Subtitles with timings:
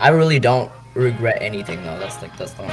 [0.00, 1.98] I really don't regret anything though.
[1.98, 2.70] That's like that's the one.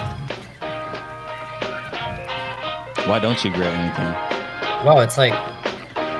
[3.07, 4.85] Why don't you regret anything?
[4.85, 5.33] Well, it's like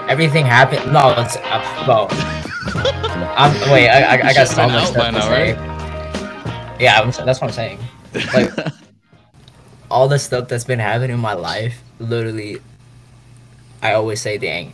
[0.10, 0.92] everything happened.
[0.92, 2.08] No, it's uh, well.
[3.38, 3.88] I'm wait.
[3.90, 5.50] I, I, I got so much stuff to say.
[6.80, 7.80] Yeah, I'm, that's what I'm saying.
[8.34, 8.52] Like
[9.92, 12.58] all the stuff that's been happening in my life, literally,
[13.82, 14.74] I always say, "Dang,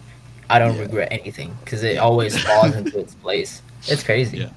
[0.49, 0.81] I don't Yeah.
[0.81, 3.61] regret anything," because it always falls into its place.
[3.87, 4.39] It's crazy.
[4.39, 4.49] Yeah.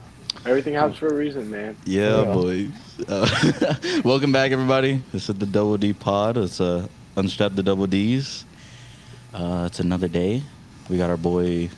[0.46, 1.76] Everything happens for a reason, man.
[1.84, 2.32] Yeah, Yeah.
[2.32, 2.68] boy.
[3.08, 5.02] Uh, welcome back, everybody.
[5.12, 6.36] This is the Double D Pod.
[6.36, 8.44] It's uh, Unstrap the Double Ds.
[9.34, 10.42] Uh, it's another day.
[10.88, 11.68] We got our boy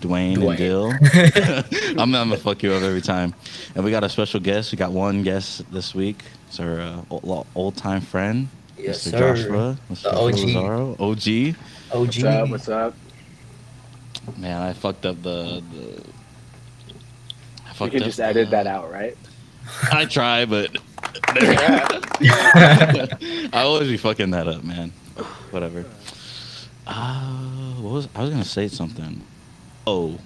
[0.00, 0.92] Dwayne, and Dill.
[2.00, 3.34] I'm, I'm gonna fuck you up every time.
[3.74, 4.72] And we got a special guest.
[4.72, 6.24] We got one guest this week.
[6.48, 8.48] It's our uh, old, old time friend,
[8.78, 9.10] Yes, Mr.
[9.10, 9.36] sir.
[9.36, 9.78] Joshua.
[9.90, 10.02] Mr.
[10.02, 10.38] The OG.
[10.38, 10.96] Lazaro.
[10.98, 11.56] OG.
[12.00, 12.48] What's up?
[12.48, 12.94] What's up?
[14.38, 15.62] Man, I fucked up the.
[15.72, 16.11] the I
[17.72, 19.16] You fucked can up just edit that out, right?
[19.92, 20.76] I try, but
[21.28, 24.90] I always be fucking that up, man.
[25.50, 25.84] Whatever.
[26.86, 29.22] Uh, what was I was gonna say something?
[29.86, 30.18] Oh,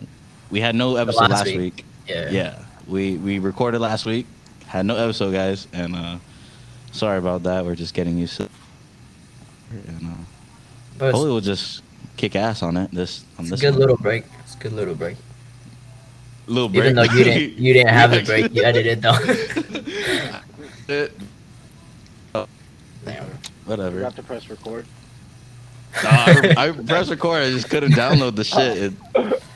[0.50, 1.58] we had no episode last last, week.
[1.76, 1.84] week.
[2.06, 2.30] yeah.
[2.30, 4.26] Yeah, we we recorded last week.
[4.66, 6.18] Had no episode, guys, and uh,
[6.92, 7.64] sorry about that.
[7.64, 8.44] We're just getting used to.
[8.44, 8.50] It.
[9.88, 10.10] And uh,
[10.98, 11.82] But hopefully, we'll just
[12.16, 12.90] kick ass on it.
[12.90, 13.80] This on it's a this good one.
[13.80, 14.24] little break.
[14.44, 15.16] It's a good little break.
[16.46, 16.84] Little break.
[16.84, 18.54] Even though you didn't, you didn't have a break.
[18.54, 19.18] You edited though.
[20.88, 21.08] Eh,
[23.04, 23.24] Damn.
[23.64, 23.96] Whatever.
[23.96, 24.86] Forgot to press record.
[26.04, 27.42] Nah, I, I pressed record.
[27.42, 28.78] I just couldn't download the shit.
[28.78, 28.92] It,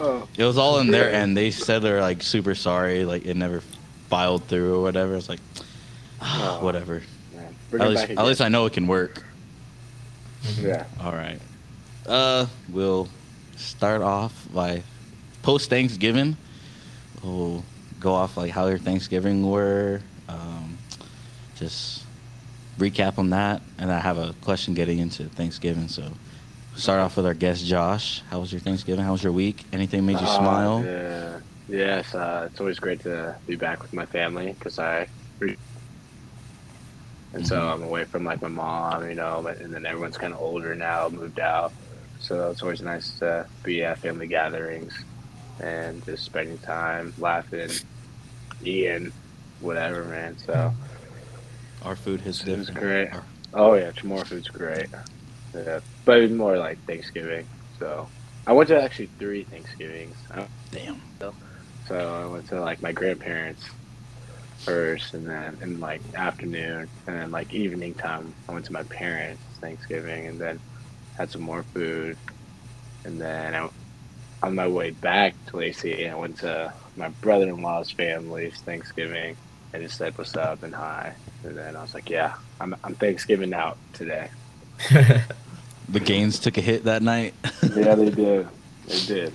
[0.02, 3.36] Oh, it was all in there, and they said they're like super sorry, like it
[3.36, 3.60] never
[4.08, 5.14] filed through or whatever.
[5.14, 5.40] It's like,
[6.22, 6.58] Oh.
[6.62, 7.02] whatever.
[7.72, 9.22] At least, at least I know it can work.
[10.58, 10.84] Yeah.
[11.00, 11.38] All right.
[12.06, 13.08] Uh, we'll
[13.56, 14.82] start off by
[15.42, 16.36] post Thanksgiving.
[17.22, 17.64] We'll
[18.00, 20.00] go off like how your Thanksgiving were.
[20.28, 20.78] Um,
[21.56, 22.04] just
[22.78, 25.88] recap on that, and I have a question getting into Thanksgiving.
[25.88, 26.12] So,
[26.76, 28.22] start off with our guest Josh.
[28.30, 29.04] How was your Thanksgiving?
[29.04, 29.64] How was your week?
[29.72, 30.82] Anything made you Ah, smile?
[30.84, 31.40] Yeah.
[31.68, 35.06] Yes, uh, it's always great to be back with my family because I.
[37.32, 37.72] And so Mhm.
[37.74, 41.08] I'm away from like my mom, you know, and then everyone's kind of older now,
[41.08, 41.72] moved out.
[42.18, 44.92] So it's always nice to be at family gatherings
[45.60, 47.70] and just spending time, laughing,
[48.64, 49.12] eating,
[49.60, 50.36] whatever, man.
[50.46, 50.72] So
[51.82, 52.74] Our food was different.
[52.74, 53.12] great.
[53.12, 54.86] Our- Oh yeah, Chamorro food's great.
[55.54, 57.46] Yeah, but it was more like Thanksgiving.
[57.80, 58.08] So
[58.46, 60.14] I went to actually three Thanksgivings.
[60.70, 61.00] Damn.
[61.88, 63.64] So I went to like my grandparents
[64.58, 68.84] first, and then in like afternoon, and then like evening time, I went to my
[68.84, 70.60] parents Thanksgiving, and then
[71.18, 72.16] had some more food,
[73.04, 73.68] and then I,
[74.42, 79.36] on my way back to Lacey, I went to my brother-in-law's family's Thanksgiving.
[79.72, 81.14] I just said what's up and hi,
[81.44, 84.30] and then I was like, yeah, I'm I'm Thanksgiving out today.
[85.90, 87.34] The gains took a hit that night.
[87.74, 88.48] yeah, they did.
[88.86, 89.32] They did.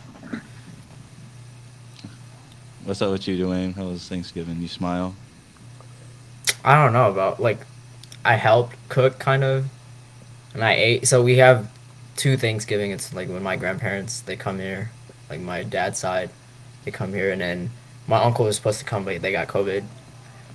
[2.86, 3.76] What's up with you, Dwayne?
[3.76, 4.62] How was Thanksgiving?
[4.62, 5.16] You smile?
[6.64, 7.60] I don't know about like
[8.24, 9.66] I helped cook kind of
[10.54, 11.70] and I ate so we have
[12.16, 12.92] two Thanksgiving.
[12.92, 14.92] It's like when my grandparents they come here,
[15.30, 16.30] like my dad's side,
[16.84, 17.70] they come here and then
[18.08, 19.84] my uncle was supposed to come but they got COVID.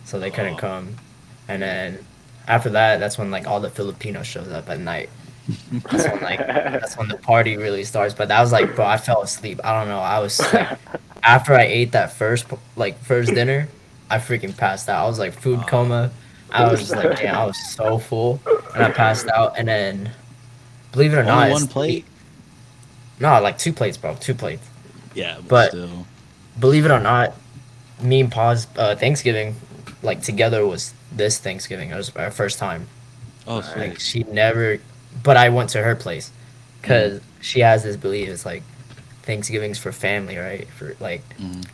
[0.05, 0.59] So they couldn't Oh.
[0.59, 0.97] come.
[1.49, 1.99] And then
[2.49, 5.11] after that that's when like all the Filipinos shows up at night.
[5.91, 8.15] That's when like that's when the party really starts.
[8.15, 9.61] But that was like bro, I fell asleep.
[9.65, 9.99] I don't know.
[10.01, 10.79] I was like
[11.23, 13.69] after I ate that first like first dinner,
[14.09, 15.05] I freaking passed out.
[15.05, 15.67] I was like food Oh.
[15.67, 16.11] coma.
[16.53, 18.41] I was just like, damn, I was so full,
[18.75, 19.55] and I passed out.
[19.57, 20.11] And then,
[20.91, 22.05] believe it or not, Only one plate?
[23.21, 24.67] No, like two plates, bro, two plates.
[25.15, 26.07] Yeah, but, But- still.
[26.59, 27.33] Believe it or not,
[28.03, 29.55] me and Pa's uh, Thanksgiving,
[30.03, 31.91] like together, was this Thanksgiving.
[31.91, 32.87] It was our first time.
[33.47, 33.77] Oh, Nice.
[33.77, 34.27] Like sweet.
[34.27, 34.79] she never,
[35.23, 36.31] but I went to her place,
[36.83, 38.29] cause she has this belief.
[38.29, 38.63] It's like
[39.23, 40.69] Thanksgiving's for family, right?
[40.69, 41.65] For like, Mhm.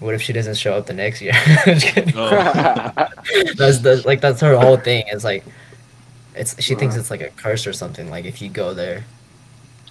[0.00, 1.32] what if she doesn't show up the next year?
[1.66, 1.96] Just.
[2.16, 2.30] Oh.
[3.56, 5.04] that's the like that's her whole thing.
[5.08, 5.44] It's like
[6.34, 8.10] it's she thinks it's like a curse or something.
[8.10, 9.04] Like if you go there,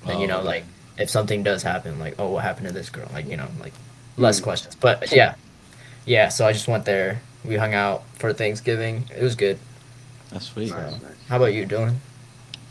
[0.05, 0.47] then you Oh, know okay.
[0.47, 0.63] like
[0.97, 3.09] if something does happen, like oh what happened to this girl?
[3.13, 3.73] Like you know like
[4.17, 4.75] less questions.
[4.75, 5.35] But yeah,
[6.05, 6.29] yeah.
[6.29, 7.21] So I just went there.
[7.43, 9.05] We hung out for Thanksgiving.
[9.15, 9.57] It was good.
[10.31, 10.69] That's sweet.
[10.69, 11.03] Nice, nice.
[11.27, 11.95] How about you, Dylan?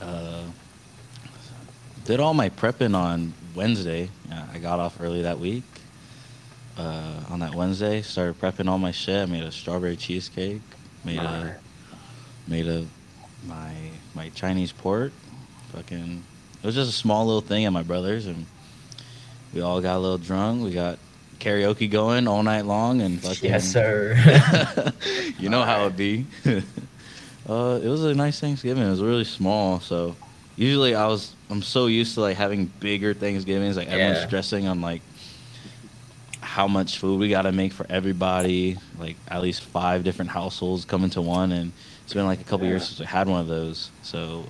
[0.01, 0.45] Uh,
[2.05, 4.09] did all my prepping on Wednesday.
[4.29, 5.65] Yeah, I got off early that week.
[6.79, 9.23] Uh, on that Wednesday, started prepping all my shit.
[9.23, 10.63] I made a strawberry cheesecake.
[11.05, 11.55] Made Nice.
[11.55, 12.87] a made a
[13.47, 13.75] my
[14.15, 15.13] my Chinese pork.
[15.73, 16.25] Fucking,
[16.63, 18.47] it was just a small little thing at my brother's, and
[19.55, 20.63] we all got a little drunk.
[20.63, 20.99] We got
[21.39, 23.51] karaoke going all night long and fucking.
[23.51, 24.15] Yes, sir.
[25.39, 26.27] you know how it be.
[27.49, 28.83] uh, it was a nice Thanksgiving.
[28.87, 30.15] It was really small, so
[30.57, 33.77] usually I was I'm so used to like having bigger Thanksgivings.
[33.77, 34.27] Like everyone's Yeah.
[34.27, 35.03] stressing on like
[36.41, 38.77] how much food we got to make for everybody.
[38.99, 41.73] Like at least five different households coming to one, and
[42.05, 43.91] it's been like a couple years since we had one of those.
[44.03, 44.45] So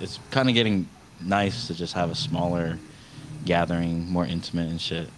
[0.00, 0.88] it's kind of getting
[1.22, 2.78] nice to just have a smaller
[3.44, 5.08] gathering, more intimate and shit.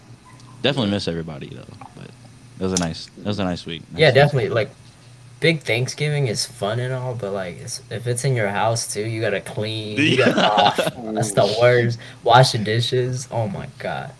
[0.63, 1.67] Definitely miss everybody though,
[1.97, 3.83] but it was a nice it was a nice week.
[3.93, 4.15] Nice yeah, week.
[4.15, 4.49] definitely.
[4.51, 4.71] Like,
[5.41, 9.03] big Thanksgiving is fun and all, but like, it's, if it's in your house too,
[9.03, 9.97] you gotta clean.
[9.99, 11.99] You gotta, oh, that's the worst.
[12.23, 13.27] Wash the dishes.
[13.31, 14.13] Oh my god.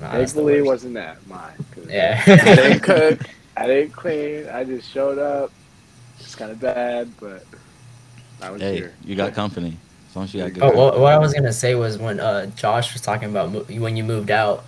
[0.00, 1.52] Nah, Thankfully, it wasn't that mine.
[1.70, 2.20] 'cause Yeah.
[2.26, 3.20] I didn't cook.
[3.56, 4.48] I didn't clean.
[4.48, 5.52] I just showed up.
[6.18, 7.44] It's kind of bad, but
[8.42, 8.94] I was Hey, here.
[9.04, 9.76] you got company.
[10.08, 10.62] As long as you got good.
[10.62, 10.82] Oh, company.
[10.84, 13.96] what, what I was gonna say was when uh Josh was talking about mo- when
[13.96, 14.64] you moved out.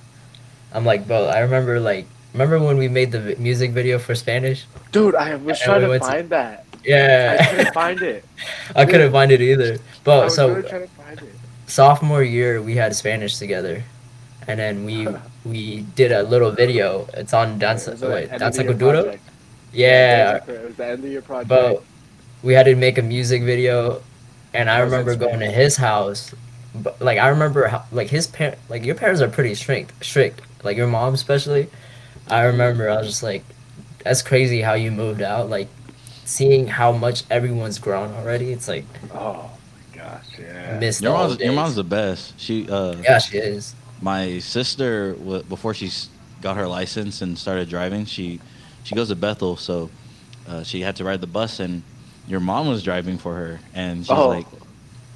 [0.72, 4.14] I'm like, bro, I remember like, remember when we made the vi- music video for
[4.14, 4.66] Spanish?
[4.92, 6.64] Dude, I was And trying we to went to- find that.
[6.72, 8.24] I Yeah, couldn't find it.
[8.76, 9.74] I couldn't find it either.
[9.74, 11.34] I But was so really trying to find it.
[11.66, 13.82] sophomore year we had Spanish together,
[14.46, 15.08] and then we
[15.44, 17.08] we did a little video.
[17.14, 19.18] It's on Dance It wait end Dance of the year
[19.72, 20.36] Yeah.
[20.46, 21.48] It was the end of your project.
[21.48, 21.82] but
[22.42, 24.00] we had to make a music video,
[24.54, 26.34] and I That was in remember going to his house.
[26.74, 30.42] But like I remember how like his parent like your parents are pretty strict strict
[30.64, 31.68] like your mom especially.
[32.28, 33.44] I remember I was just like,
[34.04, 35.68] that's crazy how you moved out like.
[36.24, 40.78] Seeing how much everyone's grown already, it's like oh my gosh, yeah.
[40.78, 42.38] missed Your mom's, your mom's the best.
[42.38, 43.74] She uh yeah, she is.
[44.00, 45.14] my sister
[45.48, 45.90] before she
[46.40, 48.40] got her license and started driving she
[48.84, 49.90] she goes to bethel so
[50.48, 51.82] uh, she had to ride the bus and
[52.28, 54.28] your mom was driving for her and she's Oh.
[54.28, 54.46] like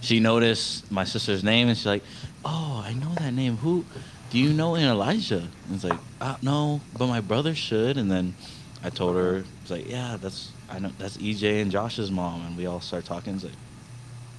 [0.00, 2.02] she noticed my sister's name and she's like
[2.44, 3.84] oh i know that name who
[4.30, 8.10] do you know In elijah and it's like uh, no but my brother should and
[8.10, 8.34] then
[8.82, 12.56] i told her it's like yeah that's i know that's ej and josh's mom and
[12.56, 13.52] we all start talking it's like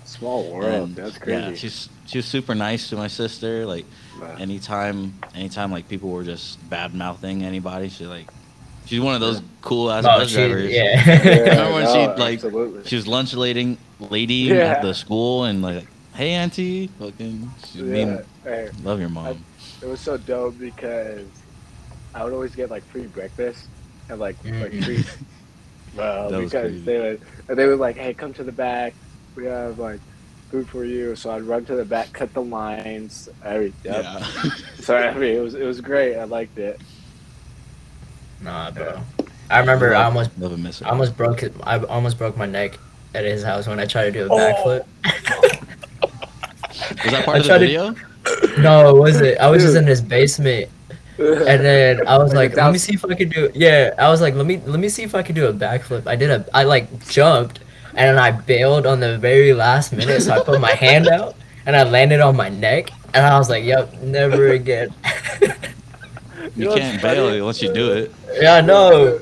[0.08, 0.90] Small world.
[0.90, 1.42] and, That's crazy.
[1.42, 3.86] yeah she's she was super nice to my sister like
[4.38, 8.28] anytime anytime like people were just bad mouthing anybody she like
[8.86, 11.20] she's one of those cool ass Oh, bus she, drivers yeah.
[11.50, 12.84] remember when she, like, absolutely.
[12.86, 14.72] she was lunch lady lady Yeah.
[14.74, 19.44] at the school and like hey auntie fucking she yeah, mean hey, love your mom
[19.82, 21.26] it was so dope because
[22.14, 23.68] I would always get like free breakfast
[24.10, 24.84] and like like Mm.
[24.86, 25.04] free.
[25.98, 26.80] Well, That because crazy.
[26.86, 28.94] they would and they would like, hey, come to the back.
[29.36, 30.00] We have like
[30.52, 31.16] food for you.
[31.16, 33.94] So I'd run to the back, cut the lines, everything.
[33.94, 34.04] Yep.
[34.04, 34.50] yeah
[34.82, 36.18] So I mean, it was it was great.
[36.18, 36.80] I liked it.
[38.46, 39.02] Nah, bro.
[39.50, 41.54] I remember I almost love and miss I almost broke it.
[41.64, 42.78] I almost broke my neck
[43.14, 44.38] at his house when I tried to do a Oh.
[44.38, 44.86] backflip.
[47.04, 47.96] was that part I of the tried to- video
[48.58, 49.38] no, it wasn't.
[49.40, 50.68] I was just in his basement,
[51.20, 54.10] and then I was Like like, "Let me see if I could do." Yeah, I
[54.10, 56.32] was like, "Let me let me see if I could do a backflip." I did
[56.32, 56.44] a.
[56.52, 57.60] I like jumped,
[57.90, 61.36] and then I bailed on the very last minute, so I put my hand out,
[61.68, 64.90] and I landed on my neck, and I was like, "Yep, never again."
[66.56, 67.16] you know can't funny?
[67.16, 68.12] bail once you do it
[68.42, 69.20] yeah, no.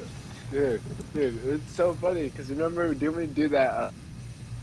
[0.52, 0.82] Dude,
[1.14, 3.92] dude, it's so funny because remember, didn't we do that uh,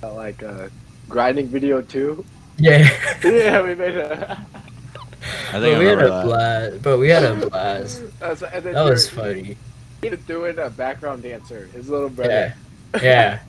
[0.04, 0.68] uh, like uh,
[1.08, 2.24] grinding video too?
[2.58, 2.88] Yeah.
[3.24, 4.36] yeah, we made a.
[5.52, 6.82] i But think i we had a that blast.
[6.82, 8.02] But we had a blast.
[8.20, 9.56] That's, and then That was you're- funny.
[10.02, 12.54] He was doing a background dancer, his little brother.
[12.94, 13.02] Yeah.
[13.02, 13.40] Yeah.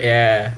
[0.00, 0.54] Yeah.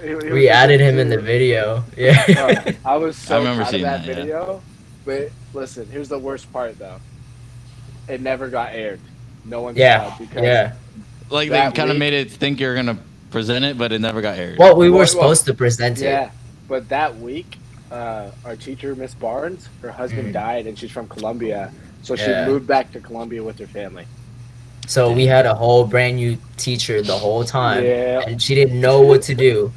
[0.00, 1.82] He- he We added him in the video.
[1.96, 2.72] Yeah.
[2.84, 4.14] I was so I remember proud of seeing that, that, yeah.
[4.14, 4.62] video.
[5.04, 6.98] But listen, here's the worst part though.
[8.08, 9.00] It never got aired.
[9.44, 10.06] No one saw Yeah.
[10.14, 10.72] it because Yeah.
[11.30, 12.98] like they That kind of week- made it think you're gonna
[13.30, 16.04] present it but it never got aired Well, we were Well, supposed to present it.
[16.04, 16.30] Yeah,
[16.68, 17.58] but that week,
[17.90, 20.32] uh, our teacher, Miss Barnes, her husband Mhm.
[20.32, 21.70] died, and she's from Colombia,
[22.02, 22.44] so Yeah.
[22.44, 24.06] she moved back to Colombia with her family.
[24.86, 28.20] So we had a whole brand new teacher the whole time, Yeah.
[28.26, 29.72] and she didn't know what to do.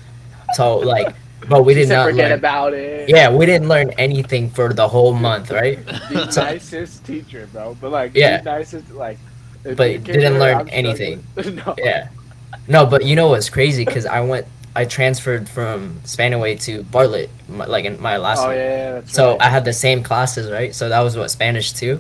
[0.54, 1.14] So like,
[1.50, 2.40] but we she did not forget learn.
[2.40, 3.10] about it.
[3.10, 5.84] Yeah, we didn't learn anything for the whole month, right?
[6.12, 7.76] the So- nicest teacher, bro.
[7.80, 8.38] But like, Yeah.
[8.42, 9.18] the nicest, like.
[9.64, 11.24] But didn't here, learn I'm anything.
[11.36, 11.76] no.
[11.78, 12.10] Yeah.
[12.68, 13.84] No, but you know what's crazy?
[13.86, 18.48] Because I went, I transferred from Spanaway to Bartlett, my, like in my last Oh
[18.48, 18.56] one.
[18.56, 19.42] yeah, that's So right.
[19.42, 20.74] I had the same classes, right?
[20.74, 22.00] So that was what Spanish two.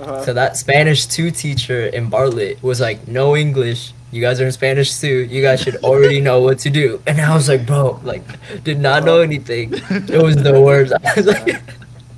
[0.00, 0.24] Uh-huh.
[0.24, 3.92] So that Spanish two teacher in Bartlett was like, no English.
[4.12, 5.24] You guys are in Spanish two.
[5.24, 7.02] You guys should already know what to do.
[7.06, 8.22] And I was like, bro, like,
[8.62, 9.72] did not know anything.
[9.72, 10.92] It was the worst.
[11.04, 11.46] I was like,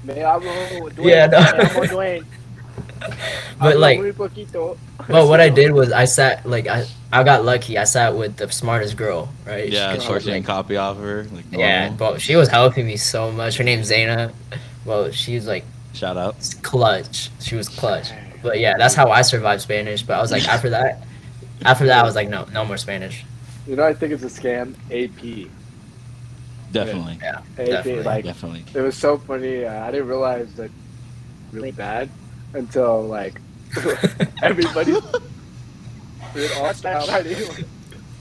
[0.02, 1.38] Me hablo Dwayne, Yeah, no.
[1.40, 2.24] me llamo Dwayne.
[3.60, 4.12] but like, muy
[5.08, 7.78] but what I did was I sat like I I got lucky.
[7.78, 9.68] I sat with the smartest girl, right?
[9.70, 12.48] yeah She- of she was, like, didn't copy off her like Yeah, but she was
[12.48, 13.56] helping me so much.
[13.58, 14.32] Her name's Zaina.
[14.84, 17.30] Well, she was like shout out clutch.
[17.40, 18.08] She was clutch.
[18.42, 20.02] But yeah, that's how I survived Spanish.
[20.02, 21.02] But I was like, after that,
[21.62, 23.24] after that, I was like, no, no more Spanish.
[23.66, 24.74] You know, I think it's a scam.
[24.90, 25.50] AP.
[26.72, 27.18] Definitely.
[27.22, 27.66] Yeah, AP.
[27.66, 28.64] Definitely, Like Definitely.
[28.74, 29.64] it was so funny.
[29.64, 30.70] Uh, I didn't realize that
[31.52, 32.10] really bad
[32.52, 33.40] until like
[34.42, 34.92] everybody
[36.34, 37.64] did all style writing like,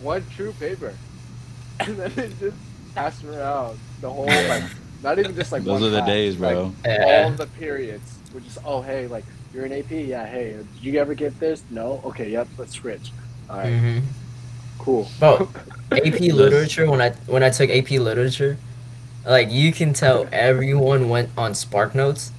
[0.02, 0.94] one true paper,
[1.80, 2.58] and then it just
[2.94, 4.63] passed around the whole like
[5.02, 6.74] not even just like Those one are the class, days, like, bro.
[6.86, 11.00] all the periods were just oh hey like you're an AP yeah hey did you
[11.00, 13.12] ever get this no okay yep let's switch
[13.53, 14.01] all right, hmm
[14.79, 15.50] cool Bro,
[15.95, 18.57] AP literature when I when I took AP literature,
[19.25, 22.31] like you can tell everyone went on Spark Notes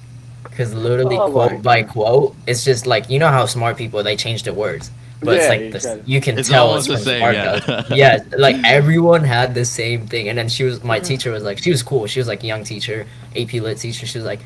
[0.49, 1.89] because literally Oh quote by God.
[1.89, 4.91] quote, it's just like you know how smart people they change the words,
[5.23, 6.05] but it's like you the, can.
[6.05, 7.43] you can It's tell almost it's the from same, Spark yeah.
[7.43, 7.67] Notes.
[7.87, 11.07] yeah, like everyone had the same thing, and then she was my Mhm.
[11.07, 12.07] teacher was like she was cool.
[12.07, 14.05] She was like a young teacher, AP lit teacher.
[14.07, 14.41] She was like,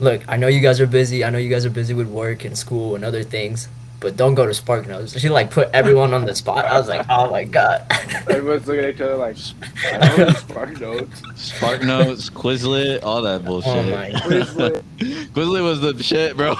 [0.00, 1.24] look, I know you guys are busy.
[1.24, 3.68] I know you guys are busy with work and school and other things.
[4.00, 5.18] But don't go to Spark Notes.
[5.20, 6.64] She like put everyone on the spot.
[6.64, 7.84] I was like, oh my god.
[8.30, 9.36] everyone's looking at each other like
[9.84, 13.70] I don't spark notes Spark Notes, Quizlet, all that bullshit.
[13.70, 14.82] Oh my Quizlet.
[15.34, 16.54] Quizlet was the shit, bro.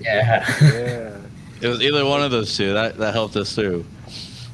[0.00, 0.44] Yeah.
[0.62, 1.16] yeah
[1.60, 2.72] it was either one of those two.
[2.72, 3.84] That that helped us through.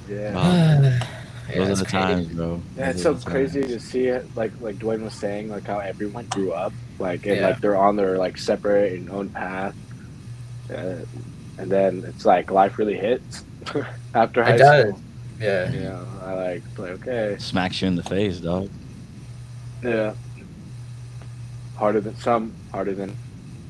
[0.08, 0.98] yeah Wow.
[1.50, 2.06] Yeah, Those are the crazy.
[2.14, 2.62] times, bro.
[2.76, 3.72] Yeah, it's so crazy times.
[3.72, 7.38] to see it, like like Dwayne was saying, like how everyone grew up, like and
[7.38, 7.46] Yeah.
[7.48, 9.74] like they're on their like separate and own path,
[10.72, 10.94] uh,
[11.60, 13.44] and then it's like life really hits
[14.14, 14.88] after high It does.
[14.88, 15.00] school.
[15.40, 15.70] Yeah.
[15.72, 18.68] You know, I like like okay, Smacks you in the face, dog.
[19.82, 20.14] yeah,
[21.76, 23.16] harder than some, harder than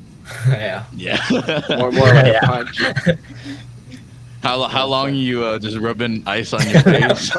[0.49, 0.83] yeah.
[0.93, 1.17] Yeah.
[1.77, 2.39] more more like Yeah.
[2.43, 2.81] a punch.
[4.43, 7.31] how how long you uh, just rubbing ice on your face?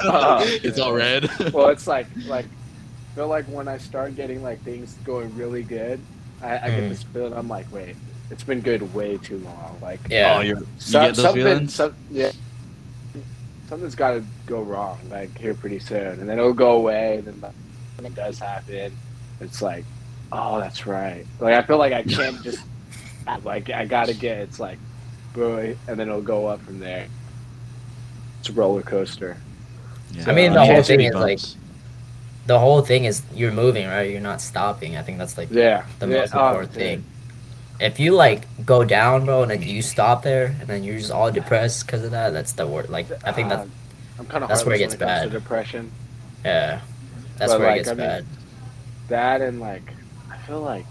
[0.65, 1.29] it's all red.
[1.53, 5.63] Well, it's like like I feel like when I start getting like things going really
[5.63, 6.01] good,
[6.43, 6.89] I, I get Mm.
[6.89, 7.35] this feeling.
[7.35, 7.97] I'm like, wait,
[8.33, 9.79] it's been good way too long.
[9.83, 10.37] Like Yeah.
[10.39, 11.75] Oh, you're, you get those something, feelings?
[11.75, 12.33] some, yeah,
[13.69, 17.19] something's got to go wrong, like here pretty soon, and then it'll go away.
[17.19, 17.53] And then like,
[17.97, 18.97] when it does happen,
[19.41, 19.85] it's like,
[20.33, 21.27] oh, that's right.
[21.41, 22.65] Like I feel like I can't just
[23.45, 24.39] like I gotta get.
[24.39, 24.79] It's like,
[25.35, 27.07] boy, and then it'll go up from there.
[28.41, 29.37] It's a roller coaster.
[30.13, 30.25] Yeah.
[30.27, 31.39] I mean, the whole thing to be is, like.
[32.45, 34.11] The whole thing is you're moving, right?
[34.11, 34.97] You're not stopping.
[34.97, 36.83] I think that's like Yeah, the yeah, most oh, important dude.
[36.83, 37.05] thing.
[37.83, 41.11] If you like go down, bro, and then you stop there, and then you're just
[41.11, 42.91] all depressed because of that, that's the word.
[42.91, 43.67] Like I think that Uh,
[44.19, 45.31] I'm kind of that's where it gets bad.
[45.31, 45.91] depression.
[46.45, 46.81] yeah,
[47.39, 48.27] that's but, where like, it gets I mean, bad.
[49.09, 49.95] that and like
[50.31, 50.87] I feel like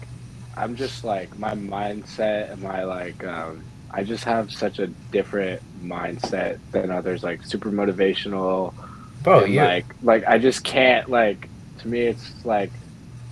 [0.56, 5.62] I'm just like my mindset and my like um I just have such a different
[5.82, 8.74] mindset than others like super motivational
[9.22, 12.72] Bro, you like like I just can't like to me it's like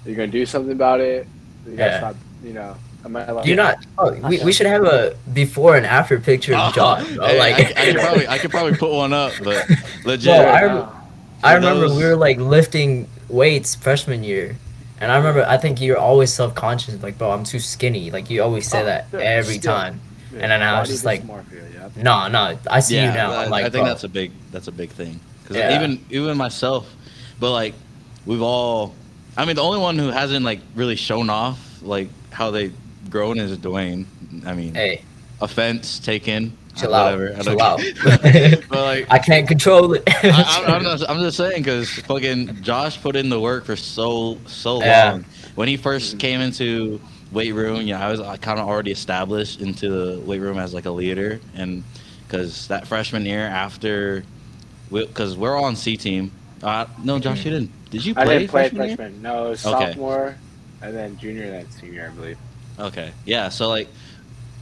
[0.05, 1.29] you're gonna do something about it
[1.67, 1.99] you gotta Yeah.
[1.99, 3.85] stop you know am I like you're not.
[3.99, 7.05] Oh, we, we should have a before and after picture of Oh, John.
[7.05, 9.69] Hey, like I, I could probably I could probably put one up, but
[10.05, 10.29] legit.
[10.29, 10.89] Well, I rem-
[11.43, 14.57] I remember those- we were like lifting weights freshman year,
[15.01, 18.11] and I remember I think you're always self conscious, like, bro, I'm too skinny.
[18.11, 19.73] Like you always say Oh, that yeah, every still.
[19.75, 20.01] time.
[20.33, 21.97] and then I was just like- dysmorphia, yep.
[21.97, 23.33] No, no, I see yeah, you now.
[23.33, 23.87] I, I'm like, I think bro.
[23.87, 25.75] that's a big that's a big thing because Yeah.
[25.77, 26.93] even even myself,
[27.41, 27.75] but like
[28.27, 28.95] we've all,
[29.37, 32.71] I mean, the only one who hasn't like really shown off like how they
[33.11, 34.07] grown is Dwayne.
[34.47, 35.03] I mean, hey,
[35.41, 36.57] offense taken.
[36.77, 37.37] chill out, whatever.
[37.37, 37.83] I chill out.
[38.69, 39.07] but like.
[39.11, 40.03] I can't control it.
[40.07, 43.77] I, I'm, I'm, just, I'm just saying because fucking Josh put in the work for
[43.77, 45.11] so so Yeah.
[45.13, 45.25] long.
[45.57, 47.01] When he first came into
[47.33, 50.73] weight room, you know, I was kind of already established into the weight room as
[50.73, 51.83] like a leader, and
[52.27, 54.25] because that freshman year after,
[54.91, 56.31] because we, are all on C team.
[56.63, 57.71] Uh, no, Josh, you didn't.
[57.91, 58.23] Did you play?
[58.23, 59.87] I didn't play freshman freshman no it was Okay.
[59.87, 60.37] sophomore
[60.83, 62.39] and then junior and then senior I believe
[62.81, 63.49] Okay, yeah.
[63.49, 63.89] So like,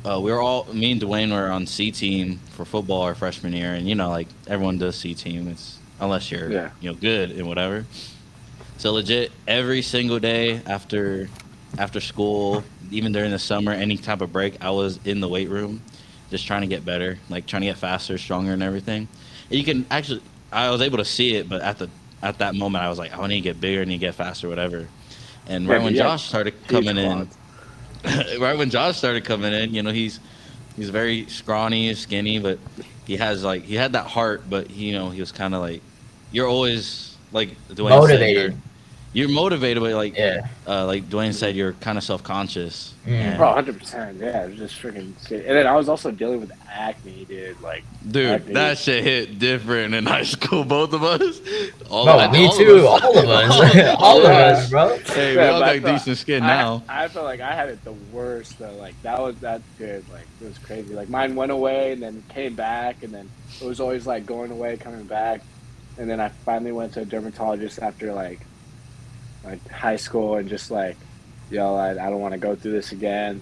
[0.05, 3.53] uh, we were all me and Dwayne were on C team for football our freshman
[3.53, 5.49] year, and you know, like everyone does C team.
[5.49, 6.71] It's unless you're Yeah.
[6.81, 7.85] you know good and whatever.
[8.79, 11.29] So legit, every single day after
[11.79, 15.49] after school, even during the summer, any type of break, I was in the weight
[15.49, 15.83] room,
[16.31, 19.09] just trying to get better, like trying to get faster, stronger, and everything.
[19.51, 20.23] And you can actually,
[20.53, 21.91] I was able to see it, but at the
[22.23, 24.15] at that moment, I was like, I need to get bigger, I need to get
[24.15, 24.89] faster, whatever.
[25.47, 27.29] And Yeah, right when yeah, Josh started coming in.
[28.39, 30.21] right when Josh started coming in, you know, he's
[30.77, 32.59] he's very scrawny, skinny, but
[33.07, 35.61] he has like he had that heart, but he, you know, he was kind of
[35.61, 35.83] like
[36.33, 38.53] you're always like Dwayne Motivated.
[38.53, 38.63] you're-
[39.15, 40.47] you're motivated, but like Yeah.
[40.67, 42.95] uh, like Dwayne said, you're kind of self conscious.
[43.07, 43.39] Mm.
[43.39, 44.19] Bro, hundred percent.
[44.21, 45.19] Yeah, it was just freaking.
[45.19, 45.45] sick.
[45.47, 47.59] And then I was also dealing with acne, dude.
[47.63, 48.53] Like, Dude, Acne.
[48.55, 50.63] that shit hit different in high school.
[50.65, 51.41] Both of us.
[51.89, 52.87] All Bro, of- me all of too.
[52.87, 53.03] us.
[53.03, 53.97] All of us.
[53.99, 54.99] all of us, bro.
[54.99, 56.83] Hey, we Yeah, all I got felt- decent skin I, now.
[56.89, 58.75] I felt like I had it the worst though.
[58.75, 60.05] Like that was that good.
[60.13, 60.95] Like it was crazy.
[60.95, 64.51] Like mine went away and then came back, and then it was always like going
[64.51, 65.41] away, coming back,
[65.97, 68.41] and then I finally went to a dermatologist after like
[69.45, 70.97] like high school and just like.
[71.51, 73.41] Yo, I, I don't want to go through this again.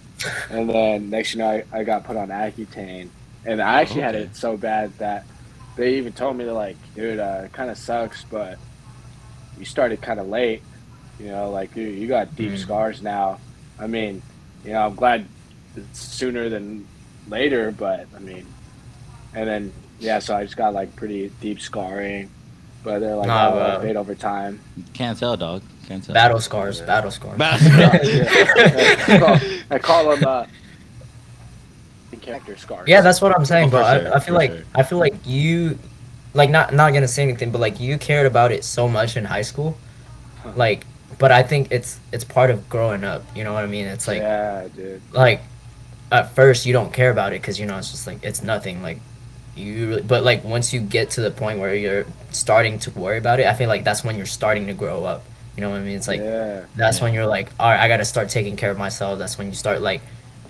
[0.49, 3.09] And then next you know, I, I got put on Accutane.
[3.45, 5.27] And I actually had it so bad that
[5.75, 8.59] they even told me, they're like, dude, uh, it kind of sucks, but
[9.59, 10.63] you started kind of late.
[11.19, 12.59] You know, like you, you got deep Mm.
[12.59, 13.41] scars now.
[13.77, 14.23] I mean,
[14.65, 15.27] you know, I'm glad
[15.77, 16.87] it's sooner than
[17.29, 18.47] later, but I mean,
[19.35, 22.31] and then yeah, so I just got like pretty deep scarring,
[22.85, 24.61] but they're like, Nah, oh, fade over time.
[24.95, 25.63] Can't tell, dog.
[25.87, 26.15] Can't tell.
[26.15, 26.81] Battle scars.
[26.81, 27.41] Battle scars.
[27.41, 29.39] I call,
[29.71, 30.47] I call them uh,
[32.21, 32.89] character scars.
[32.89, 34.63] Yeah, that's what I'm saying, Oh, but sure, I, I feel like sure.
[34.75, 35.79] I feel like you,
[36.35, 39.25] like not not gonna say anything, but like you cared about it so much in
[39.25, 39.77] high school,
[40.43, 40.53] Huh.
[40.57, 40.85] like.
[41.19, 43.23] But I think it's it's part of growing up.
[43.35, 43.87] You know what I mean?
[43.87, 45.01] It's like yeah, dude.
[45.13, 45.41] like
[46.13, 48.83] at first you don't care about it because you know it's just like it's nothing.
[48.83, 48.99] Like
[49.57, 53.17] you, really, but like once you get to the point where you're starting to worry
[53.19, 55.23] about it, I feel like that's when you're starting to grow up.
[55.57, 55.97] You know what I mean?
[55.97, 58.79] It's like yeah, that's when you're like, all right, I gotta start taking care of
[58.79, 59.19] myself.
[59.19, 60.03] That's when you start like,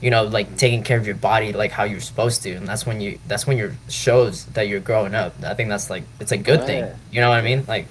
[0.03, 2.85] you know, like taking care of your body like how you're supposed to, and that's
[2.87, 5.35] when you that's when your shows that you're growing up.
[5.45, 6.87] I think that's like it's a good thing.
[7.13, 7.65] You know what I mean?
[7.69, 7.87] Like,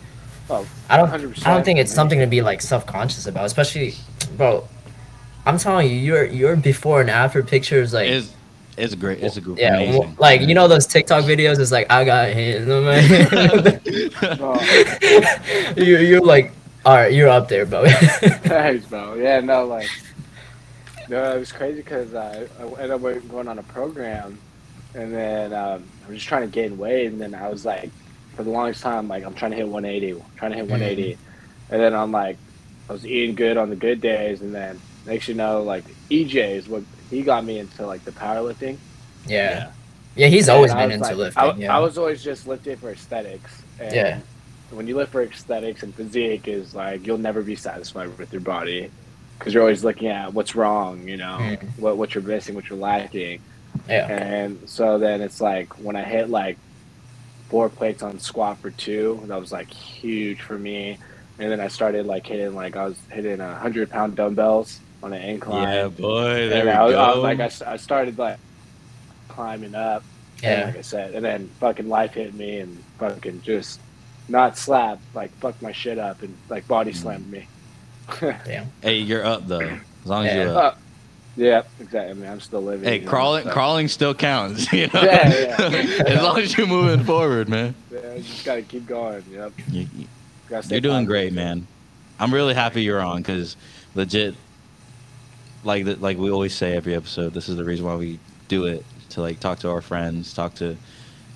[0.49, 1.09] Oh, I don't
[1.47, 3.95] I don't think it's something to be like self conscious about, especially,
[4.37, 4.67] bro.
[5.45, 8.09] I'm telling you, your your before and after pictures like.
[8.09, 8.31] It's
[8.77, 9.23] it's great.
[9.23, 9.57] It's a group.
[9.57, 10.01] yeah, amazing.
[10.01, 11.59] well, like you know those TikTok videos.
[11.59, 12.67] It's like I got hit.
[12.67, 14.59] Oh.
[15.77, 16.51] you you're like,
[16.85, 17.85] all right, you're up there, bro.
[17.89, 19.15] Thanks, bro.
[19.15, 19.89] Yeah, no, like,
[21.09, 24.37] no, it was crazy because uh, I ended up going on a program,
[24.93, 27.89] and then um, I was just trying to gain weight, and then I was like,
[28.35, 31.17] for the longest time, like, I'm trying to hit 180, trying to hit 180,
[31.71, 32.37] and then I'm like,
[32.89, 36.35] I was eating good on the good days, and then next you know, like, EJ
[36.51, 38.77] is what he got me into like the powerlifting.
[39.25, 39.71] yeah.
[40.15, 41.43] yeah, He's always And I been into like- lifting.
[41.43, 41.75] I, yeah.
[41.75, 43.63] I was always just lifting for aesthetics.
[43.79, 44.19] And Yeah.
[44.71, 48.41] When you lift for aesthetics and physique, is like you'll never be satisfied with your
[48.41, 48.89] body
[49.37, 51.07] because you're always looking at what's wrong.
[51.07, 51.79] You know, Mm.
[51.79, 53.41] what what you're missing, what you're lacking.
[53.87, 54.07] yeah.
[54.07, 56.57] And so then it's like when I hit like
[57.49, 60.97] four plates on squat for two, that was like huge for me.
[61.37, 65.13] And then I started like hitting like I was hitting a hundred pound dumbbells on
[65.13, 65.63] an incline.
[65.73, 66.49] yeah, boy.
[66.49, 66.99] There and we I, was, go.
[67.01, 68.39] I was like I, I started like
[69.27, 70.03] climbing up.
[70.43, 70.65] And Yeah.
[70.67, 73.79] like I said, and then fucking life hit me and fucking just
[74.27, 76.95] not slap, like fucked my shit up and like body Mm.
[76.95, 77.47] slammed me.
[78.19, 78.67] Damn.
[78.81, 79.59] hey, you're up though.
[79.61, 80.43] As long as Yeah.
[80.43, 80.73] you're up.
[80.75, 80.77] Uh,
[81.37, 82.11] yeah, exactly.
[82.11, 82.87] I mean, I'm still living.
[82.87, 84.71] Hey, you know, crawling, so- crawling still counts.
[84.73, 85.01] You know?
[85.01, 86.03] Yeah, yeah.
[86.07, 87.75] as long as you're moving forward, man.
[87.91, 89.23] Yeah, I just gotta keep going.
[89.31, 89.51] Yep.
[89.69, 90.07] You, you,
[90.49, 91.07] you're doing positive.
[91.07, 91.67] great, man.
[92.19, 93.57] I'm really happy you're on because
[93.95, 94.35] legit,
[95.63, 98.65] like the, like we always say every episode, this is the reason why we do
[98.65, 100.77] it to like talk to our friends, talk to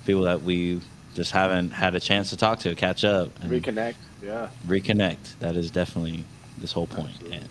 [0.06, 0.80] people that we
[1.14, 3.94] just haven't had a chance to talk to, catch up, and Reconnect.
[4.22, 5.38] Yeah, reconnect.
[5.40, 6.24] That is definitely
[6.58, 7.20] this whole point.
[7.30, 7.48] And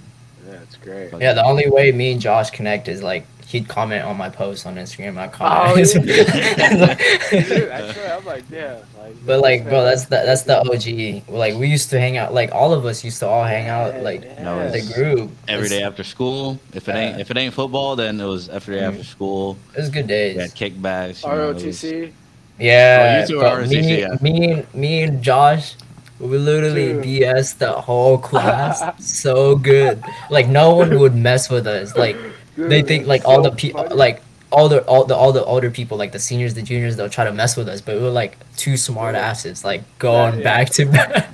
[0.47, 1.11] yeah, it's great.
[1.19, 4.67] Yeah, the only way me and Josh connect is like he'd comment on my post
[4.67, 5.17] on Instagram.
[5.17, 5.91] I Oh, comment.
[7.47, 8.77] Dude, actually, I'm like, yeah.
[8.99, 11.27] Like, but like, bro, that's the that's the OG.
[11.27, 12.33] Like we used to hang out.
[12.33, 14.03] Like all of us used to all hang out.
[14.03, 15.31] Like No, the group.
[15.47, 17.21] every It's- day after school, if it ain't Yeah.
[17.21, 19.09] if it ain't football, then it was every day after mm-hmm.
[19.09, 19.57] school.
[19.75, 20.39] It was good We days.
[20.39, 21.23] had kickbacks.
[21.23, 22.11] you know, it was- ROTC.
[22.59, 23.17] Yeah.
[23.17, 23.81] Oh, you two bro, are me,
[24.21, 25.75] me, and me and Josh,
[26.19, 27.03] we literally Dude.
[27.03, 28.83] BS the whole class.
[29.05, 30.03] so good.
[30.29, 31.95] Like no one would mess with us.
[31.95, 32.17] Like
[32.57, 35.69] they think like it's all the people like all the all the all the older
[35.71, 38.09] people like the seniors the juniors they'll try to mess with us but we were
[38.09, 40.43] like two smart asses like going yeah.
[40.43, 41.29] back to back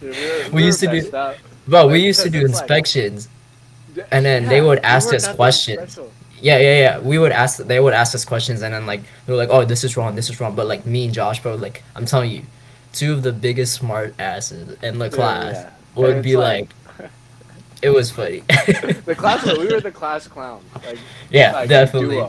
[0.00, 1.36] Dude, we, were- we used to do- messed up.
[1.68, 3.28] bro we used to do because it's like- inspections
[4.10, 5.92] And then they would ask us questions.
[5.92, 6.10] special.
[6.44, 9.32] Yeah yeah yeah we would ask they would ask us questions and then like we
[9.32, 11.54] were like oh this is wrong this is wrong but like me and josh bro
[11.54, 12.42] like i'm telling you
[12.92, 15.70] two of the biggest smart asses in the class yeah.
[15.94, 16.68] would be it's like,
[17.82, 18.40] it was funny
[19.06, 19.44] the class.
[19.58, 20.62] We were the class clown.
[20.84, 20.98] Like,
[21.30, 22.22] yeah like, definitely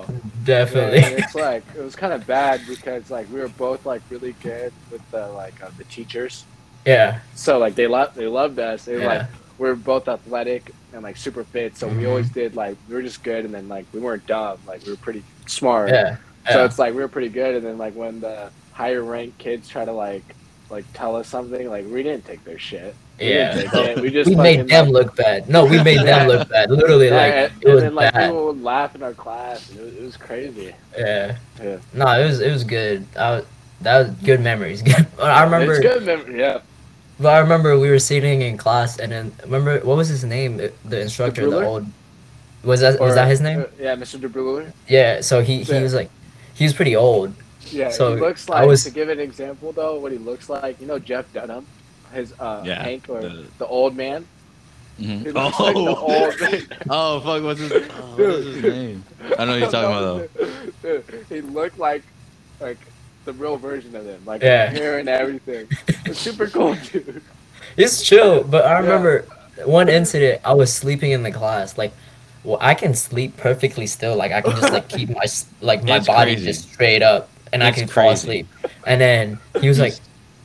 [0.46, 4.02] definitely Yeah, it's like it was kind of bad because like we were both like
[4.10, 6.46] really good with the like uh, the teachers.
[6.86, 8.86] yeah So like they loved they loved us.
[8.86, 9.08] They were Yeah.
[9.08, 11.78] like we were both athletic and like super fit.
[11.78, 12.10] So we Mhm.
[12.10, 14.58] always did like we were just good, and then like we weren't dumb.
[14.68, 15.90] Like we were pretty smart.
[15.90, 16.18] yeah
[16.52, 19.68] So it's like we were pretty good, and then like when the higher ranked kids
[19.70, 20.24] try to like
[20.70, 22.96] like tell us something, like we didn't take their shit.
[23.20, 23.54] We Yeah.
[23.56, 24.02] didn't take it.
[24.02, 25.48] We just we made them like, look bad.
[25.48, 26.70] No, we made them look bad.
[26.72, 28.30] Literally, yeah, like and, it was and then like bad.
[28.30, 29.70] people would laugh in our class.
[29.70, 30.74] And it, was, it was crazy.
[30.98, 31.38] Yeah.
[31.64, 31.78] Yeah.
[31.94, 33.06] No, it was it was good.
[33.18, 33.46] I, was-
[33.82, 34.82] that was good memories.
[35.22, 35.74] I remember.
[35.74, 36.40] It's good memory.
[36.40, 36.60] Yeah.
[37.20, 40.58] But I remember we were sitting in class, and then remember what was his name?
[40.58, 41.86] The, the instructor, the, old.
[42.64, 43.62] Was that was that his name?
[43.62, 44.20] uh, yeah, Mr.
[44.20, 44.74] De Brewer.
[44.88, 45.22] Yeah.
[45.22, 45.82] So he he Yeah.
[45.82, 46.10] was like,
[46.56, 47.34] he was pretty old.
[47.72, 48.62] Yeah, So, he looks like.
[48.62, 50.80] I was- to give an example though, what he looks like.
[50.82, 51.66] You know Jeff Dunham,
[52.14, 54.28] his uh, Yeah, Hank or the- the, old man.
[55.00, 55.24] Mhm.
[55.26, 56.68] He looks like the Oh, old man.
[56.90, 59.04] oh, fuck, what's his, oh, what is his name?
[59.38, 60.50] I know what you're talking about though.
[61.02, 62.04] Dude, he looked like
[62.62, 62.78] like
[63.26, 64.68] the real version of him, like Yeah.
[64.68, 65.68] hair and everything.
[66.06, 67.22] It's super cool, dude.
[67.78, 68.80] It's chill, but I Yeah.
[68.80, 69.26] remember
[69.66, 70.42] one incident.
[70.46, 71.78] I was sleeping in the class.
[71.78, 71.92] Like,
[72.44, 74.16] well, I can sleep perfectly still.
[74.16, 75.26] Like, I can just like keep my
[75.62, 76.46] like my It's body crazy.
[76.48, 78.48] just straight up, and I It's can fall asleep.
[78.86, 79.94] And then he was like,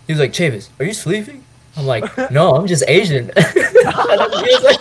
[0.07, 1.45] he was like, Chavis, are you sleeping?
[1.77, 3.31] I'm like, no, I'm just Asian.
[3.37, 4.81] and he was like,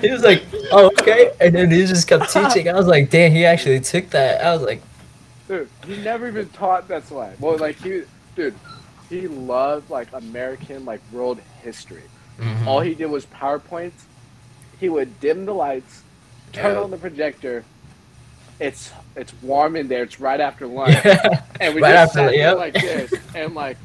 [0.00, 1.32] he was like, oh okay.
[1.40, 2.68] And then he just kept teaching.
[2.68, 4.42] I was like, damn, he actually took that.
[4.44, 4.80] I was like,
[5.48, 6.88] Dude, he never even taught.
[6.88, 7.32] that why.
[7.40, 8.02] Well, like he,
[8.36, 8.54] dude,
[9.08, 12.02] he loved like American like world history.
[12.38, 12.66] mhm.
[12.66, 14.04] All he did was PowerPoints.
[14.78, 16.02] He would dim the lights,
[16.52, 16.82] turn Yeah.
[16.82, 17.64] on the projector.
[18.60, 20.02] It's it's warm in there.
[20.02, 21.42] It's right after lunch, yeah.
[21.60, 22.56] and we Right just after, sat yep.
[22.58, 23.76] like this, and like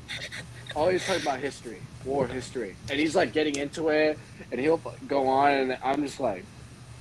[0.75, 4.17] all he's talking about history, war history, and he's like getting into it,
[4.51, 6.43] and he'll go on, and I'm just like,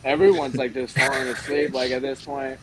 [0.04, 2.58] everyone's like just falling asleep, like at this point,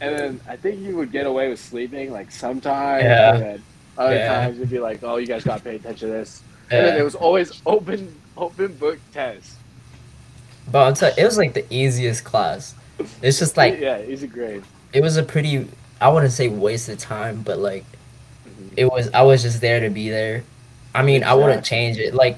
[0.00, 3.34] and then I think you would get away with sleeping, like sometimes, Yeah.
[3.34, 3.62] and then
[3.98, 4.28] other Yeah.
[4.44, 6.98] times it'd be like, oh, you guys got to pay attention to this, and then
[6.98, 9.52] it was always open open book test.
[10.70, 12.74] But I'm it was like the easiest class.
[13.22, 14.62] It's just like yeah, easy grade.
[14.92, 15.66] it was a pretty
[16.00, 17.84] I wouldn't say waste of time, but like
[18.46, 18.72] Mhm.
[18.76, 20.42] it was I was just there to be there.
[20.94, 22.14] I mean, I wouldn't change it.
[22.14, 22.36] Like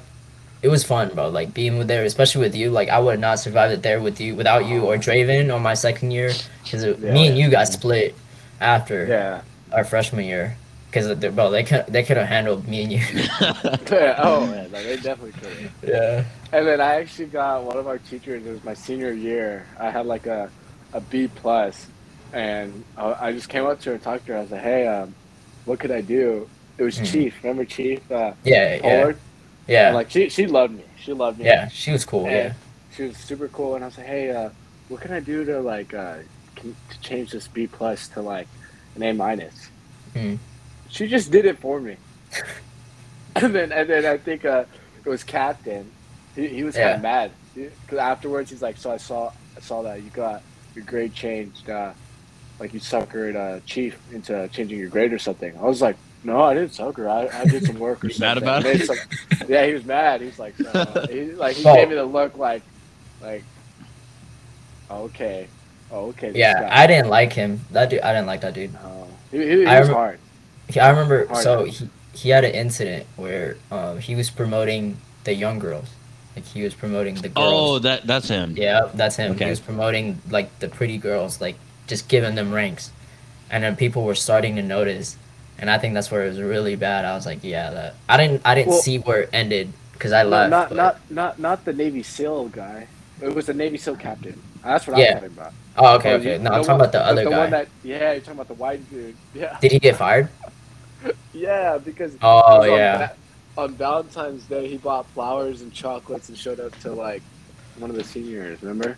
[0.62, 1.28] it was fun, bro.
[1.28, 2.70] Like being with there, especially with you.
[2.70, 5.74] Like I would not survive it there with you without you or Draven on my
[5.74, 6.32] second year
[6.64, 7.12] because Yeah.
[7.12, 8.14] me and you got split
[8.60, 9.40] after Yeah.
[9.72, 10.56] our freshman year.
[10.90, 12.98] Because bro, they could they could have handled me and you.
[13.92, 15.70] yeah, oh man, like, they definitely could.
[15.86, 16.24] yeah.
[16.50, 18.44] And then I actually got one of our teachers.
[18.46, 19.66] It was my senior year.
[19.78, 20.50] I had like a,
[20.94, 21.86] a B plus,
[22.32, 24.38] and I, I just came up to her and talked to her.
[24.38, 25.14] I was like, "Hey, um,
[25.66, 27.12] what could I do?" It was Mhm.
[27.12, 27.34] Chief.
[27.42, 28.00] Remember Chief?
[28.10, 28.76] Uh, Yeah.
[28.76, 28.80] Yeah.
[28.80, 29.16] Pollard?
[29.16, 29.27] Yeah.
[29.68, 30.84] And, like she, she loved me.
[30.98, 31.44] She loved me.
[31.44, 31.68] Yeah.
[31.68, 32.24] She was cool.
[32.24, 32.52] And Yeah.
[32.94, 33.74] She was super cool.
[33.74, 34.50] And I was like, "Hey, uh,
[34.88, 36.16] what can I do to like uh,
[36.56, 38.48] can, to change this B plus to like
[38.96, 39.68] an A minus?"
[40.14, 40.36] Hmm.
[40.88, 41.96] She just did it for me.
[43.36, 44.64] and then and then I think uh,
[45.04, 45.88] it was Captain.
[46.34, 49.82] He, he was kind of mad because afterwards he's like, "So I saw I saw
[49.82, 50.42] that you got
[50.74, 51.92] your grade changed, uh,
[52.58, 56.42] like you suckered uh, Chief into changing your grade or something." I was like, "No,
[56.42, 57.08] I didn't sucker.
[57.08, 58.86] I, I did some work or You something." mad about it?
[58.86, 58.96] some-
[59.48, 60.20] yeah, he was mad.
[60.20, 61.74] He's like, so, he, like he Oh.
[61.74, 62.62] gave me the look, like,
[63.22, 63.44] like,
[64.90, 65.48] okay,
[65.90, 66.32] oh, okay.
[66.34, 66.60] Yeah.
[66.62, 66.82] guy.
[66.82, 67.60] I didn't like him.
[67.72, 68.00] That dude.
[68.00, 68.70] I didn't like that dude.
[68.82, 69.06] Oh.
[69.30, 70.18] He, he, he I was remem- hard.
[70.68, 71.26] He- I remember.
[71.26, 71.78] Hard So ass.
[71.78, 75.88] he he had an incident where um he was promoting the young girls,
[76.34, 77.52] like he was promoting the girls.
[77.54, 78.54] oh, that that's him.
[78.56, 79.32] yeah, that's him.
[79.32, 79.44] Okay.
[79.44, 82.90] He was promoting like the pretty girls, like just giving them ranks,
[83.50, 85.16] and then people were starting to notice,
[85.58, 87.04] and I think that's where it was really bad.
[87.04, 90.12] I was like, yeah, that I didn't I didn't Well- see where it ended because
[90.12, 90.50] I No, left.
[90.50, 92.86] not but- not not not the Navy SEAL guy.
[93.20, 94.40] It was the Navy SEAL captain.
[94.64, 95.06] That's what Yeah.
[95.08, 95.52] I'm talking about.
[95.76, 96.32] Oh, okay, okay.
[96.34, 97.38] you- No, I'm talking one- about the other the guy.
[97.38, 99.14] one that yeah, you're talking about the white dude.
[99.34, 100.28] Yeah, Did he get fired?
[101.32, 102.98] yeah, because Oh because on yeah.
[102.98, 103.12] Va-
[103.56, 107.22] on Valentine's Day he bought flowers and chocolates and showed up to like
[107.78, 108.62] one of the seniors.
[108.62, 108.96] Remember?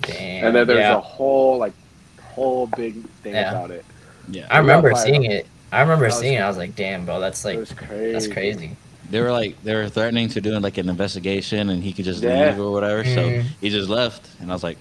[0.00, 0.46] Damn.
[0.46, 0.96] and then there's yeah.
[0.96, 1.72] a whole like
[2.20, 3.50] whole big thing Yeah.
[3.52, 3.84] about it.
[4.28, 4.46] Yeah.
[4.50, 5.46] I remember seeing it.
[5.72, 6.40] I remember That was- seeing it.
[6.40, 8.12] I was like, damn, bro, that's like crazy.
[8.12, 8.76] that's crazy.
[9.10, 12.22] They were like they were threatening to do like an investigation, and he could just
[12.22, 12.50] Yeah.
[12.50, 13.02] leave or whatever.
[13.04, 13.14] Mhm.
[13.42, 14.78] So he just left, and I was like,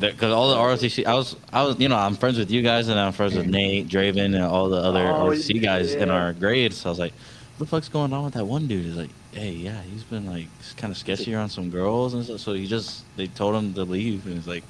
[0.00, 2.88] because all the ROTC, I was I was you know I'm friends with you guys,
[2.88, 6.32] and I'm friends with Nate, Draven, and all the other Oh, ROTC guys in our
[6.32, 6.72] grade.
[6.72, 7.12] So I was like,
[7.56, 8.84] what the fuck's going on with that one dude?
[8.86, 10.46] He's like, hey, yeah, he's been like
[10.76, 12.40] kind of sketchy around some girls and stuff.
[12.40, 14.64] So he just they told him to leave, and it's like,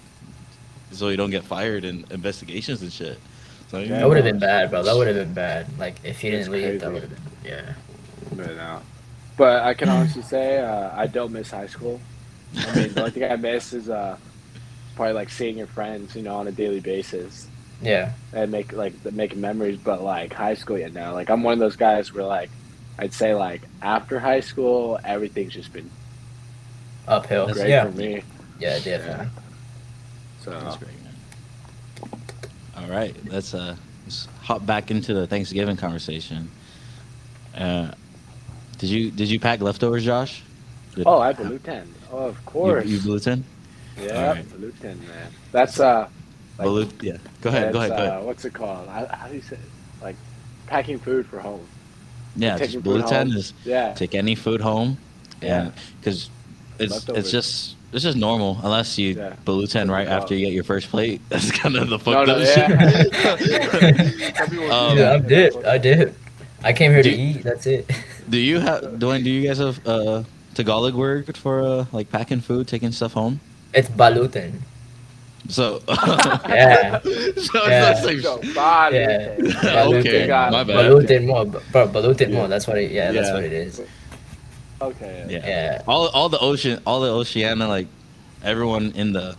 [0.92, 3.18] so he don't get fired in investigations and shit.
[3.74, 4.82] So That would have been bad, bro.
[4.82, 5.66] That would have been bad.
[5.78, 7.72] Like if he didn't leave, that would have been yeah.
[8.34, 8.80] But, uh,
[9.36, 12.00] but I can honestly say uh, I don't miss high school.
[12.56, 14.16] I mean, the only thing I miss is uh,
[14.94, 17.48] probably like seeing your friends, you know, on a daily basis
[17.82, 18.12] Yeah.
[18.32, 19.78] and make like the- making memories.
[19.78, 22.50] But like high school, you know, like I'm one of those guys where like
[22.98, 25.90] I'd say like after high school, everything's just been
[27.08, 27.52] Uphill.
[27.52, 27.84] great yeah.
[27.84, 28.22] for me.
[28.60, 29.28] Yeah, definitely.
[30.42, 31.03] So That's great, man.
[32.84, 36.50] All right, let's uh let's hop back into the Thanksgiving conversation.
[37.56, 37.92] Uh,
[38.78, 40.42] did you did you pack leftovers, Josh?
[40.94, 42.86] Did- Oh, I have Balut Oh, of course.
[42.86, 43.42] you blew 10?
[44.00, 44.44] yeah, Alright.
[44.50, 45.30] Balut man.
[45.50, 46.08] That's uh.
[46.58, 47.16] like, Balut, yeah.
[47.40, 48.22] Go ahead, go ahead, go uh.
[48.22, 48.88] What's it called?
[48.88, 49.56] How, how do you say?
[49.56, 49.62] It?
[50.02, 50.16] Like
[50.66, 51.66] packing food for home.
[52.36, 52.72] Yeah, just
[53.08, 53.36] 10 home.
[53.36, 53.94] is Yeah.
[53.94, 54.98] take any food home,
[55.40, 55.70] Yeah.
[56.00, 56.28] because
[56.78, 57.24] it's Leftovers.
[57.24, 59.34] it's just it's just normal unless you Yeah.
[59.46, 60.16] Balut 10 right Wow.
[60.18, 61.20] after you get your first plate.
[61.30, 63.36] That's kind of the No, fucked no, up yeah.
[63.38, 64.36] shit.
[64.36, 65.28] Some Um, yeah, I that.
[65.28, 65.64] did.
[65.64, 66.14] I did.
[66.62, 67.42] I came here to Do- eat.
[67.44, 67.90] That's it.
[68.28, 69.22] do you have Dwayne?
[69.24, 70.22] Do you guys have uh,
[70.54, 73.40] Tagalog word for uh, like packing food, taking stuff home?
[73.72, 74.60] It's balutin.
[75.48, 77.00] So Yeah.
[77.02, 77.92] so it's Yeah.
[77.92, 79.36] the same So, Yeah.
[79.36, 80.00] Balut.
[80.00, 80.76] okay, Got my bad.
[80.86, 81.86] Balutin more, bro.
[81.88, 82.42] Balutin Yeah.
[82.42, 82.48] mo.
[82.48, 82.90] That's what it.
[82.92, 83.82] Yeah, that's what it is.
[84.88, 85.26] Okay.
[85.30, 85.46] Yeah.
[85.46, 85.82] Yeah.
[85.86, 87.86] All all the ocean, all the Oceania, like
[88.42, 89.36] everyone in the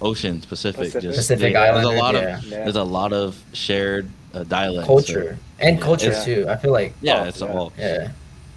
[0.00, 1.02] ocean, Pacific, Pacific?
[1.02, 2.38] just Pacific they- there's a lot yeah.
[2.38, 2.64] of Yeah.
[2.64, 4.86] there's a lot of shared uh, dialects.
[4.86, 5.84] Culture and Yeah.
[5.84, 6.46] culture It's- too.
[6.48, 6.94] I feel like.
[7.02, 7.46] Yeah, Oh, it's yeah.
[7.52, 7.72] all.
[7.78, 8.08] Yeah.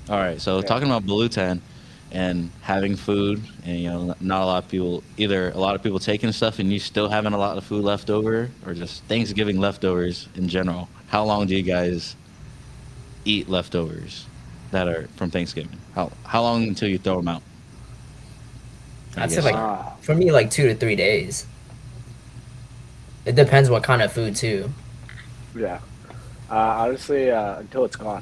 [0.09, 0.63] All right, so Yeah.
[0.65, 1.59] talking about blue Balutan
[2.11, 5.49] and having food, and you know, not a lot of people either.
[5.49, 8.09] A lot of people taking stuff, and you still having a lot of food left
[8.11, 10.87] over, or just Thanksgiving leftovers in general.
[11.07, 12.15] How long do you guys
[13.25, 14.25] eat leftovers
[14.73, 15.79] that are from Thanksgiving?
[15.95, 17.41] How how long until you throw them out?
[19.15, 19.45] I I'd say guess.
[19.45, 21.45] like Ah, for me like two to three days.
[23.25, 24.69] It depends what kind of food too.
[25.57, 25.79] yeah.
[26.51, 26.55] Uh,
[26.85, 28.21] honestly, uh, until it's gone.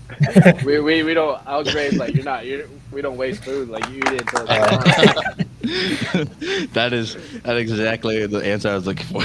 [0.64, 1.38] we, we we don't.
[1.46, 2.46] I was raised like you're not.
[2.46, 3.68] You're, we don't waste food.
[3.68, 5.46] Like you eat it until it's Uh, gone.
[6.72, 9.22] that is that is exactly the answer I was looking for.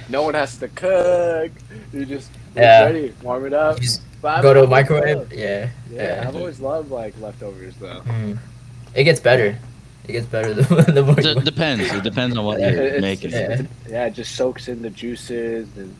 [0.08, 1.52] no one has to cook.
[1.92, 2.84] You just it's Yeah.
[2.84, 3.12] ready.
[3.22, 3.76] Warm it up.
[3.76, 5.16] You just But I've Go to a microwave.
[5.18, 5.68] loved- Yeah.
[5.90, 6.24] Yeah, Yeah.
[6.28, 8.00] I've always loved like leftovers though.
[8.06, 8.38] Mm.
[8.94, 9.56] It gets better.
[10.08, 11.14] It gets better the, the more.
[11.20, 11.92] you- it depends.
[11.92, 13.30] It depends on what you're it's- making.
[13.30, 13.62] Yeah.
[13.88, 15.94] Yeah, it just soaks in the juices and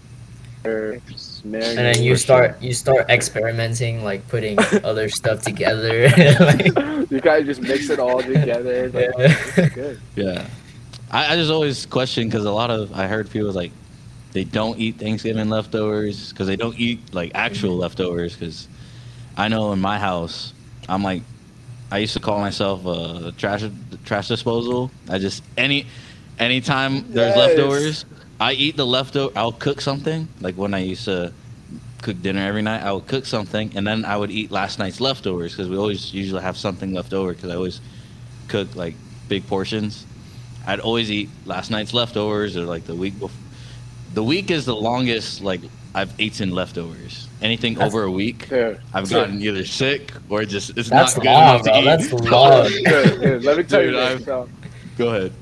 [0.64, 6.08] and then you start you start experimenting, like putting other stuff together.
[6.40, 6.66] like,
[7.10, 8.90] you guys just mix it all together.
[8.90, 9.36] Like, Yeah.
[9.58, 10.00] oh, good.
[10.16, 10.46] Yeah,
[11.10, 13.70] I, I just always question because a lot of I heard people like
[14.38, 17.80] they don't eat Thanksgiving leftovers because they don't eat like actual Mm-hmm.
[17.80, 18.68] leftovers because
[19.36, 20.52] I know in my house
[20.88, 21.22] I'm like
[21.90, 23.64] I used to call myself a trash
[24.04, 24.92] trash disposal.
[25.08, 25.86] I just any
[26.38, 27.42] anytime there's Yes.
[27.42, 28.04] leftovers,
[28.38, 29.32] I eat the leftover.
[29.36, 31.32] I'll cook something like when I used to
[32.02, 32.82] cook dinner every night.
[32.84, 36.14] I would cook something and then I would eat last night's leftovers because we always
[36.14, 37.80] usually have something left over because I always
[38.46, 38.94] cook like
[39.28, 40.06] big portions.
[40.64, 43.44] I'd always eat last night's leftovers or like the week before.
[44.14, 45.60] The week is the longest like
[45.94, 47.28] I've eaten leftovers.
[47.40, 51.16] Anything That's- over a week, Dude, I've dude, gotten either sick or just it's That's
[51.16, 51.78] not good long, enough to bro.
[51.78, 51.84] eat.
[51.84, 52.68] That's long.
[52.68, 54.12] dude, dude, let me tell you Dude, this.
[54.14, 54.48] I've- So,
[54.96, 55.32] Go ahead.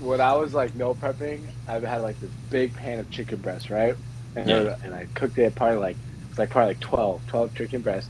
[0.00, 3.70] when I was like meal prepping, I had like this big pan of chicken breast,
[3.70, 3.94] right?
[4.34, 4.76] And, Yeah.
[4.82, 5.96] and I cooked it probably like
[6.30, 8.08] it's like probably like 12, 12 chicken breasts.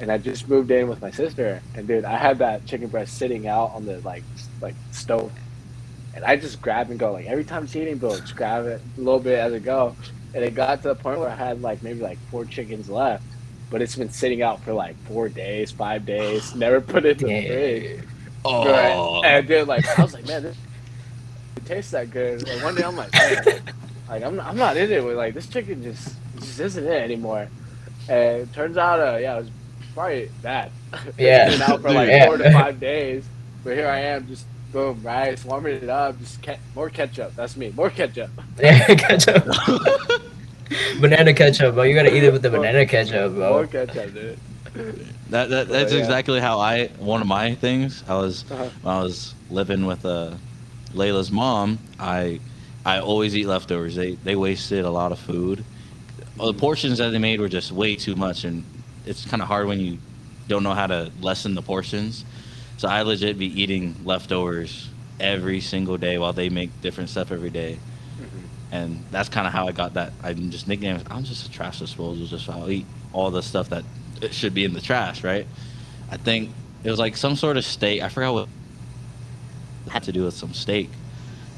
[0.00, 3.16] And I just moved in with my sister, and dude, I had that chicken breast
[3.18, 4.22] sitting out on the like
[4.60, 5.30] like stove,
[6.14, 8.80] and I just grab and go like every time it's eating, bro, just grab it
[8.96, 9.96] a little bit as it go,
[10.34, 13.24] and it got to the point where I had like maybe like four chickens left,
[13.70, 17.28] but it's been sitting out for like four days, five days, never put it in
[17.28, 18.00] the fridge.
[18.44, 19.22] Oh, Right.
[19.24, 20.56] And then like I was like, man, this
[21.56, 22.46] it tastes that good.
[22.46, 23.44] Like one day I'm like, man,
[24.08, 27.02] like I'm not, I'm not in it with like this chicken just just isn't it
[27.02, 27.48] anymore.
[28.08, 29.50] And it turns out, uh, yeah, it was
[29.94, 30.70] probably bad.
[31.18, 31.46] Yeah.
[31.48, 32.26] it's been out for like Yeah.
[32.26, 33.24] four to five days,
[33.64, 37.34] but here I am, just boom, rice, warming it up, just ke- more ketchup.
[37.36, 38.28] That's me, more ketchup.
[38.60, 39.46] yeah, ketchup.
[41.00, 41.84] banana ketchup, bro.
[41.84, 43.50] You gotta eat it with the banana ketchup, bro.
[43.50, 44.38] More ketchup, dude.
[45.30, 46.00] That, that that's yeah.
[46.00, 48.02] exactly how I one of my things.
[48.08, 48.68] I was Uh-huh.
[48.82, 50.32] when I was living with uh,
[50.92, 51.78] Layla's mom.
[52.00, 52.40] I
[52.84, 53.94] I always eat leftovers.
[53.94, 55.64] They they wasted a lot of food.
[56.36, 58.64] Well, the portions that they made were just way too much, and
[59.06, 59.98] it's kind of hard when you
[60.48, 62.24] don't know how to lessen the portions.
[62.76, 64.88] So I legit be eating leftovers
[65.20, 67.78] every single day while they make different stuff every day.
[68.16, 68.74] Mm-hmm.
[68.74, 70.12] And that's kind of how I got that.
[70.22, 71.04] I'm just nicknamed.
[71.10, 72.26] I'm just a trash disposal.
[72.26, 73.84] Just I'll eat all the stuff that
[74.20, 75.46] it should be in the trash, right?
[76.10, 76.50] I think
[76.82, 78.02] it was like some sort of steak.
[78.02, 78.48] I forgot what
[79.86, 80.90] it had to do with some steak,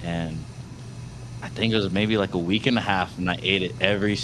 [0.05, 0.39] and
[1.43, 3.75] I think it was maybe like a week and a half, and I ate it
[3.81, 4.19] every.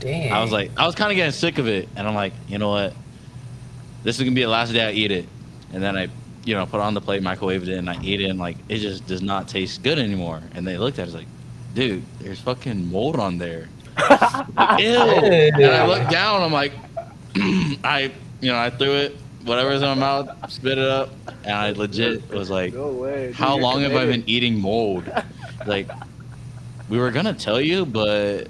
[0.00, 0.32] Damn.
[0.32, 2.58] I was like, I was kind of getting sick of it, and I'm like, you
[2.58, 2.94] know what?
[4.02, 5.28] This is gonna be the last day I eat it,
[5.72, 6.08] and then I,
[6.44, 8.56] you know, put it on the plate, microwaved it, and I ate it, and like
[8.68, 10.42] it just does not taste good anymore.
[10.54, 11.26] And they looked at it it's like,
[11.74, 13.68] dude, there's fucking mold on there.
[13.96, 14.88] Like, Ew.
[14.88, 16.42] And I looked down.
[16.42, 16.72] I'm like,
[17.84, 21.10] I, you know, I threw it, whatever's in my mouth, spit it up,
[21.44, 23.26] and I legit was like, No way.
[23.28, 25.10] dude, how you're long have I been eating mold?
[25.66, 25.88] Like,
[26.88, 28.48] we were gonna tell you, but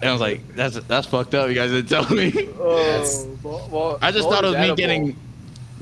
[0.00, 1.48] And I was like, "That's that's fucked up.
[1.48, 4.76] You guys didn't tell me." Oh, well, well, I just thought it was me edible.
[4.76, 5.16] getting.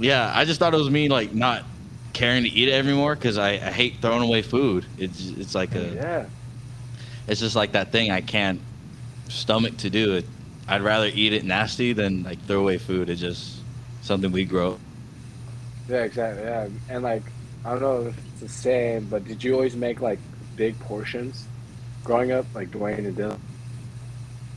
[0.01, 1.65] Yeah, I just thought it was me like not
[2.13, 4.85] caring to eat it anymore because I, I hate throwing away food.
[4.99, 6.27] It's it's like a Yeah.
[7.27, 8.61] it's just like that thing I can't
[9.29, 10.27] stomach to do it.
[10.69, 13.11] I'd rather eat it nasty than like throw away food.
[13.11, 13.59] It's just
[14.03, 14.79] something we grow.
[15.89, 16.45] Yeah, exactly.
[16.45, 17.23] Yeah, and like
[17.65, 20.19] I don't know if it's the same, but did you always make like
[20.57, 21.47] big portions
[22.05, 23.39] growing up, like Dwayne and Dylan?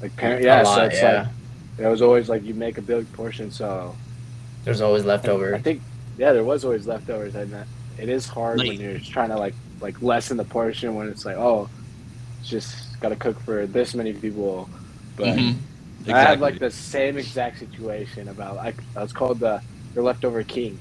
[0.02, 0.62] Like parent, yeah.
[0.62, 1.22] a so it's yeah.
[1.78, 3.52] like it was always like you make a big portion.
[3.52, 3.96] So
[4.64, 5.54] There's always leftovers.
[5.56, 5.82] I think
[6.18, 9.38] yeah, there was always leftovers, and that it is hard Like- when you're trying to
[9.38, 11.70] like like lessen the portion when it's like oh,
[12.40, 14.70] it's just got to cook for this many people.
[15.18, 15.56] But Mhm.
[16.08, 19.62] I had like the same exact situation about like I was called the
[19.94, 20.80] the leftover king.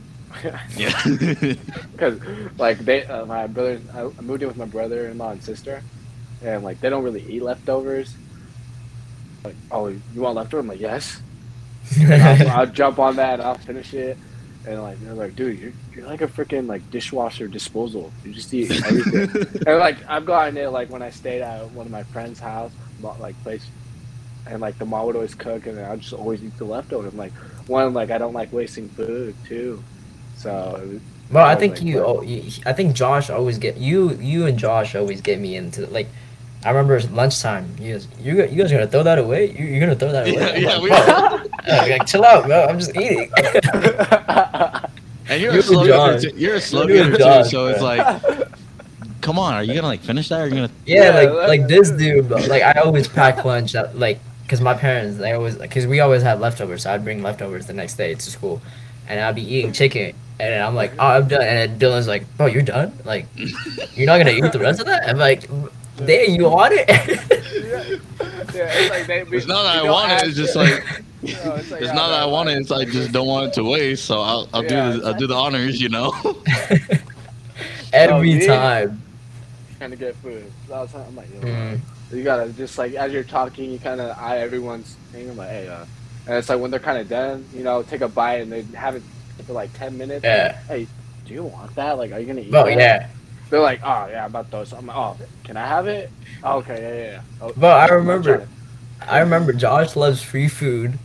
[0.77, 1.03] yeah.
[1.93, 2.19] Because
[2.59, 5.83] like they, uh, my brother, I I moved in with my brother-in-law and sister,
[6.43, 8.15] and like they don't really eat leftovers.
[9.45, 10.61] Like, oh, you want leftover?
[10.61, 11.21] I'm like, yes.
[12.01, 13.41] I'll, I'll jump on that.
[13.41, 14.17] I'll finish it.
[14.67, 18.13] And like they're like, dude, you're, you're like a freaking like dishwasher disposal.
[18.25, 19.63] You just eat everything.
[19.67, 22.73] and like I've gotten it like when I stayed at one of my friend's house,
[23.01, 23.67] like place,
[24.47, 27.13] and like the mom would always cook, and I just always eat the leftovers.
[27.13, 27.33] I'm like,
[27.67, 29.83] one, like I don't like wasting food too.
[30.37, 32.51] So Well, I think you, oh, you.
[32.65, 34.13] I think Josh always get you.
[34.15, 36.09] You and Josh always get me into like.
[36.65, 37.75] I remember lunchtime.
[37.81, 39.51] You guys, you, guys- you guys are gonna throw that away?
[39.51, 40.35] You, you're gonna throw that away?
[40.41, 42.65] Yeah, I'm yeah, like, we- "Bro, like, chill out, bro.
[42.67, 43.31] I'm just eating.
[45.29, 46.31] and you're You a slow eater.
[46.31, 46.37] Too.
[46.37, 47.49] You're a slow You and eater too.
[47.49, 48.23] So it's like,
[49.21, 50.41] come on, are you gonna like finish that?
[50.41, 50.71] Or are you gonna?
[50.87, 52.29] yeah, Yeah, like like this dude.
[52.29, 53.75] bro, Like I always pack lunch.
[53.75, 56.83] At, like, cause my parents, they always, cause we always had leftovers.
[56.85, 58.61] So I'd bring leftovers the next day to school,
[59.09, 60.15] and I'd be eating chicken.
[60.41, 61.43] And I'm like, oh, I'm done.
[61.43, 62.93] And Dylan's like, bro, you're done?
[63.05, 65.09] Like, you're not gonna eat the rest of that?
[65.09, 65.49] I'm like,
[66.07, 66.89] damn, you want it?
[66.89, 67.85] yeah,
[68.79, 70.23] it's like they, we, It's not that I want it.
[70.29, 70.83] It's just like
[71.23, 72.59] You it's like, it's oh, not that I want it.
[72.59, 74.05] It's like just don't want it to waste.
[74.07, 75.81] So I'll I'll Yeah, do the, I'll do the honors.
[75.81, 76.13] You know.
[77.93, 78.47] Every me?
[78.47, 79.03] time.
[79.79, 80.51] trying to get food.
[80.69, 81.81] So I was, I'm like, yo, Mm.
[82.13, 85.31] you gotta just like as you're talking, you kind of eye everyone's thing.
[85.31, 85.85] I'm like, hey, uh,
[86.27, 88.63] and it's like when they're kind of done, you know, take a bite and they
[88.77, 89.03] have it
[89.47, 90.25] for like ten minutes.
[90.25, 90.59] Yeah.
[90.69, 90.87] Hey,
[91.27, 91.99] do you want that?
[91.99, 92.51] Like, are you gonna eat?
[92.51, 92.79] Well, that?
[92.79, 93.09] yeah.
[93.53, 94.73] They're like, oh yeah, I'm about those.
[94.73, 96.11] I'm like, oh, can I have it?
[96.43, 97.11] Oh, okay, yeah, yeah.
[97.13, 97.21] yeah.
[97.43, 98.49] Oh, Well, I remember-
[99.07, 100.99] I remember Josh loves free food.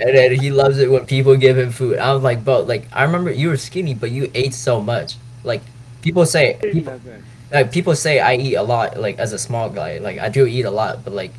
[0.00, 1.98] And then he loves it when people give him food.
[1.98, 5.16] I was like, bro, like I remember you were skinny, but you ate so much.
[5.44, 5.60] Like
[6.00, 6.98] people say, people,
[7.52, 8.98] like people say I eat a lot.
[8.98, 11.32] Like as a small guy, like I do eat a lot, but like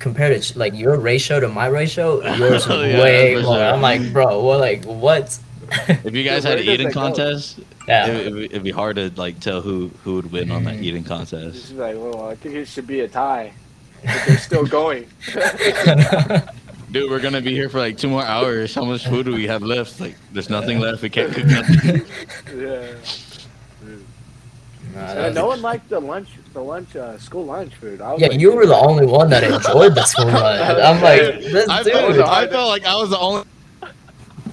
[0.00, 3.54] compared to like your ratio to my ratio, yours is yeah, way more.
[3.56, 3.64] sure.
[3.64, 5.38] I'm like, bro, well, like what?
[6.04, 9.10] If you guys had an eating contest, yeah, it, it'd, be- it'd be hard to
[9.16, 10.82] like tell who who would win on that Mhm.
[10.82, 11.56] eating contest.
[11.56, 13.52] is like, well, I think it should be a tie.
[14.04, 15.06] But they're still going.
[16.92, 18.74] Dude, we're gonna be here for like two more hours.
[18.74, 19.98] How much food do we have left?
[20.00, 21.02] Like, there's nothing left.
[21.02, 22.02] We can't cook nothing.
[22.56, 22.86] yeah.
[24.94, 28.00] Nah, no one liked the lunch, the lunch, uh, school lunch food.
[28.00, 30.60] I was yeah, like, you were the only one that enjoyed the school lunch.
[30.78, 31.92] I'm like, this I dude.
[31.94, 33.44] felt, I felt like I was the only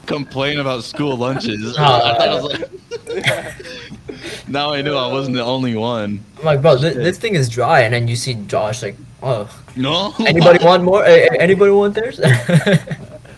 [0.05, 1.75] complain about school lunches.
[1.79, 1.83] Oh.
[1.83, 6.23] I thought I was like, now I knew I wasn't the only one.
[6.39, 9.49] I'm like, bro, th- this thing is dry, and then you see Josh like, oh,
[9.75, 10.13] No.
[10.19, 11.03] anybody want more?
[11.03, 12.19] A- a- anybody want theirs?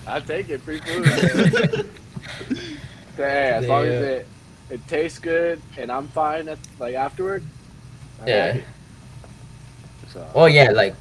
[0.05, 1.05] I take it, free food.
[3.17, 4.27] hey, as long as it
[4.69, 7.43] it tastes good and I'm fine, at, like afterward.
[8.21, 8.45] I'm Yeah.
[8.53, 8.63] happy.
[10.09, 10.27] So.
[10.35, 10.95] well, yeah, like,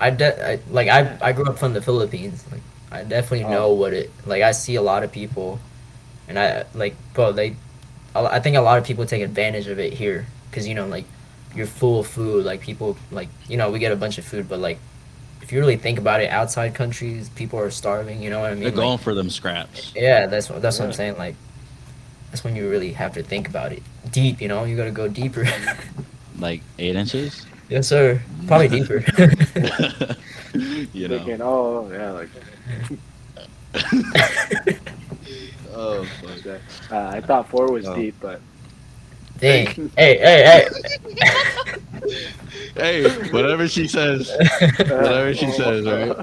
[0.00, 2.44] I, de- I like I I grew up from the Philippines.
[2.52, 3.50] Like, I definitely Oh.
[3.50, 4.42] know what it like.
[4.42, 5.58] I see a lot of people,
[6.28, 7.56] and I like, bro, they,
[8.14, 11.04] I think a lot of people take advantage of it here, cause you know, like,
[11.54, 12.44] you're full of food.
[12.44, 14.78] Like people, like you know, we get a bunch of food, but like,
[15.42, 18.22] if you really think about it, outside countries, people are starving.
[18.22, 18.60] You know what I mean?
[18.62, 19.92] They're Like, going for them scraps.
[19.96, 21.18] Yeah, that's what that's what I'm saying.
[21.18, 21.34] Like,
[22.30, 24.40] that's when you really have to think about it deep.
[24.40, 25.44] You know, you got to go deeper.
[26.38, 27.46] Like eight inches.
[27.70, 28.20] yes, sir.
[28.46, 28.96] Probably deeper.
[30.92, 31.16] you know.
[31.18, 32.28] Thinking, oh yeah, like
[35.78, 36.60] Oh, fuck.
[36.90, 37.94] uh, I thought four was Oh.
[37.94, 38.40] deep, but
[39.38, 39.90] Dang.
[39.96, 40.68] Hey, hey,
[42.74, 44.30] Hey, whatever she says.
[44.78, 46.16] Whatever she says, right?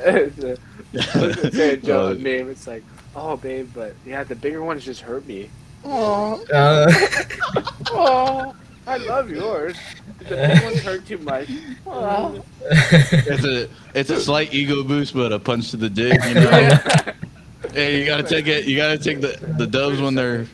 [1.52, 2.20] say a joke Oh.
[2.20, 2.48] meme.
[2.50, 2.82] It's like,
[3.14, 5.50] oh babe, but yeah, the bigger ones just hurt me.
[5.84, 6.38] hey.
[6.52, 6.90] Uh,
[7.92, 8.54] Oh,
[8.86, 9.76] I love yours.
[10.20, 10.24] The
[10.70, 11.48] big hurt too much.
[12.62, 16.22] It's a it's a slight ego boost, but a punch to the dick.
[16.24, 16.78] You know.
[17.72, 18.64] hey, you gotta take it.
[18.64, 20.46] You gotta take the the doves when they're.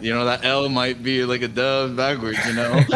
[0.00, 2.38] You know that L might be like a dove backwards.
[2.46, 2.80] You know.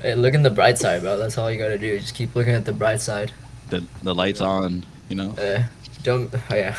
[0.00, 1.16] Hey, look in the bright side, bro.
[1.16, 1.98] That's all you gotta do.
[1.98, 3.32] Just keep looking at the bright side.
[3.68, 5.30] The the lights on, you know.
[5.32, 5.64] Uh,
[6.04, 6.32] don't.
[6.32, 6.78] Oh, yeah.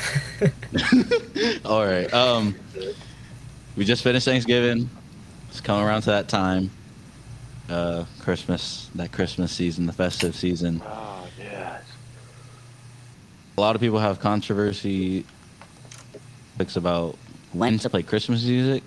[1.65, 2.11] All right.
[2.13, 2.55] Um,
[3.75, 4.89] we just finished Thanksgiving.
[5.49, 6.69] It's coming around to that time.
[7.69, 10.81] Uh, Christmas, that Christmas season, the festive season.
[10.85, 11.83] Oh yes.
[13.57, 15.23] A lot of people have controversy
[16.53, 17.15] topics about
[17.53, 18.83] when to play Christmas music.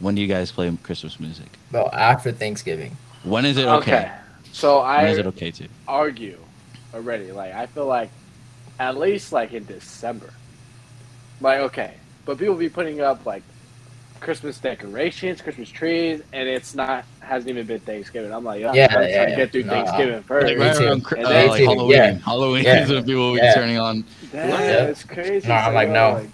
[0.00, 1.46] When do you guys play Christmas music?
[1.70, 2.96] Well, after Thanksgiving.
[3.24, 3.96] When is it Okay.
[3.96, 4.12] okay?
[4.52, 5.68] So I is it okay to?
[5.86, 6.38] argue
[6.94, 7.30] already.
[7.32, 8.10] Like I feel like
[8.78, 10.32] at least like in December.
[11.40, 11.94] Like okay,
[12.24, 13.42] but people be putting up like
[14.24, 18.32] Christmas decorations, Christmas trees, and it's not hasn't even been Thanksgiving.
[18.32, 19.70] I'm like, yeah, Yeah, I'm trying yeah, to get through nah.
[19.72, 20.46] Thanksgiving first.
[20.48, 21.90] Like right around Chri- uh, then- like Halloween.
[21.90, 22.12] yeah.
[22.24, 22.82] Halloween Yeah.
[22.84, 24.04] is when people will be turning on.
[24.32, 24.84] Damn, Yeah.
[24.86, 25.46] it's crazy.
[25.46, 26.26] No, It's I'm like, oh, no.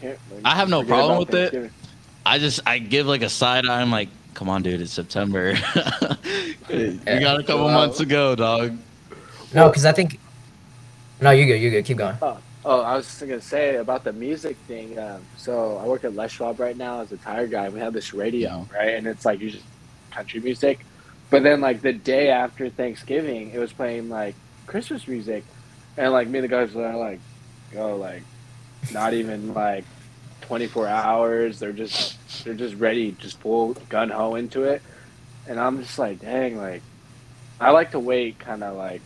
[0.00, 1.72] can't, like, I have no problem with it.
[2.26, 3.80] I just I give like a side eye.
[3.80, 5.50] I'm like, come on, dude, it's September.
[6.68, 7.72] you got a couple Wow.
[7.72, 8.76] months to go, dog.
[9.54, 10.20] No, because I think.
[11.22, 11.60] No, you good.
[11.60, 11.84] You good.
[11.86, 12.16] Keep going.
[12.20, 14.98] Oh, I was just gonna say about the music thing.
[14.98, 17.68] Um, so I work at Les Schwab right now as a tire guy.
[17.68, 19.64] We have this radio, right, and it's like usually
[20.12, 20.84] country music.
[21.30, 24.36] But then, like the day after Thanksgiving, it was playing like
[24.66, 25.44] Christmas music,
[25.96, 27.20] and like me and the guys were like,
[27.76, 28.22] "Oh, like,
[28.92, 29.84] not even like
[30.42, 31.58] 24 hours.
[31.58, 34.82] They're just they're just ready, just full gun ho into it."
[35.48, 36.82] And I'm just like, "Dang, like,
[37.60, 39.02] I like to wait, kind of like."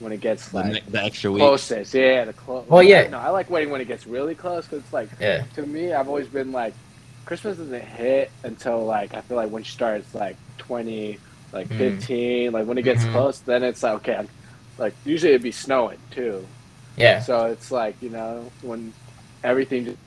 [0.00, 1.40] When it gets The, like the extra week.
[1.40, 1.94] closest.
[1.94, 2.66] Yeah, the close.
[2.68, 3.08] Well, yeah.
[3.08, 5.44] No, I like waiting when it gets really close because, it's like, Yeah.
[5.54, 6.74] to me, I've always been like,
[7.26, 11.18] Christmas doesn't hit until like I feel like when you start, it's like twenty,
[11.52, 11.78] like Mhm.
[11.78, 12.52] fifteen.
[12.52, 13.12] Like when it gets Mhm.
[13.12, 14.28] close, then it's like okay, I'm,
[14.76, 16.44] like usually it'd be snowing too.
[16.98, 17.20] Yeah.
[17.20, 18.92] So it's like you know when
[19.42, 19.98] everything just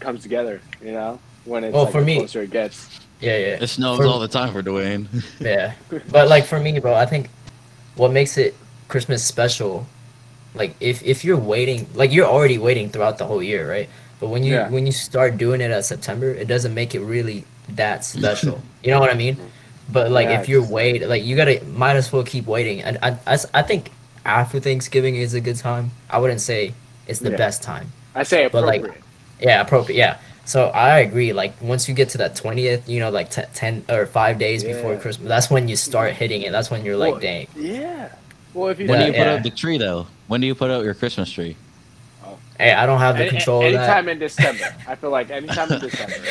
[0.00, 0.60] comes together.
[0.82, 2.88] You know when it's Well, like for the me- closer it gets.
[3.20, 3.36] Yeah.
[3.36, 3.58] Yeah.
[3.60, 5.06] It snows For- all the time for Dwayne.
[5.40, 5.72] Yeah.
[6.10, 7.28] But like for me, bro, I think
[7.96, 8.54] what makes it
[8.88, 9.86] Christmas special,
[10.54, 13.88] like if if you're waiting, like you're already waiting throughout the whole year, right?
[14.20, 14.68] But when you Yeah.
[14.70, 17.44] when you start doing it at September, it doesn't make it really
[17.76, 18.60] that special.
[18.82, 19.36] you know what I mean?
[19.92, 22.82] But like Yeah, if you're it's- wait, like you gotta might as well keep waiting.
[22.82, 23.90] And I, I, I think
[24.24, 25.90] after Thanksgiving is a good time.
[26.10, 26.72] I wouldn't say
[27.06, 27.36] it's the Yeah.
[27.36, 27.92] best time.
[28.14, 29.04] I say But, like, appropriate.
[29.40, 29.98] Yeah, appropriate.
[29.98, 30.16] Yeah.
[30.46, 31.32] So I agree.
[31.32, 34.64] Like once you get to that twentieth, you know, like t- ten or five days
[34.64, 36.50] before Christmas, that's when you start hitting it.
[36.52, 37.46] That's when you're like, Well, dang.
[37.56, 38.08] yeah.
[38.56, 39.34] Well, if you When do you put yeah.
[39.34, 40.06] up the tree though?
[40.28, 41.56] When do you put up your Christmas tree?
[42.58, 43.78] Hey, I don't have the Any- control of that.
[43.80, 46.14] anytime in December, I feel like anytime in December,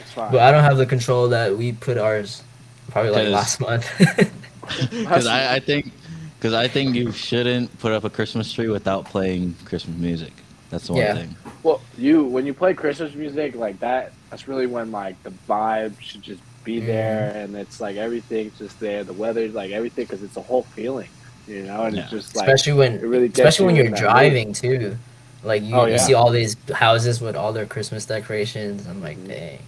[0.00, 0.30] it's fine.
[0.30, 2.44] But I don't have the control that we put ours
[2.90, 3.90] probably like last month.
[4.90, 5.92] Because I, I think,
[6.38, 10.32] because I think you shouldn't put up a Christmas tree without playing Christmas music.
[10.70, 11.14] That's the one Yeah.
[11.16, 11.36] thing.
[11.64, 16.00] Well, you when you play Christmas music like that, that's really when like the vibe
[16.00, 16.86] should just be Mhm.
[16.86, 19.04] there, and it's like everything's just there.
[19.04, 21.08] The weather's like everything because it's a whole feeling,
[21.46, 21.84] you know.
[21.84, 24.00] And it's just like especially when it really gets especially when you you're in that
[24.00, 24.96] driving too.
[25.42, 28.86] Like you, Oh, you see all these houses with all their Christmas decorations.
[28.86, 29.28] I'm like, Mhm.
[29.28, 29.58] dang.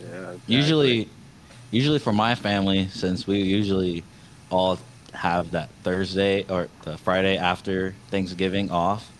[0.00, 0.40] Yeah, exactly.
[0.54, 1.08] Usually,
[1.70, 4.02] usually for my family, since we usually
[4.50, 4.78] all
[5.12, 9.10] have that Thursday or the Friday after Thanksgiving off,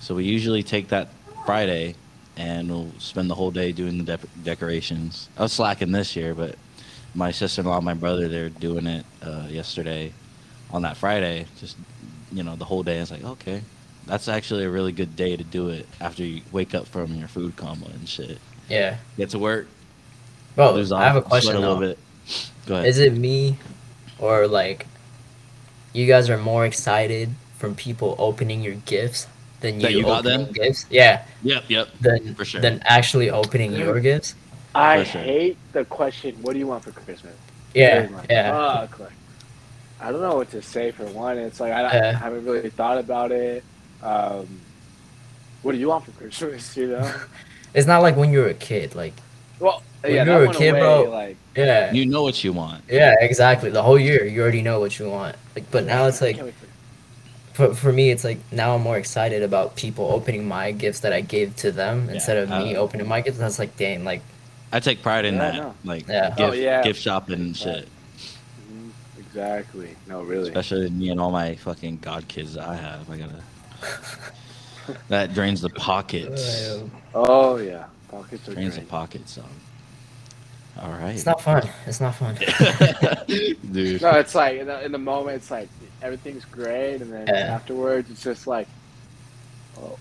[0.00, 1.08] so we usually take that
[1.44, 1.94] Friday
[2.36, 5.28] and we'll spend the whole day doing the de- decorations.
[5.36, 6.54] I was slacking this year, but
[7.14, 10.12] my sister-in-law, and my brother, they're doing it uh, yesterday
[10.72, 11.46] on that Friday.
[11.58, 11.76] Just
[12.32, 12.98] you know, the whole day.
[12.98, 13.62] It's like okay,
[14.06, 17.28] that's actually a really good day to do it after you wake up from your
[17.28, 18.38] food coma and shit.
[18.68, 18.96] Yeah.
[19.16, 19.68] Get to work,
[20.54, 21.54] Bro, lose I have a question.
[21.56, 21.88] a little though.
[21.88, 21.98] bit.
[22.66, 22.86] Go ahead.
[22.86, 23.58] Is it me,
[24.18, 24.86] or like,
[25.92, 29.28] you guys are more excited from people opening your gifts
[29.60, 30.52] than you, That you got opening them?
[30.52, 30.86] gifts?
[30.90, 31.24] Yeah.
[31.42, 31.88] Yep, yep.
[32.00, 32.60] Than For sure.
[32.60, 34.34] than actually opening your gifts.
[34.74, 35.20] I sure.
[35.22, 36.36] hate the question.
[36.42, 37.34] What do you want for Christmas?
[37.72, 38.08] Yeah.
[38.28, 38.50] Yeah.
[38.86, 39.12] Fuck, like,
[40.06, 41.36] I don't know what to say for one.
[41.36, 43.64] It's like I, I haven't really thought about it.
[44.04, 44.46] Um,
[45.62, 46.76] what do you want for Christmas?
[46.76, 47.14] You know.
[47.74, 48.94] It's not like when you were a kid.
[48.94, 49.12] Like,
[49.58, 51.92] Well, When yeah, you were a kid, away, bro, Like, yeah.
[51.92, 52.84] You know what you want.
[52.88, 53.68] Yeah, exactly.
[53.68, 55.36] The whole year, you already know what you want.
[55.54, 56.52] Like, but now it's like, for-
[57.52, 61.12] for, for me, it's like now I'm more excited about people opening my gifts that
[61.12, 63.38] I gave to them instead of me uh, opening my gifts.
[63.38, 64.22] That's like, dang, like,
[64.72, 65.74] I take pride in Yeah, that.
[65.84, 66.28] Like Yeah.
[66.28, 66.82] gift, Oh, yeah.
[66.82, 67.88] gift shopping and shit.
[69.36, 69.94] Exactly.
[70.06, 70.48] No, really.
[70.48, 73.10] Especially me and all my fucking god kids that I have.
[73.10, 76.80] I gotta that drains the pockets.
[77.18, 79.42] Oh yeah, pockets are Drains the pockets, so
[80.78, 81.14] all right.
[81.14, 81.66] it's not fun.
[81.86, 82.34] It's not fun.
[83.72, 84.02] Dude.
[84.02, 85.70] No, it's like in the, in the moment, it's like
[86.02, 87.54] everything's great, and then Yeah.
[87.54, 88.68] afterwards, it's just like,
[89.78, 89.98] oh,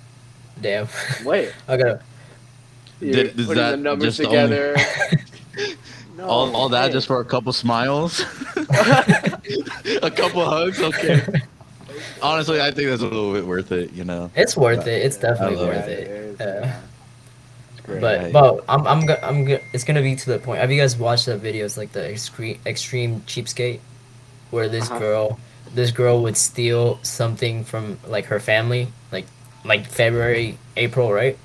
[0.60, 0.90] Damn.
[1.24, 2.02] wait, I gotta.
[3.00, 4.76] you're Did- is putting the numbers just the only- together.
[6.18, 6.26] No.
[6.28, 8.22] all, all that just for a couple smiles,
[8.56, 10.82] a couple hugs.
[10.82, 11.22] Okay.
[12.22, 13.92] Honestly, I think that's a little bit worth it.
[13.94, 14.32] You know.
[14.36, 15.02] It's worth it.
[15.06, 16.00] It's definitely worth it.
[16.00, 16.08] it.
[16.10, 16.60] is, Yeah.
[16.62, 16.82] yeah.
[17.86, 18.02] Great.
[18.02, 20.60] But but I'm I'm go- I'm go- it's gonna be to the point.
[20.60, 23.80] Have you guys watched the videos like the extreme extreme cheapskate,
[24.52, 25.00] where this Uh-huh.
[25.00, 25.40] girl
[25.74, 29.26] this girl would steal something from like her family like
[29.66, 31.38] like February April right,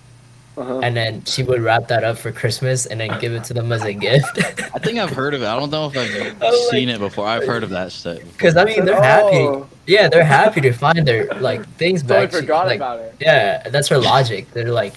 [0.60, 0.80] uh-huh.
[0.80, 3.72] and then she would wrap that up for Christmas and then give it to them
[3.72, 4.38] as a gift.
[4.74, 5.46] I think I've heard of it.
[5.46, 7.26] I don't know if I've Oh, seen like- it before.
[7.26, 8.18] I've heard of that stuff.
[8.32, 9.36] Because I mean they're happy.
[9.38, 12.32] Oh, Yeah, they're happy to find their like things Totally back.
[12.34, 13.14] She- forgot like, about it.
[13.20, 14.50] Yeah, that's her logic.
[14.52, 14.94] They're like,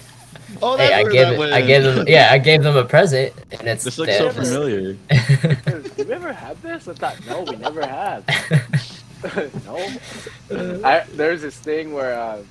[0.62, 3.66] Oh, hey, I gave it, I gave them, yeah, I gave them a present, and
[3.66, 4.48] it's This looks so theirs.
[4.48, 4.92] familiar.
[5.96, 6.86] Did we ever have this?
[6.86, 8.24] I thought no, we never have.
[9.66, 9.76] no.
[10.84, 12.42] I, there's this thing where uh,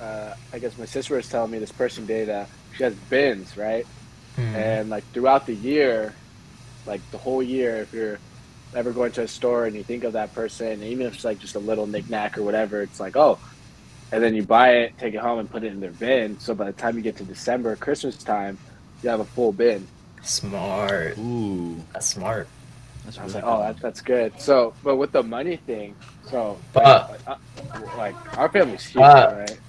[0.00, 2.28] uh, I guess my sister was telling me this person did.
[2.28, 2.44] Uh,
[2.76, 3.86] she has bins, right?
[4.36, 4.54] Hmm.
[4.54, 6.14] And like throughout the year,
[6.86, 8.18] like the whole year, if you're
[8.74, 11.38] ever going to a store and you think of that person, even if it's like
[11.38, 13.38] just a little knickknack or whatever, it's like oh,
[14.12, 16.38] and then you buy it, take it home, and put it in their bin.
[16.40, 18.58] So by the time you get to December, Christmas time,
[19.02, 19.86] you have a full bin.
[20.22, 21.16] Smart.
[21.18, 22.46] Ooh, That's smart.
[23.04, 24.38] that's I was really like, oh, that, that's good.
[24.38, 25.94] So, but with the money thing,
[26.28, 29.60] so But- like, uh, like our family's huge, But- right?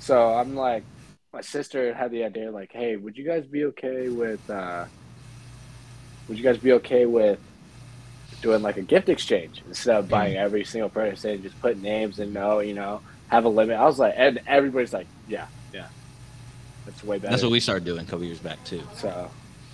[0.00, 0.84] So I'm like,
[1.32, 4.86] my sister had the idea, like, hey, would you guys be okay with, uh,
[6.28, 7.38] would you guys be okay with
[8.42, 12.32] doing like a gift exchange instead of buying every single person, just put names and
[12.32, 13.76] no, you know, have a limit.
[13.76, 15.88] I was like, and everybody's like, yeah, yeah,
[16.84, 17.30] that's way better.
[17.30, 18.82] That's what we started doing a couple years back too.
[18.96, 19.30] So,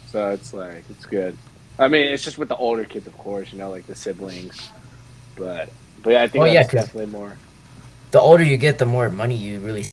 [0.07, 1.37] so it's like it's good.
[1.79, 4.73] I mean, it's just with the older kids, of course, you know, like the siblings.
[5.37, 5.71] But,
[6.03, 7.37] but yeah, I think Oh, yeah, definitely more.
[8.11, 9.91] The older you get, the more money you really.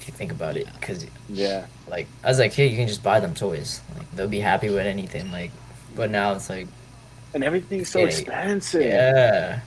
[0.00, 3.20] If you think about it, because Yeah, like as a kid, you can just buy
[3.20, 3.80] them toys.
[3.98, 5.30] Like they'll be happy with anything.
[5.30, 5.50] Like,
[5.94, 6.66] but now it's like,
[7.34, 8.06] and everything's so Yeah.
[8.06, 8.82] expensive.
[8.82, 9.60] yeah.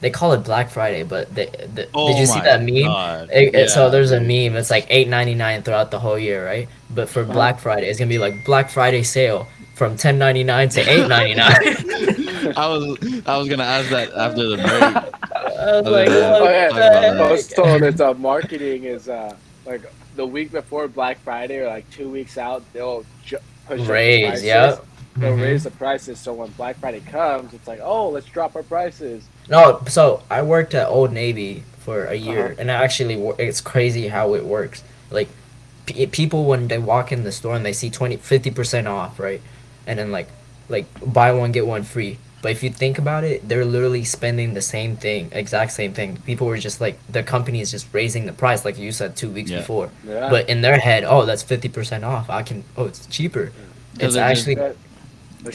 [0.00, 2.82] They call it Black Friday, but they, the, Oh did you see that meme?
[2.84, 3.30] God.
[3.32, 4.54] It, it- so there's a meme.
[4.56, 6.68] It's like eight ninety nine throughout the whole year, right?
[6.90, 7.32] But for Uh-huh.
[7.32, 11.08] Black Friday, it's gonna be like Black Friday sale from ten ninety nine to eight
[11.08, 11.56] ninety nine.
[12.56, 14.68] I was I was gonna ask that after the break.
[15.56, 16.30] I was Oh, like, yeah.
[16.32, 17.24] what Oh yeah, Talk about the.
[17.24, 19.34] I was told it's uh, marketing is uh
[19.66, 19.82] like
[20.16, 24.42] the week before Black Friday or like two weeks out, they'll ju- push the Raise,
[24.44, 24.84] yep.
[25.16, 25.42] They'll Mhm.
[25.42, 29.22] raise the prices, so when Black Friday comes, it's like, oh, let's drop our prices.
[29.48, 32.54] No, so I worked at Old Navy for a year, Uh-huh.
[32.58, 34.82] and it actually it's crazy how it works.
[35.10, 35.28] Like,
[35.86, 39.20] p- people when they walk in the store and they see 20 50 percent off,
[39.20, 39.40] right,
[39.86, 40.26] and then like
[40.68, 42.18] like buy one get one free.
[42.44, 46.18] But if you think about it, they're literally spending the same thing, exact same thing.
[46.26, 49.30] People were just like the company is just raising the price, like you said two
[49.30, 49.60] weeks Yeah.
[49.60, 49.88] before.
[50.06, 52.28] Yeah, But in their head, oh, that's fifty percent off.
[52.28, 52.62] I can.
[52.76, 53.44] Oh, it's cheaper.
[53.44, 53.54] It's
[53.94, 54.76] Because they're just- actually That-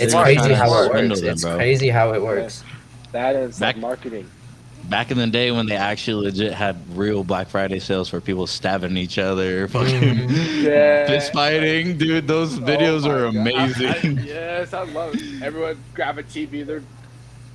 [0.01, 1.21] it's crazy how it works.
[1.21, 2.63] It's crazy how it works.
[3.11, 4.25] That is like marketing.
[4.89, 8.47] Back in the day when they actually legit had real Black Friday sales for people
[8.47, 10.63] stabbing each other, fucking Mhm.
[10.63, 11.05] Yeah.
[11.07, 12.27] fist fighting, dude.
[12.27, 14.19] Those videos Oh are amazing.
[14.19, 15.43] I- yes, I love it.
[15.43, 16.65] Everyone grab a TV.
[16.65, 16.81] They're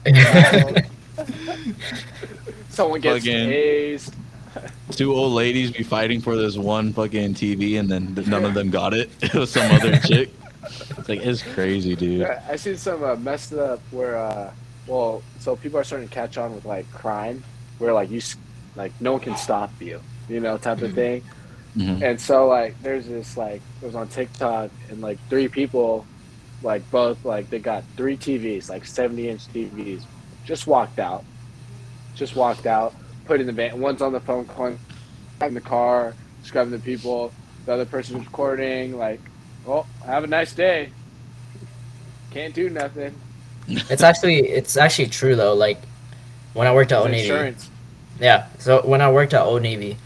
[2.68, 4.12] someone gets Fucking- tased.
[4.92, 8.70] Two old ladies be fighting for this one fucking TV, and then none of them
[8.70, 9.10] got it.
[9.20, 10.30] It was some other chick.
[10.96, 12.22] It's like it's crazy, dude.
[12.24, 14.52] I I seen some uh, messed up where, uh,
[14.86, 17.42] well, so people are starting to catch on with like crime,
[17.78, 18.20] where like you,
[18.76, 21.22] like no one can stop you, you know, type of thing.
[21.76, 22.02] Mhm.
[22.02, 26.06] And so like there's this like it was on TikTok and like three people,
[26.62, 30.02] like both like they got three TVs, like 70 inch TVs,
[30.44, 31.24] just walked out,
[32.14, 33.80] just walked out, put in the van.
[33.80, 34.78] One's on the phone calling,
[35.40, 37.32] in the car, describing the people.
[37.66, 39.20] The other person's recording, like,
[39.66, 40.90] oh, have a nice day.
[42.30, 43.14] Can't do nothing.
[43.68, 45.54] It's actually it's actually true though.
[45.54, 45.78] Like
[46.52, 47.70] when I worked at Old Navy, Insurance.
[48.20, 48.46] yeah.
[48.58, 49.96] So when I worked at Old Navy,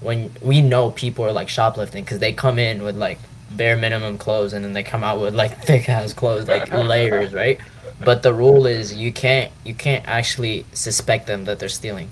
[0.00, 3.18] when we know people are like shoplifting because they come in with like
[3.52, 7.32] bare minimum clothes and then they come out with like thick ass clothes, like layers,
[7.32, 7.60] right?
[8.04, 12.10] But the rule is you can't you can't actually suspect them that they're stealing.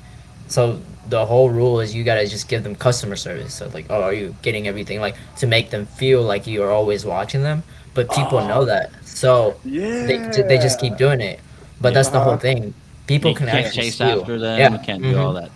[0.49, 3.55] So the whole rule is you gotta just give them customer service.
[3.55, 5.01] So like, oh, are you getting everything?
[5.01, 7.65] Like to make them feel like you are always watching them.
[7.95, 8.47] But people Oh.
[8.49, 10.07] know that, so Yeah.
[10.07, 11.41] they they just keep doing it.
[11.81, 12.75] But that's the whole thing.
[13.07, 14.21] People you can can't actually chase steal.
[14.21, 14.59] after them.
[14.59, 14.73] Yeah.
[14.73, 15.11] You can't mhm.
[15.13, 15.51] do all that.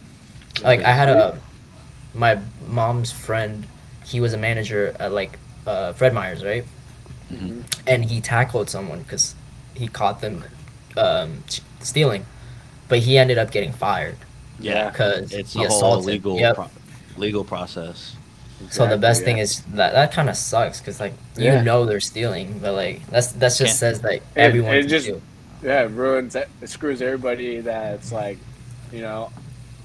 [0.63, 1.39] Like I had a
[2.15, 3.67] my mom's friend.
[4.05, 6.65] He was a manager at like uh, Fred Meyer's, right?
[7.33, 7.63] Mhm.
[7.87, 9.35] And he tackled someone because
[9.75, 10.45] he caught them
[10.97, 11.43] um,
[11.81, 12.25] stealing,
[12.89, 14.17] but he ended up getting fired
[14.61, 14.91] Yeah.
[14.91, 16.07] because It's he a whole assaulted.
[16.07, 16.55] legal Yep.
[16.57, 16.71] pro-
[17.17, 18.16] legal process.
[18.71, 21.63] So the best Exactly, thing is that that kind of sucks because like you Yeah.
[21.63, 24.89] know they're stealing, but like that's that's just Can't- says that It- everyone it can
[24.89, 25.21] just- steal.
[25.63, 28.39] yeah, it ruins it, it screws everybody that's like,
[28.93, 29.31] you know,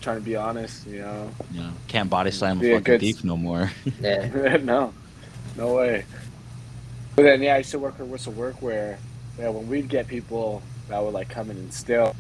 [0.01, 1.30] trying to be honest, you know.
[1.51, 3.72] You know, can't body slam a fucking good- thief no more.
[4.01, 4.57] Yeah.
[4.63, 4.93] no,
[5.57, 6.05] no way.
[7.15, 8.97] But then, yeah, I used to work at Whistle Work where,
[9.38, 12.15] yeah, when we'd get people that would like come in and steal,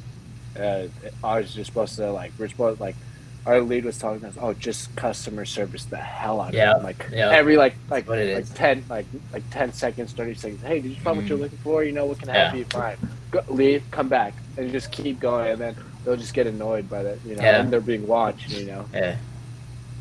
[0.59, 0.83] uh,
[1.23, 2.97] I was just supposed to like we're supposed like
[3.45, 6.83] our lead was telling us, oh, just customer service the hell out Yeah, of them.
[6.85, 7.29] Like yeah.
[7.31, 8.49] every like like what it like is.
[8.51, 10.61] ten like like ten seconds, thirty seconds.
[10.61, 11.41] Hey, did you find what you're Mhm.
[11.41, 11.83] looking for?
[11.83, 12.59] You know what can I help Yeah.
[12.59, 12.65] you?
[12.65, 12.97] Fine,
[13.31, 15.75] Go, leave, come back, and just keep going, and then
[16.05, 18.85] they'll just get annoyed by that, you know, and they're being watched, you know.
[18.93, 19.15] Yeah.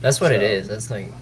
[0.00, 0.68] That's what it So- is.
[0.68, 1.12] That's like,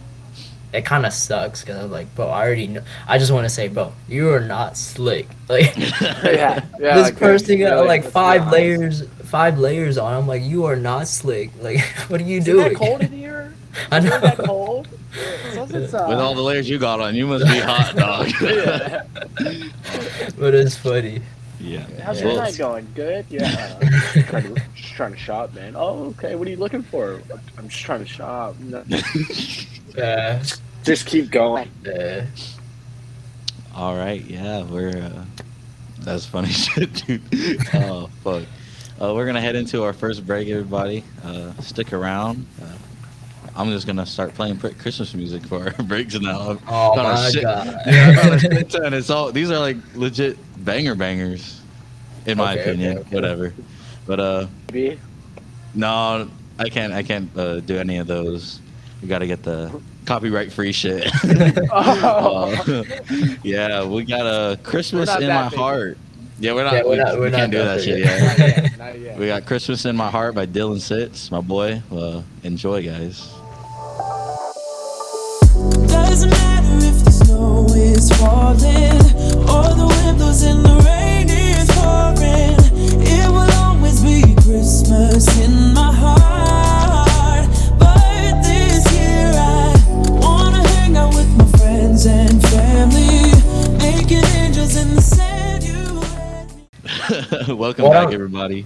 [0.73, 2.83] it kind of sucks because I'm like, bro, I already know.
[3.07, 5.27] I just want to say, bro, you are not slick.
[5.49, 6.95] Like, yeah, yeah.
[6.95, 8.53] this like, person got really, like five honest.
[8.53, 10.13] layers, five layers on.
[10.13, 11.51] I'm like, you are not slick.
[11.63, 12.69] Like, what are you Is it doing?
[12.69, 13.55] that cold in here?
[13.91, 14.45] I Is it that know.
[14.45, 14.89] cold?
[15.55, 15.67] So uh,
[16.09, 18.29] With all the layers you got on, you must be hot, dog.
[20.39, 21.23] But it's funny.
[21.61, 21.87] yeah.
[22.03, 22.27] How's Yeah.
[22.29, 22.87] your night going?
[22.95, 23.25] Good.
[23.31, 23.79] Yeah.
[25.01, 25.75] Uh, just, trying to, just trying to shop, man.
[25.77, 26.35] Oh, okay.
[26.35, 27.21] What are you looking for?
[27.57, 28.59] I'm just trying to shop.
[28.61, 28.85] No,
[29.97, 30.43] Yeah.
[30.85, 31.71] just keep going.
[31.85, 32.27] Yeah.
[33.75, 34.97] All right, yeah, we're.
[34.97, 35.25] Uh,
[36.01, 37.23] that's funny shit, dude.
[37.75, 38.43] oh fuck.
[39.01, 41.05] Uh, we're gonna head into our first break, everybody.
[41.25, 42.47] Uh, stick around.
[42.61, 42.67] Uh,
[43.55, 46.59] I'm just gonna start playing Christmas music for our breaks now.
[46.69, 47.77] Oh my shit- god.
[47.87, 48.95] Yeah, shit ton.
[48.95, 51.61] It's all these are like legit banger bangers,
[52.27, 52.99] in my Okay, opinion.
[52.99, 53.15] okay, okay.
[53.17, 53.55] Whatever.
[54.09, 54.99] But uh, Maybe.
[55.75, 56.29] no,
[56.59, 56.93] I can't.
[56.93, 58.59] I can't uh, do any of those.
[59.03, 61.09] We got to get the copyright free shit.
[61.71, 62.55] Oh.
[63.11, 65.59] Uh, yeah, we got a Christmas in my big.
[65.59, 65.99] heart.
[66.41, 66.73] Yeah, we're not.
[66.75, 68.39] Yeah, we're we, not- we we're can't not do that that shit yet.
[68.39, 68.39] yet.
[68.39, 68.79] Not yet.
[68.79, 69.19] Not yet.
[69.21, 71.83] we got Christmas in my heart by Dylan Sitz, my boy.
[71.93, 73.29] Uh, enjoy, guys.
[75.89, 79.03] Doesn't matter if the snow is falling
[79.49, 82.59] or the wind blows and the rain is pouring.
[97.49, 98.65] Welcome What back, I'm- everybody.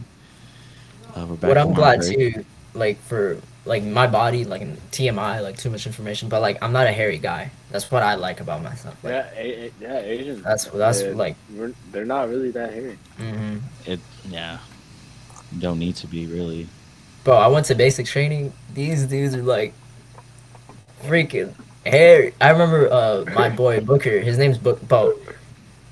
[1.15, 2.35] Uh, we're back what I'm glad break.
[2.35, 4.63] too, like for like my body, like
[4.93, 7.51] TMI, like too much information, but like I'm not a hairy guy.
[7.71, 8.97] That's what I like about myself.
[9.03, 10.43] Like, Yeah, a- a- yeah, Asians.
[10.43, 12.99] That's- that's, they're- like- we're, they're not really that hairy.
[13.19, 13.57] hmm
[13.87, 14.59] It, yeah, you
[15.59, 16.69] don't need to be really.
[17.25, 18.53] Bro, I went to basic training.
[18.75, 19.75] These dudes are like
[21.05, 22.35] freaking hairy.
[22.41, 24.21] I remember uh my boy Booker.
[24.21, 24.81] His name's Book.
[24.87, 25.19] Bo.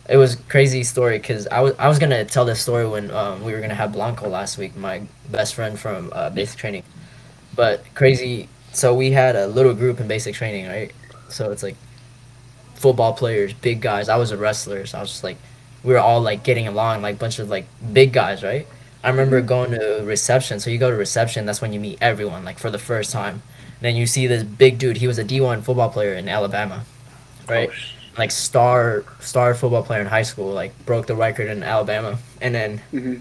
[0.08, 3.42] It was crazy story because I was I was gonna tell this story when um,
[3.44, 6.82] we were gonna have Blanco last week, my best friend from uh, basic training.
[7.54, 8.48] But crazy.
[8.72, 10.92] So we had a little group in basic training, right?
[11.28, 11.76] So it's like
[12.74, 14.08] football players, big guys.
[14.08, 15.36] I was a wrestler, so I was just like,
[15.84, 18.66] we were all like getting along, like bunch of like big guys, right?
[19.02, 20.60] I remember going to reception.
[20.60, 23.42] So you go to reception, that's when you meet everyone, like for the first time.
[23.80, 24.98] then you see this big dude.
[24.98, 26.84] He was a D1 football player in Alabama,
[27.48, 27.70] right?
[27.72, 32.18] Oh, Like star star football player in high school, like broke the record in Alabama.
[32.42, 33.20] And then Mhm.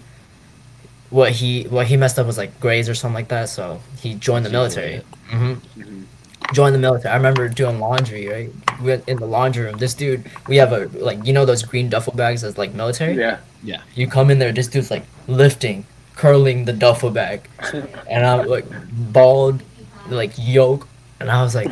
[1.08, 3.48] what he what he messed up was like grades or something like that.
[3.48, 5.00] So he joined the military.
[5.30, 6.04] hmm Mhm.
[6.52, 7.12] Joined the military.
[7.12, 8.50] I remember doing laundry, right?
[8.80, 9.78] We went in the laundry room.
[9.78, 13.14] This dude, we have a like you know those green duffel bags that's like military.
[13.16, 13.38] Yeah.
[13.62, 13.82] Yeah.
[13.94, 15.84] You come in there, this dude's like lifting,
[16.16, 17.42] curling the duffel bag,
[18.08, 18.66] and I'm like
[19.12, 19.62] bald,
[20.08, 20.88] like yoke,
[21.20, 21.68] and I was like,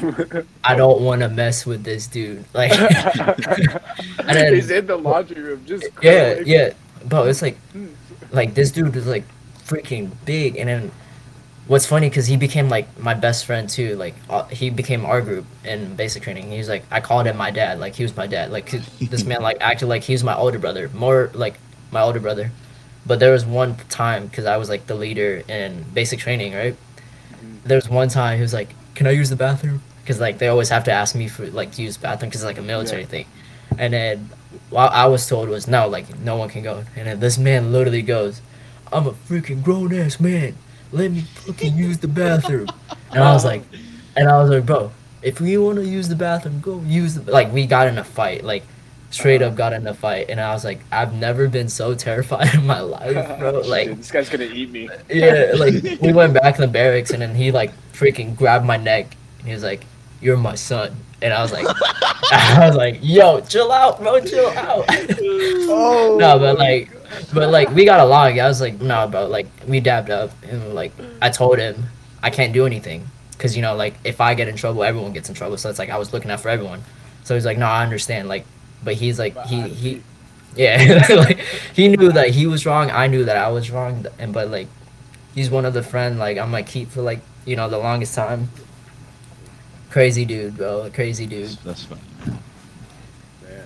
[0.63, 2.45] I don't want to mess with this dude.
[2.53, 6.47] Like, and then He's in the laundry room just yeah, curling.
[6.47, 6.71] yeah,
[7.07, 7.89] But it's like, hmm.
[8.31, 9.25] like this dude is like
[9.65, 10.93] freaking big, and then
[11.69, 13.95] what's funny because he became like my best friend too.
[13.97, 16.51] Like uh, he became our group in basic training.
[16.51, 17.79] He was like I called him my dad.
[17.79, 18.51] Like he was my dad.
[18.51, 21.55] Like this man like acted like he was my older brother, more like
[21.93, 22.51] my older brother.
[23.07, 26.77] But there was one time because I was like the leader in basic training, right?
[27.65, 30.49] There was one time he was like, "Can I use the bathroom?" Because like they
[30.49, 32.63] always have to ask me for like to use the bathroom because it's like a
[32.63, 33.09] military Yeah.
[33.09, 33.27] thing.
[33.79, 34.31] And then
[34.71, 36.85] what I was told was no, like no one can go.
[36.97, 38.41] And then this man literally goes,
[38.93, 40.55] "I'm a freaking grown ass man.
[40.93, 42.69] Let me fucking use the bathroom."
[43.11, 43.63] And I was like,
[44.17, 44.91] and I was like, bro,
[45.23, 47.31] if you want to use the bathroom, go use the.
[47.31, 48.65] Like we got in a fight, like
[49.11, 52.55] straight up got in a fight, and I was like, I've never been so terrified
[52.55, 53.61] in my life, bro.
[53.61, 54.89] Like Dude, this guy's gonna eat me.
[55.09, 58.77] yeah, like we went back in the barracks, and then he like freaking grabbed my
[58.77, 59.17] neck.
[59.39, 59.85] And he was like,
[60.21, 61.67] "You're my son," and I was like,
[62.33, 66.17] I was like, "Yo, chill out, bro, chill out." Oh.
[66.19, 66.91] no, but like,
[67.33, 68.39] but like we got along.
[68.41, 70.93] I was like, no, bro, like we dabbed up, and like
[71.23, 71.85] I told him
[72.23, 73.07] I can't do anything.
[73.33, 75.57] because you know like if I get in trouble, everyone gets in trouble.
[75.59, 76.83] So it's like I was looking out for everyone.
[77.25, 78.29] So he's like, no, I understand.
[78.29, 78.45] Like,
[78.85, 80.03] but he's like But he I- he,
[80.57, 81.39] yeah, like
[81.75, 82.91] he knew that he was wrong.
[82.91, 84.07] I knew that I was wrong.
[84.19, 84.67] And but like,
[85.35, 88.15] he's one of the friend like I'm gonna keep for like you know the longest
[88.15, 88.49] time.
[89.91, 90.91] Crazy dude, bro.
[90.93, 91.51] Crazy dude.
[91.65, 91.99] That's fine.
[93.49, 93.63] Yeah.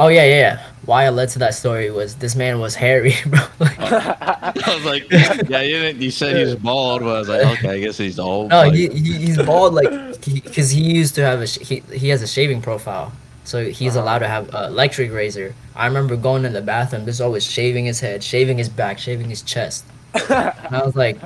[0.00, 0.66] Oh yeah, yeah.
[0.82, 0.86] Yeah.
[0.86, 3.40] Why I led to that story was this man was hairy, bro.
[3.58, 7.46] Like, I was like, yeah, you, didn't, you said he's bald, but I was like,
[7.58, 8.50] okay, I guess he's old.
[8.50, 9.90] no, but- he, he he's bald like
[10.24, 13.12] because he, used to have a sh- he he has a shaving profile,
[13.44, 14.04] so he's uh-huh.
[14.04, 15.54] allowed to have an electric razor.
[15.74, 17.04] I remember going in the bathroom.
[17.04, 21.18] This always shaving his head, shaving his back, shaving his chest, and I was like,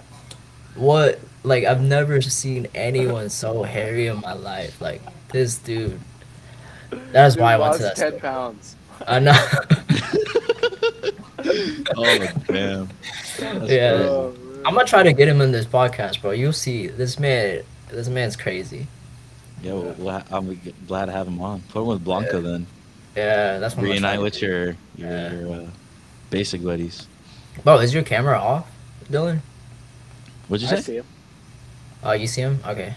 [0.75, 1.21] what?
[1.45, 4.81] Like I've never seen anyone so hairy in my life.
[4.81, 5.01] Like
[5.31, 6.01] this dude.
[7.13, 7.97] That's Dude why I went to that.
[7.97, 8.21] 10 Story.
[8.21, 8.76] pounds.
[9.07, 9.33] I know.
[11.97, 12.19] oh
[12.49, 12.89] damn.
[12.89, 13.97] That's Yeah.
[13.97, 14.09] crazy.
[14.09, 14.35] Oh.
[14.65, 16.33] I'm gonna try to get him in this podcast, bro.
[16.33, 16.89] You'll see.
[16.89, 18.87] This man, this man's crazy.
[19.63, 21.63] Yeah, well, well, I'm glad to have him on.
[21.69, 22.67] Put him with Blanca then.
[23.17, 24.47] Yeah, that's what I'm Reunite trying with to do.
[24.47, 25.33] your your, Yeah.
[25.33, 25.67] your uh,
[26.31, 27.07] basic buddies.
[27.65, 28.67] Bro, is your camera off,
[29.11, 29.41] Dylan?
[30.49, 30.83] What'd you I say?
[30.83, 31.07] see him.
[32.03, 32.59] Oh, you see him?
[32.67, 32.95] Okay.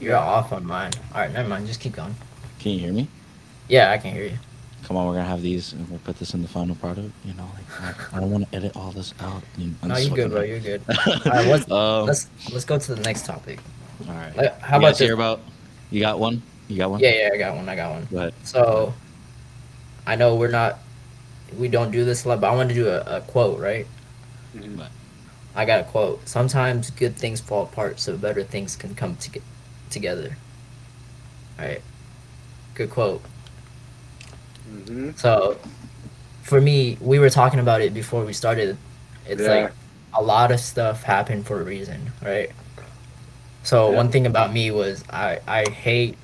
[0.00, 0.92] You're off on mine.
[1.14, 1.66] All right, never mind.
[1.66, 2.14] Just keep going.
[2.60, 3.08] Can you hear me?
[3.68, 4.38] Yeah, I can hear you.
[4.84, 7.10] Come on, we're gonna have these, and we'll put this in the final product.
[7.24, 7.80] You know, like
[8.12, 9.42] I, I don't want to edit all this out.
[9.56, 10.42] You know, no, you're good, bro.
[10.42, 10.82] You're good.
[11.06, 13.60] All right, what's, um, let's let's go to the next topic.
[14.08, 14.36] all right.
[14.36, 15.40] Like, how you about guys hear about?
[15.90, 16.42] You got one?
[16.68, 17.00] You got one?
[17.00, 17.68] Yeah, yeah, I got one.
[17.68, 18.08] I got one.
[18.10, 18.34] Go ahead.
[18.44, 18.94] So,
[20.06, 20.78] I know we're not,
[21.58, 23.86] we don't do this a lot, but I want to do a, a quote, right?
[24.56, 24.84] Mhm.
[25.54, 26.26] I got a quote.
[26.28, 29.40] Sometimes good things fall apart so better things can come to
[29.90, 30.36] together.
[31.58, 31.82] All right.
[32.74, 33.22] Good quote.
[34.72, 35.18] Mhm.
[35.18, 35.56] So,
[36.42, 38.76] for me, we were talking about it before we started.
[39.26, 39.48] It's Yeah.
[39.54, 39.72] like
[40.14, 42.50] a lot of stuff happened for a reason, right?
[43.62, 43.96] So Yeah.
[43.96, 46.16] one thing about me was I I hate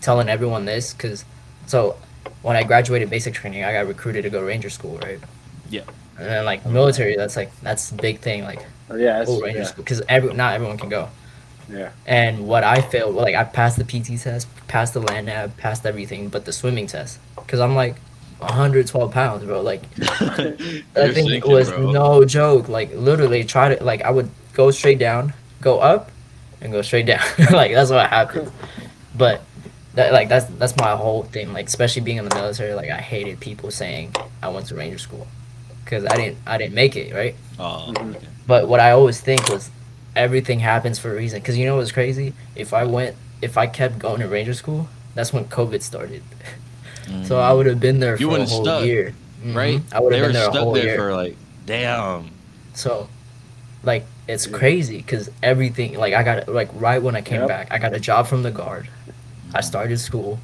[0.00, 1.24] telling everyone this because
[1.66, 1.96] so
[2.42, 5.20] when I graduated basic training, I got recruited to go Ranger School, right?
[5.70, 5.82] Yeah.
[6.18, 9.60] And then like military, that's like that's the big thing, like Oh, yeah, oh Ranger
[9.60, 11.08] yeah, School, because every not everyone can go.
[11.72, 11.90] Yeah.
[12.06, 15.84] And what I failed, like I passed the PT test, passed the land nav, passed
[15.86, 17.96] everything, but the swimming test, because I'm like
[18.38, 19.60] 112 pounds, bro.
[19.60, 20.56] Like that
[20.96, 21.90] You're thing sinking, was bro.
[21.92, 22.68] no joke.
[22.68, 26.10] Like literally, try to like I would go straight down, go up,
[26.60, 27.22] and go straight down.
[27.52, 28.50] like that's what happened.
[29.16, 29.42] But
[29.94, 31.52] that like that's that's my whole thing.
[31.52, 34.98] Like especially being in the military, like I hated people saying I went to Ranger
[34.98, 35.26] School,
[35.84, 37.34] because I didn't I didn't make it right.
[37.58, 38.16] Oh, Mhm.
[38.16, 38.26] okay.
[38.46, 39.70] But what I always think was
[40.16, 41.40] everything happens for a reason.
[41.40, 42.32] Because you know what's crazy?
[42.56, 46.22] If I went, if I kept going to Ranger School, that's when COVID started.
[47.24, 49.12] So I would have been there You for a wouldn't whole stuck, year.
[49.44, 49.56] Mhm.
[49.56, 49.80] right?
[49.92, 50.96] I would They have were been there a stuck whole there year.
[50.96, 51.36] for like,
[51.66, 52.30] damn.
[52.74, 53.08] So,
[53.82, 54.56] like, it's Yeah.
[54.56, 57.48] crazy because everything, like, I got, like, right when I came Yep.
[57.48, 58.86] back, I got a job from the guard.
[59.52, 60.38] I started school,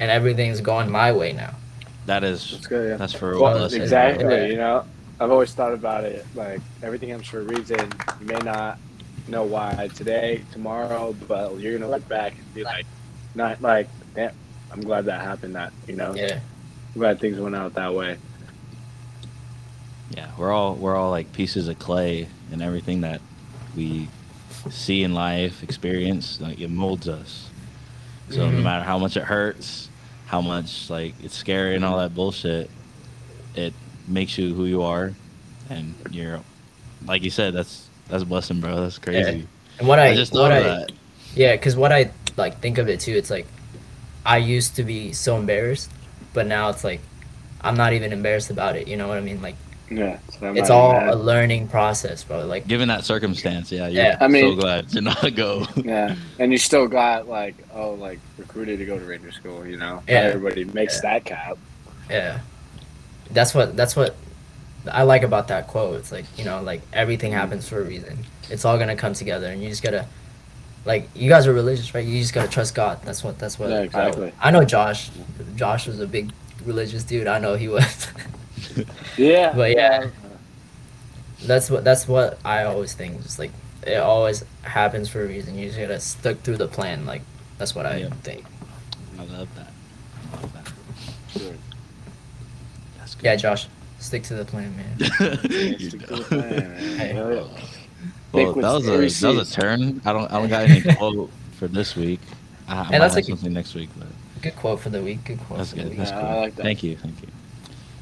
[0.00, 1.54] and everything's going my way now.
[2.06, 2.96] That is, That's good, yeah.
[2.96, 3.72] that's for Well, all us.
[3.74, 4.24] exactly.
[4.34, 4.44] Yeah.
[4.46, 4.84] You know,
[5.20, 7.78] I've always thought about it like everything happens for a reason.
[8.20, 8.78] You may not
[9.28, 12.86] know why today, tomorrow, but you're gonna look back and be like,
[13.34, 14.32] not like, damn,
[14.72, 15.54] I'm glad that happened.
[15.54, 16.34] That you know, Yeah,
[16.94, 18.16] I'm glad things went out that way.
[20.10, 23.20] Yeah, we're all we're all like pieces of clay, and everything that
[23.76, 24.08] we
[24.70, 27.48] see in life, experience, like it molds us.
[28.30, 28.62] So no Mhm.
[28.62, 29.88] matter how much it hurts,
[30.26, 32.70] how much like it's scary and all that bullshit,
[33.54, 33.72] it
[34.06, 35.12] makes you who you are,
[35.70, 36.40] and you're,
[37.06, 38.80] like you said, that's that's blessing, bro.
[38.80, 39.46] That's crazy.
[39.78, 40.92] and what I, I just what thought I, that.
[41.34, 43.46] Yeah, because what I like think of it too, it's like
[44.26, 45.90] I used to be so embarrassed,
[46.32, 47.00] but now it's like
[47.60, 48.88] I'm not even embarrassed about it.
[48.88, 49.40] You know what I mean?
[49.42, 49.56] Like
[49.90, 51.08] Yeah, so it's all mad.
[51.08, 52.44] a learning process, bro.
[52.46, 54.18] Like Given that circumstance, yeah, you're Yeah.
[54.20, 55.66] I mean- so glad to not go.
[55.76, 59.66] Yeah, and you still got like, oh, like recruited to go to Ranger School.
[59.66, 60.22] You know, Yeah.
[60.24, 61.00] Not everybody makes Yeah.
[61.12, 61.58] that cap.
[62.10, 62.40] yeah,
[63.32, 64.14] that's what that's what
[64.90, 65.96] I like about that quote.
[65.96, 68.18] It's like you know, like everything happens for a reason.
[68.50, 70.06] It's all gonna come together, and you just gotta.
[70.84, 72.06] Like you guys are religious, right?
[72.06, 73.00] You just gotta trust God.
[73.02, 73.38] That's what.
[73.38, 73.68] That's what.
[73.70, 74.32] Yeah, I- exactly.
[74.40, 75.10] I, know Josh.
[75.56, 76.32] Josh was a big
[76.64, 77.26] religious dude.
[77.26, 78.08] I know he was.
[79.16, 80.08] Yeah, But yeah.
[81.42, 83.20] that's what that's what I always think.
[83.22, 83.50] Just like
[83.86, 85.58] it always happens for a reason.
[85.58, 87.04] You just gotta stick through the plan.
[87.04, 87.22] Like
[87.58, 88.10] that's what I Yeah.
[88.22, 88.44] think.
[89.18, 89.72] I love that.
[90.32, 90.72] I love that.
[91.36, 91.52] Sure.
[92.98, 93.24] That's good.
[93.24, 93.66] Yeah, Josh,
[94.08, 94.96] stick to the plan, man.
[95.78, 96.98] You Stick to the plan, man.
[96.98, 97.14] Hey.
[97.14, 97.44] Yeah.
[98.32, 100.02] Well, that was a every that was a turn.
[100.04, 102.20] I don't I don't got any quote for this week.
[102.66, 104.08] I, I might that's have like- something next week, but
[104.42, 105.24] Good quote for the week.
[105.24, 105.88] Good quote that's for good.
[105.88, 105.98] week.
[105.98, 106.28] That's Yeah, cool.
[106.30, 106.62] I like that.
[106.62, 107.28] Thank you, thank you.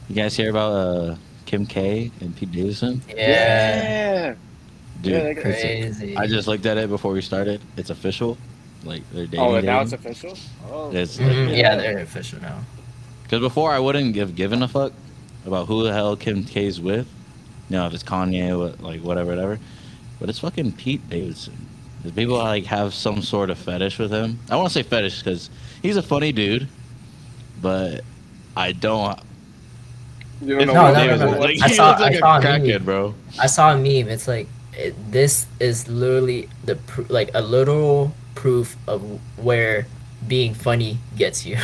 [0.08, 3.00] You guys hear about uh, Kim K and Pete Davidson?
[3.08, 4.34] Yeah.
[5.00, 6.16] Dude, Yeah, they- Crazy.
[6.16, 7.60] I just looked at it before we started.
[7.76, 8.36] It's official.
[8.84, 9.40] Like they're dating.
[9.40, 10.36] Oh, and now it's official.
[10.70, 12.58] Oh, It's- Mhm, yeah, they're official now.
[13.22, 14.92] Because before I wouldn't have given a fuck
[15.46, 17.06] about who the hell Kim K's with.
[17.68, 19.58] You know, if it's Kanye, what, like whatever, whatever.
[20.20, 21.66] But it's fucking Pete Davidson.
[22.02, 24.38] There's people like have some sort of fetish with him.
[24.50, 25.50] I want to say fetish because
[25.82, 26.68] he's a funny dude,
[27.60, 28.02] but
[28.56, 29.18] I don't.
[30.42, 31.38] You don't know No, no, no, no, no.
[31.40, 32.84] Like, I saw- like I a saw a crackhead, meme.
[32.84, 33.14] bro.
[33.40, 34.08] I saw a meme.
[34.08, 39.02] It's like it, this is literally the pr- like a literal proof of
[39.42, 39.86] where
[40.28, 41.56] being funny gets you.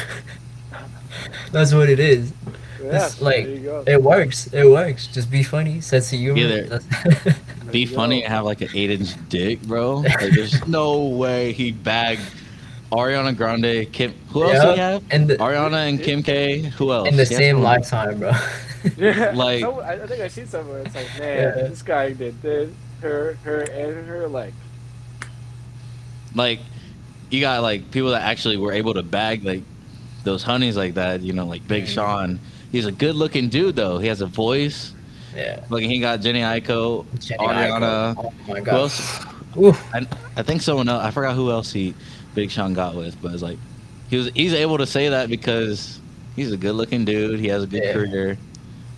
[1.52, 2.32] That's what it is.
[2.82, 3.84] Yeah, like there you go.
[3.86, 4.46] it works.
[4.52, 5.06] It works.
[5.06, 5.80] Just be funny.
[5.80, 6.38] Sense of humor.
[6.40, 6.80] Either-
[7.70, 9.96] Be There funny and have like an eight inch dick, bro.
[10.00, 12.20] Like, there's no way he bagged
[12.90, 14.12] Ariana Grande, Kim.
[14.30, 15.02] Who else Yeah, did have?
[15.10, 16.58] and the- Ariana and Kim K.
[16.60, 17.08] Who else?
[17.08, 18.32] in the He same someone- lifetime, bro.
[18.98, 20.80] Yeah, Like- some- I, I think I seen somewhere.
[20.80, 21.68] It's like, man, Yeah.
[21.68, 22.68] this guy did this,
[23.00, 24.26] her, her, and her.
[24.28, 24.52] Like,
[26.34, 26.60] like
[27.30, 29.62] you got like people that actually were able to bag like
[30.24, 32.38] those honeys like that you know like big sean
[32.72, 34.92] he's a good looking dude though he has a voice
[35.36, 35.64] yeah.
[35.70, 38.24] like he got Jhené Aiko, Jenny ariana Aiko.
[38.26, 38.74] Oh my who god.
[38.74, 39.24] else
[39.94, 40.06] I,
[40.36, 41.94] I think someone else i forgot who else he
[42.34, 43.58] big sean got with but it's like
[44.10, 46.00] he was he's able to say that because
[46.36, 47.92] he's a good looking dude he has a good Yeah.
[47.92, 48.38] career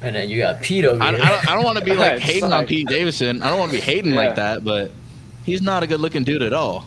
[0.03, 2.53] And then you got Pete over i, I don't, don't want to be like hating
[2.53, 4.21] on pete davidson i don't want to be hating Yeah.
[4.27, 4.93] like that but
[5.45, 6.85] he's not a good looking dude at all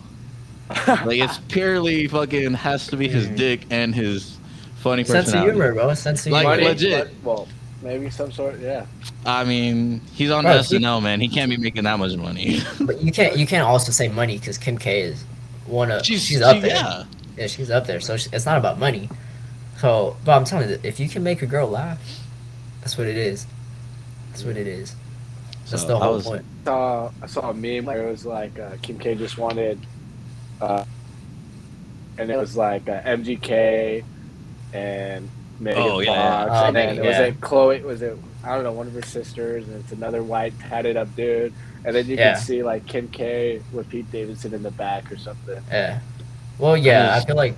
[0.87, 3.35] like it's purely fucking has to be his Mhm.
[3.37, 4.36] dick and his
[4.79, 5.51] funny Sense of personality.
[5.51, 5.93] humor, bro.
[5.93, 6.55] Sense of Like, humor.
[6.55, 7.23] money, legit.
[7.23, 7.47] but- well,
[7.83, 8.59] maybe some sort.
[8.59, 8.85] Yeah.
[9.25, 11.19] I mean, he's on Bro, he- SNL, man.
[11.21, 12.59] He can't be making that much money.
[12.81, 15.23] But you can't you can't also say money because Kim K is
[15.65, 16.69] one of she's, she's, up she- there.
[16.71, 17.03] Yeah,
[17.37, 17.99] Yeah, she's up there.
[17.99, 19.09] So she, it's not about money.
[19.79, 21.99] So, but I'm telling you, if you can make a girl laugh,
[22.81, 23.45] that's what it is.
[24.31, 24.95] That's what it is.
[25.69, 26.45] That's So the I whole was- point.
[26.65, 29.79] saw I saw a meme where it was like uh, Kim K just wanted,
[30.61, 30.83] uh,
[32.17, 34.03] and it was like uh, MGK
[34.73, 36.67] and Megan Oh, Fox, yeah, yeah.
[36.67, 37.21] and then Oh, was yeah.
[37.23, 37.81] it Chloe?
[37.81, 41.13] Was it I don't know one of her sisters, and it's another white tatted up
[41.15, 41.53] dude,
[41.83, 42.33] and then you Yeah.
[42.33, 45.61] can see like Kim K with Pete Davidson in the back or something.
[45.69, 45.99] Yeah.
[46.59, 47.55] Well, yeah, I was- feel like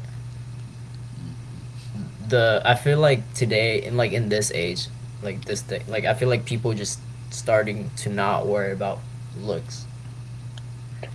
[2.28, 4.88] the I feel like today in like in this age,
[5.24, 7.00] like this thing, like I feel like people just
[7.32, 9.00] starting to not worry about
[9.40, 9.86] looks.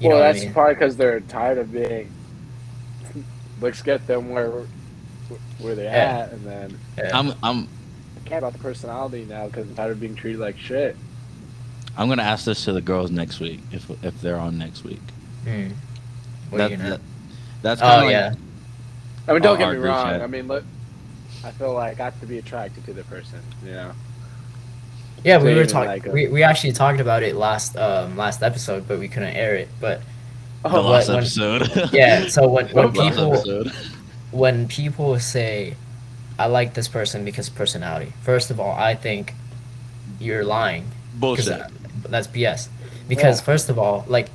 [0.00, 0.52] You well, know what I that's mean?
[0.52, 2.10] probably because they're tired of being.
[3.60, 4.50] Let's get them where
[5.58, 6.18] where they're Yeah.
[6.24, 7.18] at, and then Yeah.
[7.18, 7.68] I'm I'm
[8.24, 10.96] care about the personality now because I'm tired of being treated like shit.
[11.96, 15.00] I'm gonna ask this to the girls next week if if they're on next week.
[15.44, 15.68] Hmm.
[16.50, 16.90] What That, are you gonna?
[16.90, 17.00] that-
[17.62, 18.34] that's kind oh of yeah.
[19.26, 20.04] I mean, don't get me wrong.
[20.06, 20.20] chat.
[20.20, 20.64] I mean, look,
[21.44, 23.40] I feel like I have to be attracted to the person.
[23.64, 23.92] You know.
[25.24, 25.88] Yeah, we were talking.
[25.88, 29.54] like we, we actually talked about it last um last episode, but we couldn't air
[29.54, 29.68] it.
[29.80, 30.00] But
[30.62, 31.90] the Oh, last when- episode.
[31.92, 33.72] yeah, so when when people episode.
[34.34, 35.74] When people say,
[36.38, 39.34] "I like this person because of personality," first of all, I think
[40.20, 40.84] you're lying.
[41.14, 41.46] bullshit.
[41.46, 41.70] that-
[42.10, 42.68] that's BS.
[43.08, 43.44] Because Yeah.
[43.44, 44.28] first of all, like,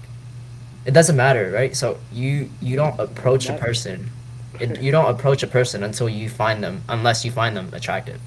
[0.86, 1.76] it doesn't matter, right?
[1.76, 4.10] So you you don't approach a person.
[4.60, 8.20] It, you don't approach a person until you find them, unless you find them attractive.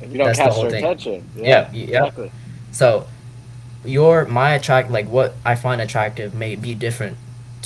[0.00, 0.84] If you don't That's the catch whole their thing.
[0.84, 1.28] attention.
[1.36, 1.98] Yeah, y- yeah.
[2.06, 2.30] Exactly.
[2.72, 3.06] So,
[3.84, 7.16] your my attract like what I find attractive may be different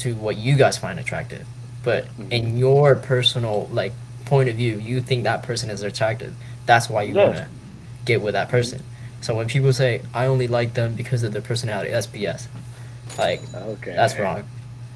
[0.03, 1.45] to what you guys find attractive,
[1.85, 2.33] but Mm-hmm.
[2.33, 3.93] in your personal like
[4.25, 6.35] point of view, you think that person is attractive.
[6.67, 7.25] That's why you Yeah.
[7.25, 7.47] want to
[8.07, 8.83] get with that person.
[9.21, 12.47] So when people say I only like them because of their personality, that's BS.
[13.19, 13.93] Like Okay.
[13.95, 14.45] that's wrong.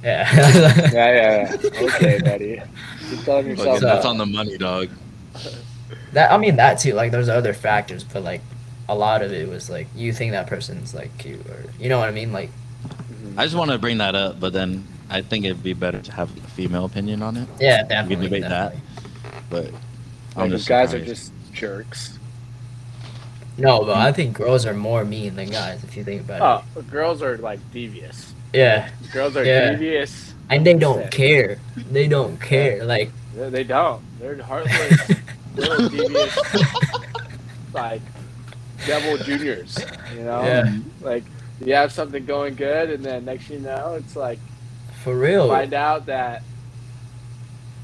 [0.02, 0.28] Yeah.
[0.32, 1.80] Yeah, yeah, yeah.
[1.82, 2.62] Okay, buddy.
[3.10, 4.08] Keep telling yourself Fucking, that's that.
[4.08, 4.88] on the money, dog.
[6.12, 6.92] that I mean that too.
[6.94, 8.40] Like there's other factors, but like
[8.88, 11.98] a lot of it was like you think that person's like cute or you know
[11.98, 12.32] what I mean?
[12.32, 12.50] Like
[12.88, 13.34] Mhm.
[13.38, 16.12] I just want to bring that up, but then I think it'd be better to
[16.12, 17.48] have a female opinion on it.
[17.60, 18.26] yeah, definitely.
[18.28, 18.76] debate that.
[19.50, 19.74] But Like,
[20.36, 22.18] I'm if just guys are just jerks.
[23.56, 26.64] No, but I think girls are more mean than guys if you think about it.
[26.76, 28.32] Oh, girls are like devious.
[28.52, 28.88] Yeah.
[29.12, 29.72] Girls are Yeah.
[29.72, 30.34] devious.
[30.50, 31.10] And they don't Shit.
[31.10, 31.58] care.
[31.90, 32.84] They don't care.
[32.84, 34.00] Like They, they don't.
[34.20, 35.10] They're heartless.
[35.56, 36.38] little devious,
[37.74, 38.00] like
[38.86, 39.78] devil juniors.
[40.14, 40.72] You know, Yeah.
[41.00, 41.24] like
[41.64, 44.38] you have something going good, and then next you know, it's like
[45.08, 45.48] for real.
[45.48, 46.42] find out that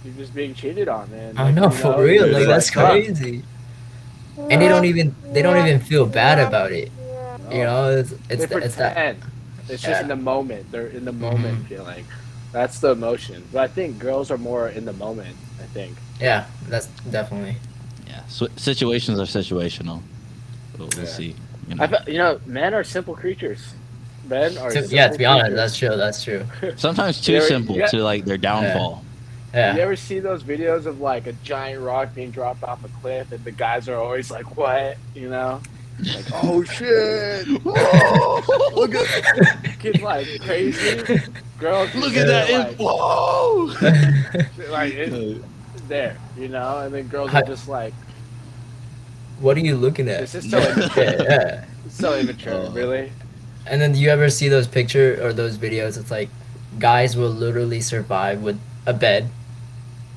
[0.04, 1.38] you're just being cheated on, man.
[1.38, 2.28] I know you for real.
[2.28, 2.90] Like that's fuck.
[2.90, 3.42] crazy.
[4.36, 6.90] And they don't even they don't even feel bad about it.
[7.50, 9.22] You know, it's it's, they th- it's that pretend.
[9.68, 10.00] It's just Yeah.
[10.02, 10.70] in the moment.
[10.70, 11.20] They're in the mm-hmm.
[11.20, 12.04] moment feeling.
[12.52, 13.42] That's the emotion.
[13.52, 15.36] But I think girls are more in the moment.
[15.60, 15.96] I think.
[16.20, 17.56] yeah, that's definitely.
[18.06, 20.02] yeah, so, situations are situational.
[20.78, 21.10] We'll, we'll Yeah.
[21.10, 21.34] see.
[21.68, 21.84] You know.
[21.84, 23.74] I fe- you know, men are simple creatures.
[24.28, 24.70] Men are.
[24.70, 25.56] To- yeah, to be honest, creatures.
[25.56, 26.44] that's true.
[26.46, 26.72] That's true.
[26.76, 27.86] Sometimes too ever- simple yeah.
[27.88, 29.02] to like their downfall.
[29.52, 29.76] You Yeah.
[29.78, 33.44] ever see those videos of like a giant rock being dropped off a cliff, and
[33.44, 35.60] the guys are always like, "What?" You know,
[36.02, 38.40] like, "Oh shit!" Whoa,
[38.74, 41.20] look at kids like crazy.
[41.60, 42.50] Girls, Look at that!
[42.50, 43.70] Like, It, whoa!
[44.72, 45.40] like it's
[45.86, 47.94] there, you know, and then girls Hi- are just like,
[49.38, 50.20] what are you looking at?
[50.22, 51.64] "This is so, yeah, yeah.
[51.88, 52.70] so immature, Oh.
[52.72, 53.12] really."
[53.66, 55.98] And then do you ever see those picture or those videos?
[55.98, 56.28] It's like
[56.78, 59.30] guys will literally survive with a bed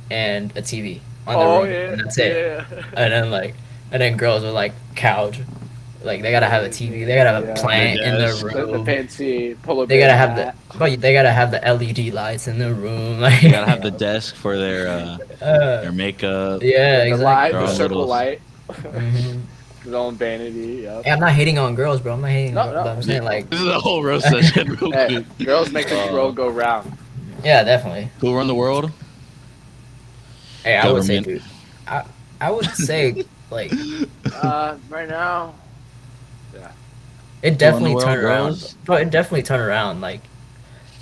[0.09, 2.35] and a TV on the oh room, yeah, and that's it.
[2.71, 2.83] yeah.
[2.95, 3.55] And then like,
[3.91, 5.39] and then girls are like couch,
[6.03, 7.53] like they gotta have a TV, they gotta have a Yeah.
[7.55, 8.41] plant in their Yes.
[8.41, 8.85] The, the room.
[8.85, 12.73] fancy pull They gotta have the, but they gotta have the LED lights in the
[12.73, 13.19] room.
[13.21, 16.61] Like, You gotta have the desk for their uh, uh, their makeup.
[16.63, 18.39] yeah, the light, the circle little- light,
[18.71, 19.39] hmm
[19.87, 20.81] his own vanity.
[20.83, 21.05] Yep.
[21.05, 22.13] Hey, I'm not hating on girls, bro.
[22.13, 22.53] I'm not hating.
[22.53, 22.83] No, on girls, no.
[22.83, 24.73] but I'm saying like, This is a whole roast session.
[24.75, 25.47] Real Hey, quick.
[25.47, 26.91] girls make this Uh, world go round.
[27.43, 28.09] yeah, definitely.
[28.19, 28.91] Who run the world?
[30.63, 31.41] Hey, I would say, dude,
[31.87, 32.03] I,
[32.41, 33.71] I would say like
[34.33, 35.53] Uh, right now,
[36.53, 36.71] yeah,
[37.41, 38.75] it definitely world, turned around.
[38.85, 40.01] But it definitely turned around.
[40.01, 40.19] Like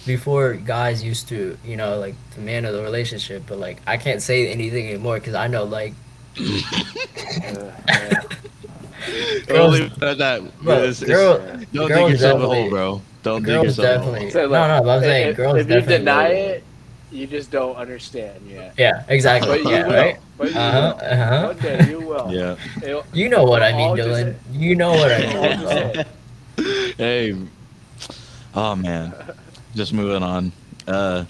[0.05, 3.43] before, guys used to, you know, like the man of the relationship.
[3.47, 5.93] But like, I can't say anything anymore because I know like
[6.39, 6.43] uh,
[7.89, 8.21] yeah.
[9.47, 10.17] girls, Only that.
[10.17, 11.17] that bro, it's- it's-
[11.73, 13.01] don't girls dig yourself a definitely- hole, bro.
[13.23, 14.11] Don't dig yourself a hole.
[14.13, 14.31] definitely.
[14.31, 16.63] So, no, no, I'm saying if, girls if you deny it,
[17.11, 18.73] you just don't understand yet.
[18.77, 19.49] Yeah, exactly.
[19.49, 19.93] But you yeah, will.
[19.95, 20.17] right.
[20.37, 20.95] But you Uh huh.
[20.99, 21.05] will.
[21.07, 21.47] Uh huh.
[21.47, 22.31] One day you will.
[22.31, 22.55] Yeah.
[22.83, 24.35] It'll- You know what I mean, Dylan.
[24.51, 25.59] You know what I mean.
[25.59, 26.65] just bro.
[26.65, 26.95] it.
[26.97, 27.35] hey.
[28.53, 29.13] Oh man.
[29.75, 30.51] Just moving on.
[30.87, 31.25] Uh.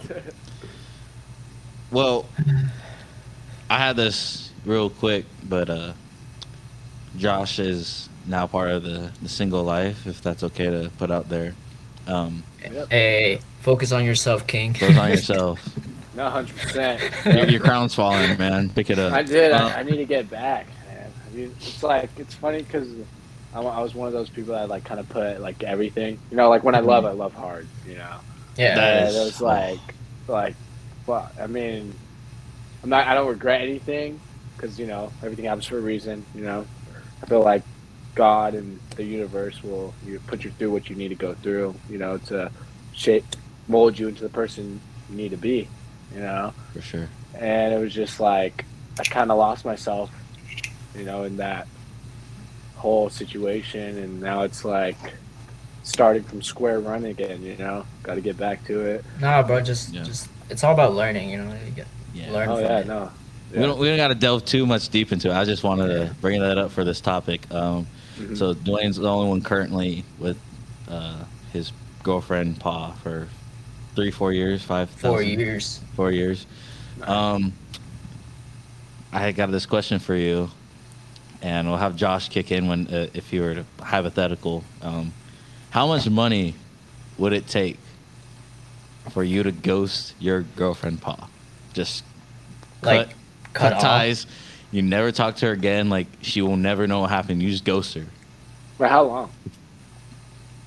[1.92, 2.26] Well,
[3.70, 5.94] I had this real quick, but uh,
[7.18, 10.08] Josh is now part of the the single life.
[10.08, 11.54] If that's okay to put out there.
[12.08, 12.44] Um,
[12.90, 14.74] Hey, focus on yourself, King.
[14.74, 15.70] Focus on yourself.
[16.16, 17.02] No, hundred percent.
[17.26, 18.70] your, your crown's falling, man.
[18.70, 19.12] Pick it up.
[19.12, 19.52] I did.
[19.52, 21.12] Uh, I, I need to get back, man.
[21.12, 22.88] I mean, it's like it's funny because
[23.54, 26.18] I was one of those people that like kind of put like everything.
[26.32, 27.68] You know, like when I love, I love hard.
[27.86, 28.16] You know.
[28.58, 28.76] Yeah.
[28.76, 29.80] That it was like,
[30.30, 30.56] like,
[31.06, 31.94] well, I mean,
[32.82, 33.08] I'm not.
[33.08, 34.20] I don't regret anything
[34.56, 36.26] because you know everything happens for a reason.
[36.34, 36.66] You know,
[37.22, 37.64] I feel like
[38.16, 41.76] God and the universe will you put you through what you need to go through.
[41.90, 42.52] You know, to
[42.94, 43.26] shape,
[43.68, 45.68] mold you into the person you need to be.
[46.14, 47.08] You know, for sure.
[47.38, 48.64] and it was just like
[49.00, 50.10] I kind of lost myself.
[50.96, 51.68] You know, in that
[52.76, 54.98] whole situation, and now it's like
[55.84, 57.42] starting from square one again.
[57.44, 59.06] You know, got to get back to it.
[59.20, 59.60] Nah, bro.
[59.62, 60.04] Just, Yeah.
[60.04, 60.30] just.
[60.50, 61.30] It's all about learning.
[61.32, 61.54] You know.
[61.66, 62.32] You get Yeah.
[62.32, 62.88] learn Oh from yeah, it.
[62.88, 63.12] no.
[63.54, 65.34] We don't we don't got to delve too much deep into it.
[65.34, 66.08] I just wanted Yeah.
[66.10, 67.50] to bring that up for this topic.
[67.54, 67.88] Um,
[68.20, 68.38] Mhm.
[68.38, 70.38] So Dwayne's the only one currently with
[70.90, 71.16] uh,
[71.52, 73.28] his girlfriend Pa for
[73.94, 75.80] three, four years, five, Four thousand- years.
[75.98, 76.46] four years.
[77.04, 77.52] Um,
[79.12, 80.50] I got this question for you,
[81.42, 84.64] and we'll have Josh kick in when uh, if you were to hypothetical.
[84.82, 85.12] Um,
[85.72, 86.56] how much money
[87.18, 87.78] would it take
[89.12, 91.28] for you to ghost your girlfriend Pa?
[91.74, 92.04] Just
[92.82, 93.16] Like, cut,
[93.56, 93.82] cut cut off.
[93.82, 94.28] ties.
[94.72, 95.90] You never talk to her again.
[95.90, 97.42] Like she will never know what happened.
[97.42, 98.06] You just ghost her.
[98.78, 99.32] For how long?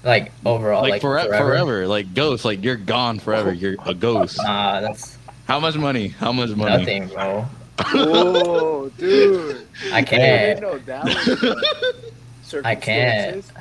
[0.05, 1.49] Like overall, like, like, forever, forever.
[1.51, 1.87] forever.
[1.89, 2.45] Like ghost.
[2.45, 3.53] Like you're gone forever.
[3.53, 4.39] You're a ghost.
[4.43, 6.09] Nah, that's How much money?
[6.09, 6.79] How much money?
[6.79, 7.47] nothing, bro.
[7.95, 9.67] oh, dude.
[9.93, 10.61] I I can't.
[10.61, 13.45] didn't know that was I can't.
[13.45, 13.53] circumstances.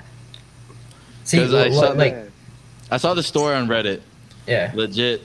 [1.23, 2.15] See, 'Cause I saw- like,
[2.89, 4.01] I saw the story on Reddit.
[4.47, 5.21] yeah, Legit,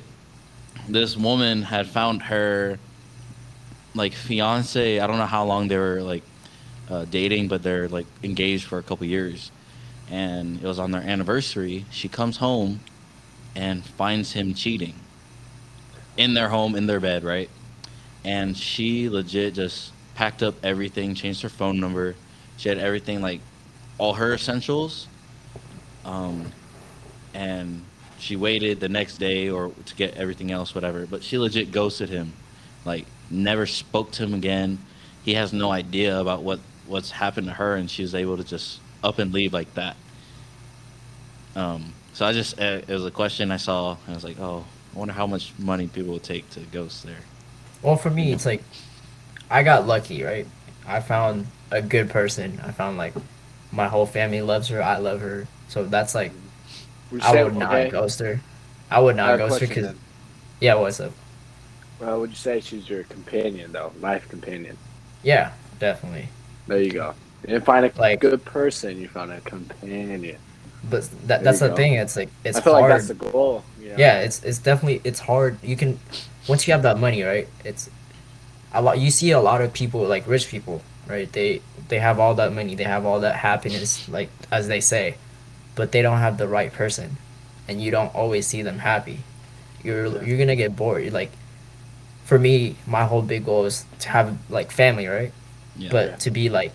[0.89, 2.79] this woman had found her
[3.95, 5.01] like fiance.
[5.01, 6.23] I don't know how long they were like
[6.89, 9.51] uh, dating, but they're like engaged for a couple years.
[10.11, 11.87] And it was on their anniversary.
[11.91, 12.81] She comes home
[13.55, 14.95] and finds him cheating
[16.17, 17.49] in their home, in their bed, right?
[18.25, 22.15] And she legit just packed up everything, changed her phone number.
[22.57, 23.41] She had everything like
[23.99, 25.09] all her essentials.
[26.05, 26.53] Um,
[27.35, 27.83] and
[28.19, 31.07] she waited the next day or to get everything else, whatever.
[31.07, 32.33] But she legit ghosted him,
[32.85, 34.79] like never spoke to him again.
[35.25, 38.45] He has no idea about what what's happened to her, and she was able to
[38.45, 39.97] just up and leave like that.
[41.55, 44.39] Um, so I just uh, it was a question I saw, and I was like,
[44.41, 44.65] oh,
[44.95, 47.25] I wonder how much money people would take to ghost there.
[47.83, 48.63] Well, for me, it's like
[49.51, 50.47] I got lucky, right?
[50.87, 52.61] I found a good person.
[52.63, 53.15] I found like
[53.71, 54.83] my whole family loves her.
[54.83, 55.49] I love her.
[55.69, 56.33] So that's like
[57.11, 58.41] Would you I would not okay, ghost her.
[58.91, 59.95] I would not have ghost her because
[60.61, 61.13] yeah, what's up?
[62.03, 64.77] Well, would you say she's your companion though, life companion?
[65.23, 66.29] Yeah, definitely.
[66.67, 67.15] There you go.
[67.43, 69.01] You didn't find a Like- good person.
[69.01, 70.37] You found a companion.
[70.91, 71.77] but that that's the go.
[71.77, 71.93] thing.
[71.95, 72.91] It's like it's I feel hard.
[72.91, 73.63] like that's the goal.
[73.79, 73.95] Know?
[73.97, 75.57] yeah, it's it's definitely it's hard.
[75.63, 76.01] You can
[76.49, 77.47] once you have that money, right?
[77.65, 77.89] It's
[78.75, 78.99] a lot.
[78.99, 81.31] You see a lot of people like rich people, right?
[81.33, 85.15] They they have all that money, they have all that happiness, like as they say,
[85.77, 87.17] but they don't have the right person,
[87.69, 89.21] and you don't always see them happy.
[89.85, 90.23] You're Yeah.
[90.27, 91.05] you're gonna get bored.
[91.05, 91.31] You're like,
[92.25, 95.33] for me, my whole big goal is to have like family, right?
[95.77, 95.89] Yeah.
[95.91, 96.17] but Yeah.
[96.17, 96.73] to be like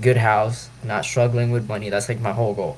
[0.00, 2.76] good house not struggling with money that's like my whole goal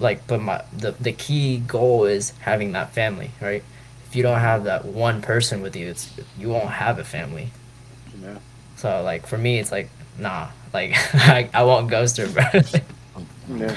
[0.00, 3.62] like but my the, the key goal is having that family right
[4.08, 7.50] if you don't have that one person with you it's you won't have a family
[8.20, 8.38] Yeah.
[8.76, 12.42] so like for me it's like nah like i, I won't ghost her bro
[13.60, 13.74] Yeah.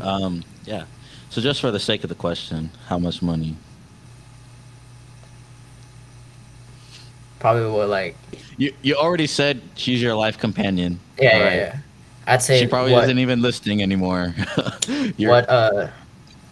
[0.00, 0.84] Um, yeah.
[1.30, 3.56] So just for the sake of the question, how much money?
[7.38, 8.16] Probably would like
[8.56, 10.98] You you already said she's your life companion.
[11.18, 11.44] yeah right?
[11.44, 11.78] yeah, yeah
[12.28, 14.34] i'd say She probably what, isn't even listening anymore.
[15.18, 15.88] What uh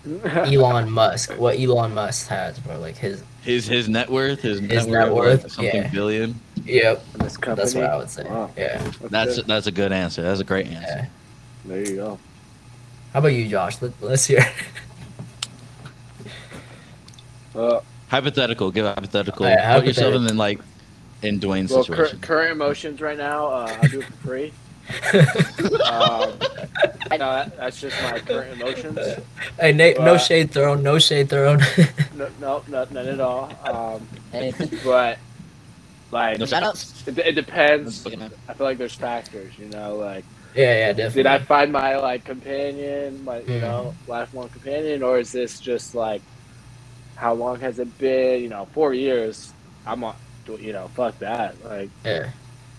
[0.34, 4.86] elon musk what elon musk has bro like his his his net worth, his, His
[4.86, 5.88] net, net worth, worth, something yeah.
[5.90, 6.38] billion.
[6.64, 8.50] yep this that's what i would say Wow.
[8.56, 8.78] yeah
[9.10, 9.46] That's good.
[9.46, 10.22] that's a good answer.
[10.22, 10.86] That's a great answer.
[10.88, 11.06] yeah
[11.64, 12.18] There you go.
[13.12, 14.44] how about you josh Let, let's hear
[17.54, 18.70] Uh, Hypothetical.
[18.70, 19.46] Give a hypothetical.
[19.46, 20.30] Alright, Put yourself hypothetical.
[20.30, 20.58] in like
[21.24, 24.52] in Dwayne's well, cur- current emotions right now, uh, I'll do it for free.
[25.84, 26.40] Um,
[27.12, 28.98] no, that, that's just my current emotions.
[29.60, 31.60] Hey Nate, no Uh, shade thrown, no shade thrown.
[32.14, 33.58] No, no, no none at all.
[33.64, 34.08] Um,
[34.84, 35.18] but
[36.10, 36.46] like, No,
[37.06, 38.06] it, it depends.
[38.48, 41.22] I feel like there's factors, you know, like yeah, yeah, definitely.
[41.24, 43.60] did I find my like companion, my you Mhm.
[43.60, 46.22] know lifelong companion, or is this just like
[47.16, 48.42] how long has it been?
[48.42, 49.54] You know, four years.
[49.86, 50.16] I'm on,
[50.48, 51.62] you know, fuck that.
[51.64, 52.30] Like Yeah,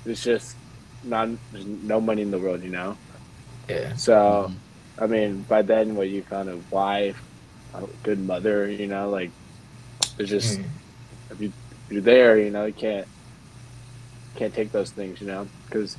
[0.05, 0.55] it's just
[1.03, 2.97] not there's no money in the world, you know.
[3.67, 4.51] yeah, So
[4.99, 7.21] I mean, by then, what you found a wife,
[7.73, 9.31] a good mother, you know, like
[10.17, 10.65] it's just Mm.
[11.29, 11.51] if you
[11.87, 13.07] if you're there, you know, you can't
[14.35, 15.97] can't take those things, you know, because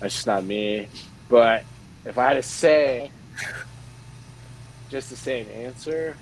[0.00, 0.88] that's just not me.
[1.28, 1.64] But
[2.04, 3.10] if I had to say
[4.88, 6.16] just the same answer,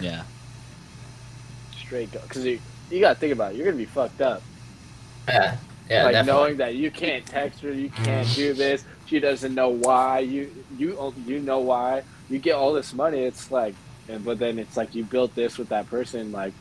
[0.00, 0.24] Yeah.
[1.76, 2.44] straight go, because
[2.90, 3.56] you gotta think about it.
[3.56, 4.42] You're gonna be fucked up.
[5.28, 5.56] yeah,
[5.90, 6.04] yeah.
[6.04, 6.24] like definitely.
[6.26, 8.84] knowing that you can't text her, you can't do this.
[9.06, 10.20] She doesn't know why.
[10.20, 12.02] You you you know why.
[12.28, 13.20] You get all this money.
[13.20, 13.74] It's like,
[14.08, 16.32] and but then it's like you built this with that person.
[16.32, 16.52] Like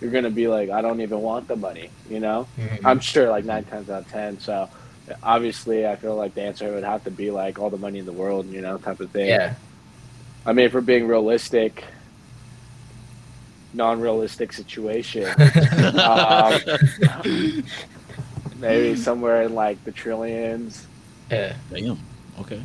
[0.00, 1.90] you're gonna be like, I don't even want the money.
[2.08, 2.46] You know.
[2.58, 2.80] Mhm.
[2.84, 4.38] I'm sure like nine times out of ten.
[4.38, 4.68] So
[5.22, 8.06] obviously, I feel like the answer would have to be like all the money in
[8.06, 8.46] the world.
[8.46, 9.28] You know, type of thing.
[9.28, 9.54] yeah,
[10.46, 11.84] I mean, if we're being realistic,
[13.74, 15.24] non-realistic situation.
[16.00, 16.58] um,
[18.58, 20.86] maybe somewhere in like the trillions.
[21.30, 21.54] yeah.
[21.72, 21.98] Damn.
[22.40, 22.62] Okay.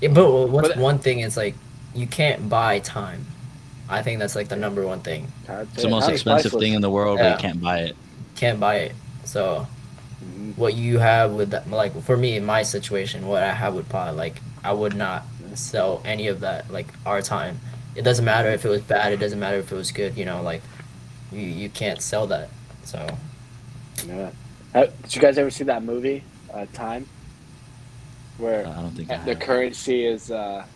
[0.00, 1.54] yeah but what's But- one thing is like
[1.94, 3.24] you can't buy time.
[3.88, 5.30] I think that's like the number one thing.
[5.48, 7.96] It's the most expensive thing in the world, but you can't buy it.
[8.34, 8.92] Can't buy it.
[9.24, 9.66] So
[10.24, 10.56] Mhm.
[10.56, 13.88] what you have with that, like for me in my situation, what I have with
[13.88, 15.24] pod, like I would not
[15.54, 17.60] sell any of that, like our time.
[17.96, 19.12] It doesn't matter if it was bad.
[19.12, 20.16] It doesn't matter if it was good.
[20.16, 20.62] You know, like
[21.32, 22.50] you you can't sell that.
[22.84, 23.20] So
[24.06, 24.30] Yeah.
[24.74, 27.08] Uh, did you guys ever see that movie, uh, Time?
[28.38, 29.38] Where I don't think I the have.
[29.38, 30.66] currency is uh,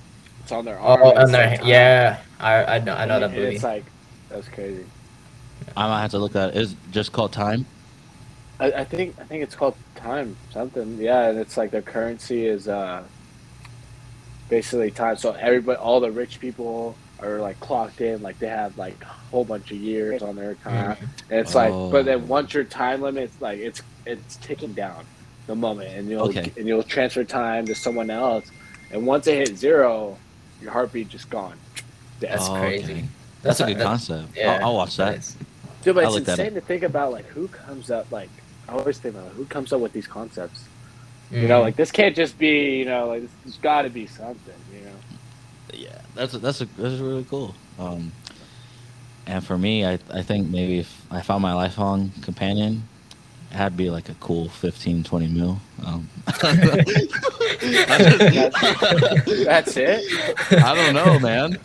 [0.41, 1.03] it's on their arm.
[1.03, 3.57] oh, it and says yeah, I I know I know And that movie.
[3.57, 3.93] It's like
[4.29, 4.87] that's crazy.
[5.77, 6.57] I might have to look at it.
[6.57, 7.67] It's just called Time.
[8.61, 10.99] I, I think I think it's called time something.
[10.99, 13.05] Yeah, and it's like their currency is uh
[14.49, 15.17] basically time.
[15.17, 19.07] So everybody, all the rich people are like clocked in, like they have like a
[19.07, 20.97] whole bunch of years on their time.
[21.31, 22.03] And it's like, but Oh.
[22.03, 25.05] then once your time limit, it's like it's it's ticking down
[25.47, 26.53] the moment, and you'll Okay.
[26.57, 28.47] and you'll transfer time to someone else,
[28.91, 30.17] and once it hits zero,
[30.63, 31.57] your heartbeat just gone.
[32.21, 32.93] That's Oh, crazy.
[32.93, 33.05] okay.
[33.43, 34.37] That's, a good concept.
[34.37, 35.15] Yeah, I'll, I'll watch that.
[35.17, 35.37] is-
[35.83, 38.29] Dude, but I it's looked at insane to think about like who comes up like
[38.69, 40.65] I always think about who comes up with these concepts.
[41.31, 41.49] You Mhm.
[41.49, 44.81] know, like this can't just be, you know, like there's got to be something, you
[44.85, 44.97] know.
[45.73, 47.55] Yeah, that's that's a, that's really cool.
[47.79, 48.13] Um,
[49.27, 52.87] and for me, I I think maybe if I found my lifelong companion,
[53.51, 55.61] it had to be like a cool 15, 20 mil.
[55.85, 56.09] Um,
[59.45, 60.05] That's it.
[60.53, 61.59] I don't know, man.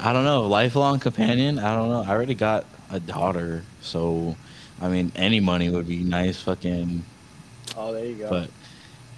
[0.00, 0.42] I don't know.
[0.46, 1.58] Lifelong companion.
[1.58, 2.02] I don't know.
[2.02, 4.36] I already got a daughter, so
[4.80, 6.40] I mean, any money would be nice.
[6.42, 7.02] Fucking,
[7.76, 8.28] Oh, there you go.
[8.30, 8.50] but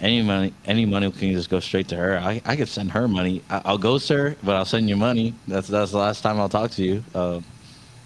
[0.01, 2.17] any money, any money can just go straight to her.
[2.19, 3.41] I, I could send her money.
[3.49, 5.33] I, I'll ghost her, but I'll send you money.
[5.47, 7.03] That's that's the last time I'll talk to you.
[7.13, 7.41] Uh,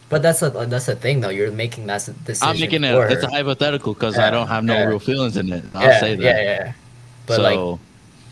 [0.10, 1.30] But that's a that's the thing though.
[1.30, 2.48] You're making that decision.
[2.48, 2.94] I'm making it.
[3.12, 4.86] It's a hypothetical because Yeah, I don't have no yeah.
[4.86, 5.64] real feelings in it.
[5.74, 6.24] I'll yeah, say that.
[6.24, 6.74] Yeah, yeah.
[7.26, 7.80] But so, like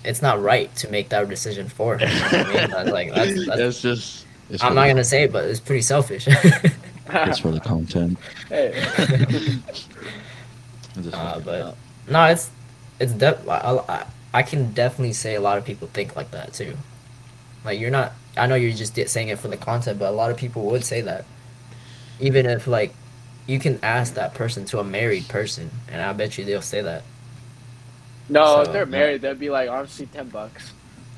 [0.04, 2.06] it's not right to make that decision for her.
[2.06, 2.92] You know I mean?
[2.92, 4.26] That's like that's, that's just.
[4.50, 6.28] It's I'm not gonna say it, but it's pretty selfish.
[7.14, 8.18] It's for the content.
[8.50, 8.72] hey,
[11.14, 11.76] Uh, but-
[12.10, 12.50] no, it's
[13.02, 16.54] it's def- I, I, I can definitely say a lot of people think like that
[16.54, 16.78] too.
[17.66, 18.14] Like you're not.
[18.38, 20.86] I know you're just saying it for the content, but a lot of people would
[20.86, 21.26] say that.
[22.20, 22.94] Even if like,
[23.48, 26.82] you can ask that person to a married person, and I bet you they'll say
[26.82, 27.04] that.
[28.30, 28.90] no, So, if they're yeah.
[28.90, 30.72] married, they'd be like, honestly, ten bucks.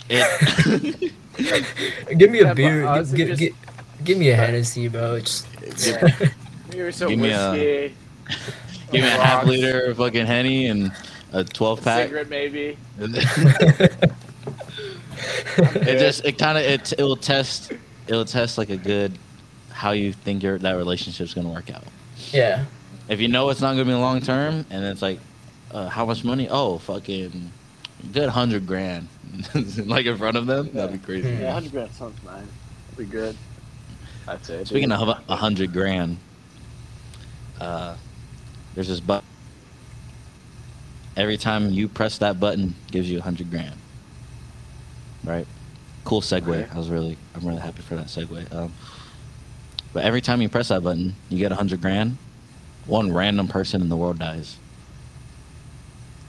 [0.09, 1.13] It,
[2.17, 2.85] Give me a but beer.
[2.85, 3.55] honestly, Give, just- give,
[4.03, 5.19] give me a Hennessy, bro.
[5.19, 5.47] Just,
[5.85, 6.07] Yeah.
[6.71, 7.95] Give me some a- whiskey.
[8.91, 10.91] give me a half liter of fucking henny and
[11.33, 12.05] a 12 pack.
[12.05, 12.77] cigarette maybe.
[15.57, 19.17] it just it kind of it it will test it will test like a good
[19.71, 21.83] how you think your that relationship's gonna work out.
[22.31, 22.65] yeah.
[23.09, 25.19] If you know it's not gonna be long term, and it's like,
[25.71, 26.47] uh, how much money?
[26.49, 27.51] Oh, fucking
[28.13, 29.09] good hundred grand,
[29.85, 30.69] like in front of them.
[30.71, 31.35] That'd be crazy.
[31.35, 31.41] Hmm.
[31.41, 32.47] Yeah, hundred grand sounds fine.
[32.95, 33.35] Be good.
[34.27, 34.63] I'd say.
[34.63, 36.17] Speaking of a hundred grand,
[37.59, 37.95] uh,
[38.73, 39.27] there's this button.
[41.15, 43.75] Every time you press that button, gives you a hundred grand.
[45.23, 45.47] Right?
[46.05, 46.47] Cool segue.
[46.47, 46.67] Okay.
[46.73, 48.51] I was really, I'm really happy for that segue.
[48.53, 48.73] Um,
[49.93, 52.17] but every time you press that button, you get a hundred grand.
[52.87, 54.57] One random person in the world dies.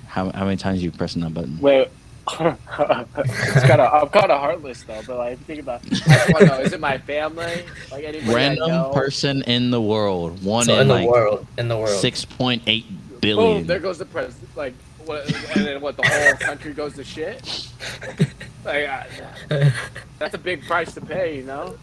[0.06, 1.59] How, how many times you pressing that button?
[1.61, 1.89] Wait.
[2.40, 5.89] it's kind of I'm kind of heartless though, but like if you think about, I
[5.90, 7.65] just want to know: is it my family?
[7.93, 8.90] Like anybody I Random know?
[8.94, 10.43] person in the world.
[10.43, 11.90] One So in, in the like world, in the world.
[12.01, 12.86] six point eight
[13.33, 13.59] Oh, billion.
[13.59, 13.67] Boom!
[13.67, 14.57] There goes the president.
[14.57, 14.75] Like,
[15.05, 15.25] what?
[15.57, 15.97] And then what?
[15.97, 17.69] The whole country goes to shit.
[18.65, 19.07] Like, I,
[20.19, 21.77] that's a big price to pay, you know.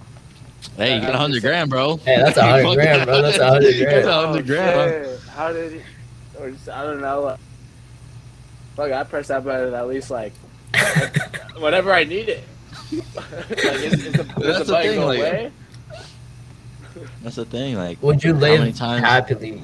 [0.78, 1.98] Hey, you got a hundred grand, bro.
[1.98, 3.22] Hey, that's a hundred grand, bro.
[3.22, 3.92] That's a hundred grand.
[3.92, 5.06] That's a hundred Oh, grand.
[5.06, 5.20] shit.
[5.30, 5.82] How did he?
[6.40, 7.22] Or just, I don't know.
[7.22, 7.40] Like,
[8.76, 10.34] fuck, I press that button at least like
[11.60, 12.44] whenever I need it.
[13.16, 13.24] like,
[13.64, 15.52] is, is the, That's does the the thing, go like- away?
[17.22, 17.76] That's the thing.
[17.76, 19.62] Like, Would you How live many times- happily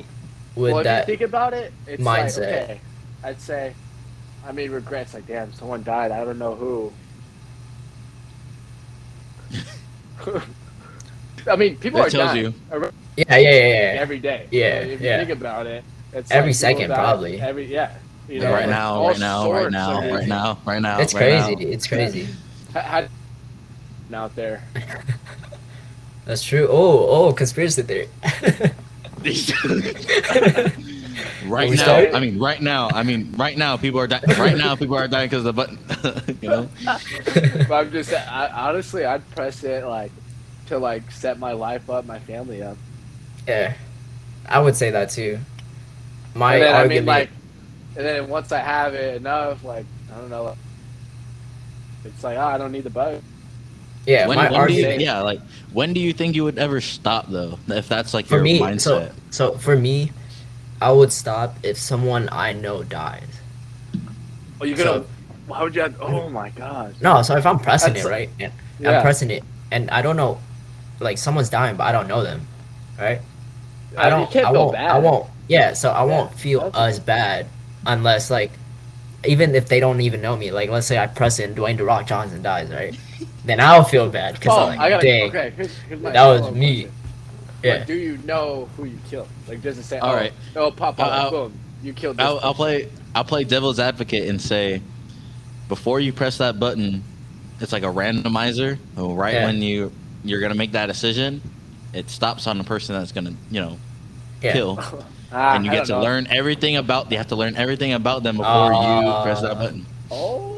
[0.57, 1.03] with well, that?
[1.03, 2.37] if you think about it, it's mindset.
[2.39, 2.81] like okay.
[3.23, 3.73] I'd say,
[4.45, 5.13] I mean, regrets.
[5.13, 6.11] Like, damn, someone died.
[6.11, 6.91] I don't know who.
[11.49, 12.53] I mean, people That are tells dying you.
[12.71, 14.01] ar- yeah, yeah, yeah, yeah.
[14.01, 14.47] every day.
[14.51, 17.39] Yeah, if you think about it, it's Every like second, probably.
[17.39, 17.95] Every yeah.
[18.27, 20.99] You know, right like, now, right, now, right sorts now, right now, right now.
[20.99, 21.71] It's right crazy.
[21.71, 22.27] It's crazy.
[22.73, 23.07] How, how,
[24.13, 24.63] out there.
[26.25, 26.67] That's true.
[26.69, 28.09] Oh, oh, conspiracy theory.
[31.45, 32.13] right now, started?
[32.13, 34.23] I mean, right now, I mean, right now, people are dying.
[34.37, 36.37] Right now, people are dying because of the button.
[36.41, 36.69] you know,
[37.67, 40.11] But I'm just I, honestly, I'd press it like
[40.67, 42.77] to like set my life up, my family up.
[43.47, 43.73] yeah,
[44.47, 45.39] I would say that too.
[46.35, 47.29] My and then, I mean, like,
[47.95, 50.55] and then once I have it enough, like I don't know,
[52.05, 53.23] it's like oh, I don't need the button.
[54.07, 55.39] Yeah, when, my when do you, yeah, like,
[55.73, 57.59] when do you think you would ever stop though?
[57.67, 58.79] If that's like for your me, mindset.
[58.81, 60.11] so so for me,
[60.81, 63.23] I would stop if someone I know dies.
[64.59, 65.05] Oh, you So- gonna?
[65.47, 65.81] why would you?
[65.83, 66.95] Have, oh my god.
[67.01, 68.91] No, so if I'm pressing That's it right, and Yeah.
[68.97, 70.39] I'm pressing it, and I don't know,
[70.99, 72.47] like someone's dying, but I don't know them,
[72.99, 73.19] right?
[73.95, 74.21] Uh, I don't.
[74.21, 74.73] You can't I won't.
[74.73, 74.91] bad.
[74.91, 75.27] I won't.
[75.47, 77.45] Yeah, so I Yeah, won't feel as bad
[77.85, 78.51] unless like,
[79.25, 80.51] even if they don't even know me.
[80.51, 82.97] Like, let's say I press it and Dwayne the Rock Johnson dies, right?
[83.47, 85.49] Then I'll feel bad because Oh, I'm like, I got dang, okay.
[85.55, 86.83] Here's, here's that was me.
[86.83, 86.91] question.
[87.63, 87.73] yeah.
[87.77, 89.27] Like, do you know who you killed?
[89.47, 89.99] Like, does it say?
[89.99, 90.33] All oh, right.
[90.55, 91.59] Oh, pop, pop, I'll- boom.
[91.83, 92.17] You killed.
[92.17, 92.89] This I'll, I'll play.
[93.13, 94.81] I'll play devil's advocate and say,
[95.67, 97.03] before you press that button,
[97.59, 98.79] it's like a randomizer.
[98.95, 99.45] So right Yeah.
[99.45, 99.91] when you
[100.23, 101.39] you're gonna make that decision,
[101.93, 103.77] it stops on the person that's gonna you know
[104.41, 104.53] Yeah.
[104.53, 104.79] kill,
[105.31, 106.01] Ah, and you I get to know.
[106.01, 107.11] learn everything about.
[107.11, 109.19] You have to learn everything about them before Ah.
[109.19, 109.85] you press that button.
[110.09, 110.56] Oh.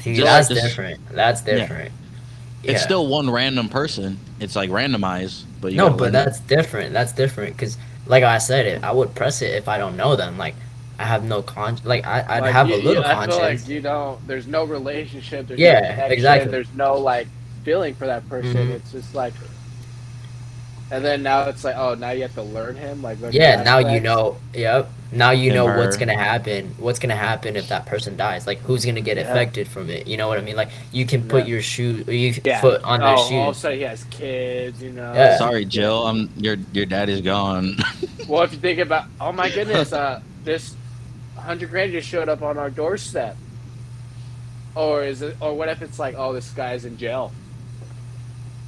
[0.00, 1.00] See, Just- that's just- different.
[1.12, 1.54] That's Yeah.
[1.54, 1.92] different.
[2.62, 4.18] It's still one random person.
[4.38, 6.92] It's like randomized, but you no, but learn- that's different.
[6.92, 10.14] That's different because, like I said, it I would press it if I don't know
[10.16, 10.36] them.
[10.36, 10.54] Like,
[10.98, 11.78] I have no con.
[11.84, 13.36] Like, I, I'd Like, have you- a little you- I conscience.
[13.36, 14.26] feel like you don't.
[14.28, 15.48] There's no relationship.
[15.48, 16.50] There's Yeah, no exactly.
[16.50, 17.28] There's no like
[17.64, 18.54] feeling for that person.
[18.54, 18.70] Mhm.
[18.72, 19.32] It's just like.
[20.92, 23.00] And then now it's like, oh, now you have to learn him.
[23.02, 24.38] Like, learn yeah, now you know.
[24.54, 24.90] Yep.
[25.12, 26.00] Now you And know what's her.
[26.00, 26.74] gonna happen.
[26.78, 28.46] What's gonna happen if that person dies?
[28.46, 29.24] Like, who's gonna get Yeah.
[29.24, 30.06] affected from it?
[30.06, 30.56] You know what I mean?
[30.56, 31.50] Like, you can put Yeah.
[31.50, 32.60] your shoe, your Yeah.
[32.60, 34.82] foot on oh, their All of a he has kids.
[34.82, 35.12] You know.
[35.14, 35.38] Yeah.
[35.38, 36.06] Sorry, Jill.
[36.06, 37.76] I'm your your daddy's gone.
[38.28, 40.76] Well, if you think about, oh my goodness, uh, this
[41.36, 43.36] hundred grand just showed up on our doorstep.
[44.76, 45.36] Or is it?
[45.40, 47.32] Or what if it's like, oh, this guy's in jail?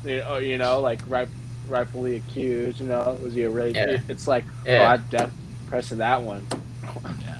[0.04, 1.28] You know, you know like right,
[1.72, 2.80] rightfully accused.
[2.80, 3.72] You know, was he a really?
[3.72, 3.98] Yeah.
[4.08, 4.82] It's like, oh, Yeah.
[4.82, 5.32] oh, I'd def-
[5.66, 6.46] pressing that one.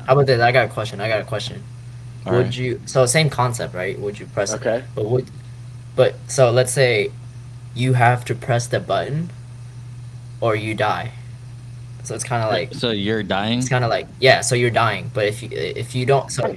[0.07, 0.41] How about this?
[0.41, 1.01] I got a question.
[1.01, 1.63] I got a question.
[2.27, 2.57] All would right.
[2.57, 2.81] you?
[2.87, 3.99] So same concept, right?
[3.99, 4.55] Would you press?
[4.55, 4.83] Okay.
[4.95, 5.31] But would,
[5.95, 7.13] but so let's say,
[7.75, 9.31] you have to press the button,
[10.41, 11.13] or you die.
[12.05, 13.61] So it's kind of like so you're dying.
[13.61, 14.41] it's kind of like yeah.
[14.41, 16.57] So you're dying, but if you if you don't so,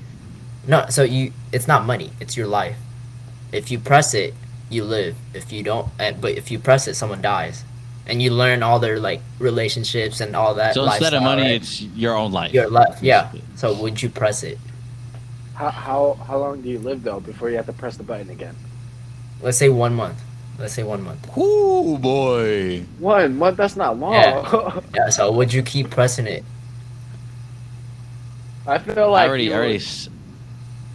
[0.68, 0.85] no.
[0.89, 2.11] So you it's not money.
[2.19, 2.77] It's your life.
[3.52, 4.34] If you press it,
[4.70, 5.16] you live.
[5.34, 7.64] If you don't, and, but if you press it, someone dies,
[8.08, 10.74] and you learn all their like relationships and all that.
[10.74, 11.52] So instead of money, right?
[11.52, 12.54] it's your own life.
[12.54, 13.00] your life.
[13.02, 13.32] Yeah.
[13.56, 14.58] So would you press it?
[15.54, 18.30] How, how how long do you live though before you have to press the button
[18.30, 18.56] again?
[19.42, 20.20] Let's say one month.
[20.58, 21.38] Let's say one month.
[21.38, 22.84] Ooh boy.
[23.00, 23.58] One month.
[23.58, 24.14] That's not long.
[24.14, 24.80] Yeah.
[24.96, 25.10] Yeah.
[25.10, 26.44] So would you keep pressing it?
[28.68, 29.80] I feel like I already, you, I already.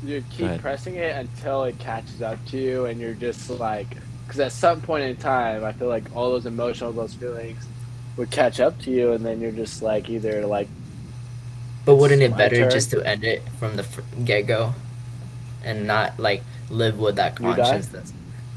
[0.03, 3.49] Would- s- you keep pressing it until it catches up to you, and you're just
[3.51, 3.89] like,
[4.27, 7.67] because at some point in time, I feel like all those emotional, those feelings
[8.17, 10.69] would catch up to you, and then you're just like either like
[11.85, 12.71] But wouldn't it better turn.
[12.71, 13.87] just to end it from the
[14.25, 14.75] get go,
[15.65, 17.57] and not like live with that You die?
[17.57, 17.87] conscience?
[17.89, 18.13] That's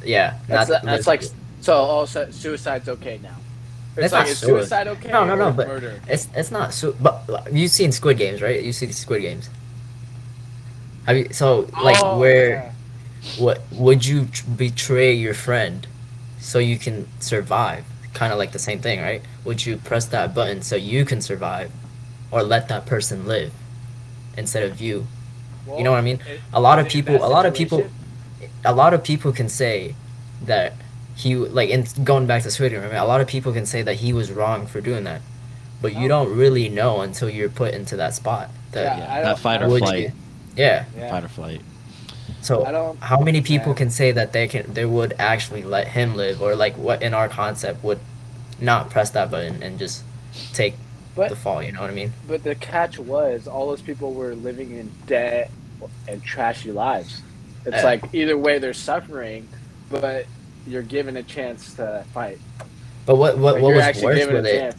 [0.06, 0.36] yeah.
[0.48, 2.06] that's not that's live- like so.
[2.06, 3.30] Su- suicide's okay now.
[3.96, 5.12] That's It's like not is sui- suicide okay?
[5.12, 6.02] No, no, no, or but- murder.
[6.08, 6.94] It's it's not so.
[7.00, 8.62] But you've seen Squid Games, right?
[8.64, 9.50] You see Squid Games.
[11.06, 11.28] Have you?
[11.32, 12.50] So like Oh, where?
[12.50, 12.70] yeah.
[13.38, 15.88] What would you tr- betray your friend,
[16.40, 17.86] so you can survive?
[18.14, 19.22] Kind of like the same thing, right?
[19.46, 21.72] Would you press that button so you can survive,
[22.32, 23.52] or let that person live,
[24.38, 25.08] instead of you?
[25.78, 26.20] You know what I mean?
[26.28, 27.16] It- A lot of people.
[27.16, 27.86] A lot of people.
[28.66, 29.96] a lot of people can say
[30.46, 30.74] that
[31.16, 32.94] he like in going back to Sweden, right?
[32.96, 35.22] A lot of people can say that he was wrong for doing that,
[35.82, 36.08] but you Oh.
[36.16, 38.50] don't really know until you're put into that spot.
[38.72, 40.00] That Yeah, Yeah, I that fight or flight.
[40.02, 40.12] you?
[40.56, 40.86] Yeah.
[40.96, 41.10] Yeah.
[41.10, 41.62] Fight or flight.
[42.42, 43.00] So I don't.
[43.02, 43.78] how many people Yeah.
[43.78, 47.14] can say that they can they would actually let him live, or like what in
[47.14, 48.00] our concept would
[48.60, 50.04] not press that button and just
[50.54, 50.76] take
[51.16, 51.64] But the fall?
[51.64, 52.14] You know what I mean?
[52.28, 55.52] but the catch was all those people were living in debt
[56.08, 57.22] and trashy lives.
[57.66, 57.84] It's Yeah.
[57.84, 59.48] like either way they're suffering,
[59.90, 60.26] but
[60.68, 62.40] you're given a chance to fight.
[63.06, 64.60] But what what, Like, what was actually worse with it?
[64.60, 64.76] chance.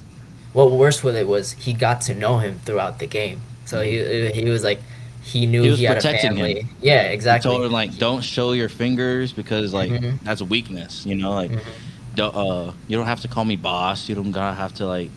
[0.53, 3.41] What worse with it was he got to know him throughout the game.
[3.65, 4.35] So mm-hmm.
[4.37, 4.81] he he was like
[5.25, 6.37] he knew He he, was had a protecting him.
[6.37, 6.67] family.
[6.83, 7.51] Yeah, exactly.
[7.51, 10.19] He Told him like, don't show your fingers because like Mhm.
[10.23, 11.05] that's a weakness.
[11.07, 11.61] You know, like Mhm.
[12.15, 14.09] don't, uh, you don't have to call me boss.
[14.09, 15.11] You don't gotta have to like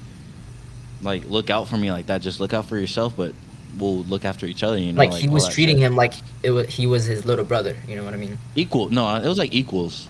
[1.04, 2.22] like look out for me like that.
[2.22, 3.34] Just look out for yourself, but
[3.78, 4.78] we'll look after each other.
[4.78, 5.84] You know, like, he was treating shit.
[5.86, 6.14] him like
[6.44, 7.76] it was he was his little brother.
[7.88, 8.38] You know what I mean?
[8.56, 8.90] equal.
[8.90, 10.08] No, it was like equals.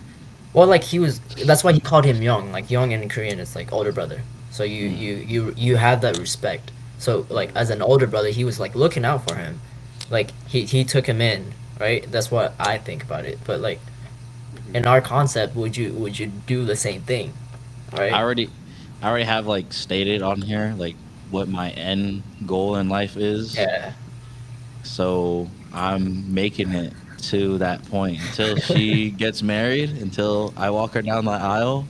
[0.54, 1.20] Well, like he was.
[1.46, 2.52] That's why he called him Hyung.
[2.52, 4.22] Like Hyung in Korean, it's like older brother.
[4.52, 4.98] So you Mm.
[5.00, 6.72] you you you have that respect.
[7.00, 9.60] So like as an older brother, he was like looking out for him.
[10.10, 12.10] Like he he took him in, right?
[12.12, 13.40] That's what I think about it.
[13.46, 13.80] But like
[14.56, 14.76] mm-hmm.
[14.76, 17.34] in our concept, would you would you do the same thing,
[17.92, 18.12] right?
[18.14, 18.50] I already,
[19.02, 20.96] I already have like stated on here like
[21.30, 23.56] what my end goal in life is.
[23.56, 23.94] yeah.
[24.84, 26.94] So I'm making it
[27.24, 31.88] to that point until she gets married, until I walk her down the aisle.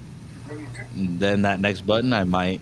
[0.96, 2.62] Then that next button, I might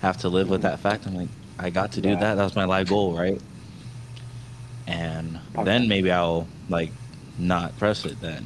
[0.00, 1.06] have to live with that fact.
[1.06, 2.16] I'm like, I got to do Yeah.
[2.16, 2.34] that.
[2.36, 3.40] That was my life goal, right?
[4.86, 6.90] And then maybe I'll like
[7.38, 8.44] not press it then.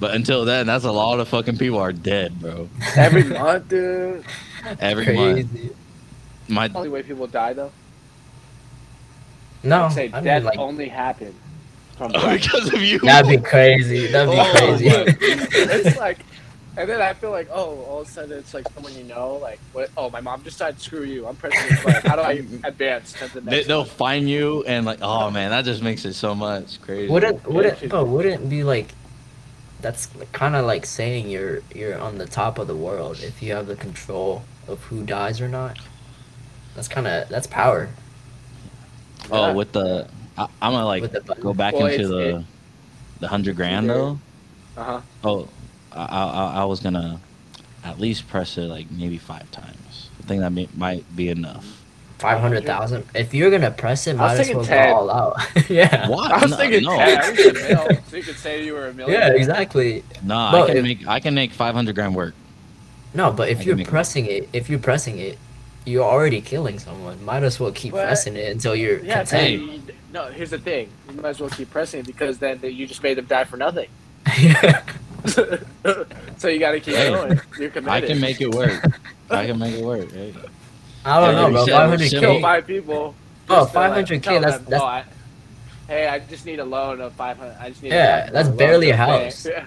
[0.00, 2.68] But until then, that's a lot of fucking people are dead, bro.
[2.96, 4.24] Every month, dude.
[4.80, 5.48] Every month,
[6.48, 7.70] my The only way people die though.
[9.62, 11.34] No, say I mean, death like only happened
[11.96, 12.98] from oh, because of you.
[13.00, 14.08] that'd be crazy.
[14.08, 14.86] That'd be Oh, crazy.
[14.88, 16.18] it's like,
[16.76, 19.34] and then I feel like, oh, all of a sudden it's like someone you know,
[19.36, 19.90] like, what?
[19.96, 22.08] Oh, my mom just decided, screw you, I'm pressing this button.
[22.10, 22.32] How do I
[22.64, 23.68] advance to the They, next?
[23.68, 27.10] they'll find you and like, oh man, that just makes it so much crazy.
[27.12, 28.88] wouldn't wouldn't should- but wouldn't be like
[29.80, 33.52] that's kind of like saying you're you're on the top of the world if you
[33.52, 35.76] have the control of who dies or not
[36.76, 37.88] that's kind of that's power
[39.30, 39.52] Oh, Yeah.
[39.54, 40.08] with the,
[40.38, 41.42] I, I'm gonna like with the button.
[41.42, 42.44] go back Well, into the, it-
[43.20, 44.18] the hundred grand though.
[44.76, 45.00] Uh-huh.
[45.24, 45.48] Oh,
[45.96, 47.20] I, I, I was gonna
[47.84, 50.08] at least press it like maybe five times.
[50.20, 51.78] I think that may, might be enough.
[52.18, 54.88] 500,000 if you're gonna press it I was might as thinking well 10.
[54.90, 55.36] go all out
[55.70, 56.30] yeah What?
[56.30, 57.18] I was no, thinking no, 10.
[57.18, 59.18] I was so you could say you were a million.
[59.20, 60.36] yeah exactly no.
[60.36, 62.34] I can if- make I can make five hundred grand work.
[63.12, 65.36] no but if can you're pressing it if you're pressing it
[65.84, 69.60] you're already killing someone might as well keep But- pressing it until you're Yeah, content
[69.60, 69.82] you-
[70.12, 70.90] no, here's the thing.
[71.10, 73.56] You might as well keep pressing it because then you just made them die for
[73.56, 73.88] nothing.
[76.38, 77.40] so you got to keep Hey, going.
[77.58, 77.88] You're committed.
[77.88, 78.84] I can make it work.
[79.30, 80.10] I can make it work.
[80.12, 80.34] Hey.
[81.04, 83.14] i don't Yeah, know you bro said- 500k kill five people.
[83.48, 85.04] Oh, just to, like, 500K, tell that's- them, that's- "Oh, I,
[85.88, 87.56] hey, I just need a loan of 500.
[87.60, 87.90] I just need.
[87.92, 89.46] Yeah, a that's barely a house.
[89.56, 89.64] Yeah.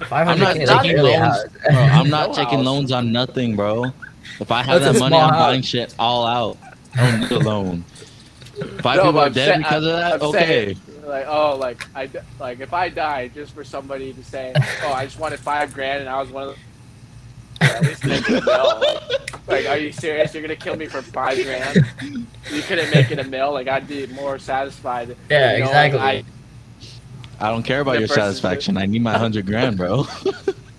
[0.00, 1.44] 500k I'm not taking loans.
[1.70, 2.66] Bro, I'm not No taking house.
[2.66, 3.84] loans on nothing, bro.
[4.40, 5.38] If I have That's that money, I'm house.
[5.40, 6.58] buying shit all out.
[6.94, 7.84] I don't need a loan.
[8.82, 10.12] Five No, people are I'm dead saying- because of that.
[10.14, 10.38] I'm okay.
[10.66, 12.10] saying- like oh like I
[12.40, 14.52] like if I died just for somebody to say
[14.82, 16.56] oh I just wanted five grand and I was one of
[17.60, 18.80] the at least make it a mill.
[18.80, 20.34] Like, like, are you serious?
[20.34, 21.86] You're gonna kill me for five grand?
[22.52, 23.52] You couldn't make it a mill.
[23.52, 25.16] Like I'd be more satisfied.
[25.30, 26.00] Yeah, knowing exactly.
[26.00, 26.24] I,
[27.40, 28.76] I don't care about your person- satisfaction.
[28.76, 30.06] I need my hundred grand, bro.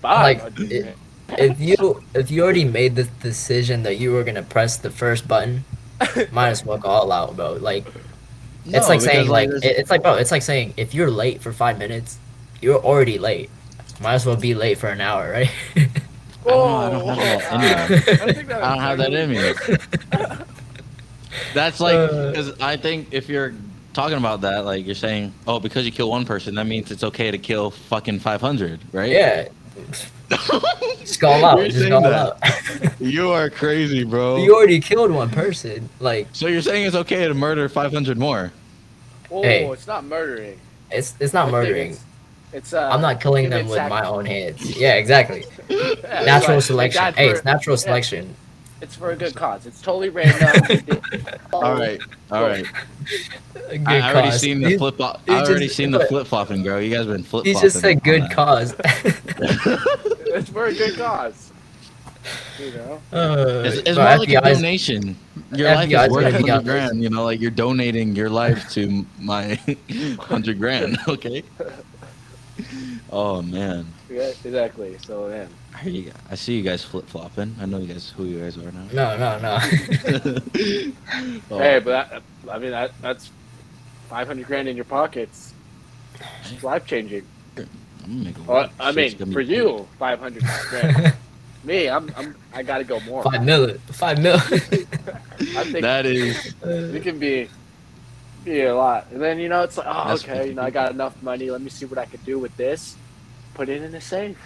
[0.02, 0.96] Like, it-
[1.36, 5.26] if you if you already made the decision that you were gonna press the first
[5.28, 5.64] button,
[6.32, 7.54] might as well go all out, bro.
[7.54, 7.84] Like
[8.76, 11.40] it's like saying because, like it- it's like bro, it's like saying if you're late
[11.42, 12.18] for five minutes,
[12.60, 13.50] you're already late.
[14.00, 15.50] Might as well be late for an hour, right?
[16.46, 18.08] I don't I don't have that in me.
[18.18, 20.38] I don't think that I don't have that in me.
[21.54, 22.30] That's like Uh.
[22.30, 23.54] because I think if you're
[23.92, 27.04] talking about that, like you're saying, oh, because you kill one person, that means it's
[27.04, 29.10] okay to kill fucking five hundred, right?
[29.10, 29.48] yeah,
[31.00, 31.58] just go all out.
[31.58, 32.38] You're Just saying go out.
[33.00, 34.36] You are crazy, bro.
[34.38, 35.88] you already killed one person.
[36.00, 38.52] Like so you're saying it's okay to murder five hundred more?
[39.30, 39.66] Oh, Hey.
[39.70, 40.58] it's not murdering.
[40.90, 41.90] it's it's not I murdering.
[41.92, 42.04] It's,
[42.52, 44.76] it's uh, I'm not killing them with sac- my own hands.
[44.78, 45.44] Yeah, exactly.
[45.68, 47.02] yeah, Natural like- selection.
[47.02, 48.34] like that hey, for- it's natural yeah, selection.
[48.80, 49.66] It's for a good cause.
[49.66, 50.86] It's totally random.
[51.52, 52.00] All right,
[52.30, 52.64] all right.
[53.54, 54.40] Good I, I already cause.
[54.40, 55.20] seen the flip flop.
[55.26, 56.78] you I already just- seen the flip flopping, bro.
[56.78, 57.54] You guys been flip flopping.
[57.54, 58.74] He just said good cause.
[58.78, 61.52] it's for a good cause.
[62.58, 63.00] You know.
[63.12, 65.16] Uh, It's, it's more like a donation.
[65.52, 67.02] Your life is worth hundred on grand.
[67.02, 69.54] You know, like you're donating your life to my
[70.20, 70.98] hundred grand.
[71.08, 71.42] Okay.
[73.10, 74.98] Oh man, Yeah, exactly.
[74.98, 75.48] So then.
[75.74, 77.54] I, hear you, I see you guys flip flopping.
[77.60, 78.86] I know you guys who you guys are now.
[78.92, 79.58] No, no, no.
[81.50, 83.30] Oh, Hey, but that, I mean that that's
[84.08, 85.54] five hundred grand in your pockets.
[86.50, 87.24] It's life changing.
[87.56, 87.68] I'm
[88.02, 91.14] gonna make a Well, I mean, for you, five hundred grand.
[91.64, 93.22] Me, I'm, I'm I gotta go more.
[93.22, 93.78] five million.
[93.90, 94.40] Five million.
[94.50, 97.48] I think That is it can be
[98.44, 99.06] be a lot.
[99.10, 101.50] And then you know it's like, oh, That's okay, you know I got enough money.
[101.50, 102.96] Let me see what I could do with this.
[103.54, 104.38] Put it in a safe.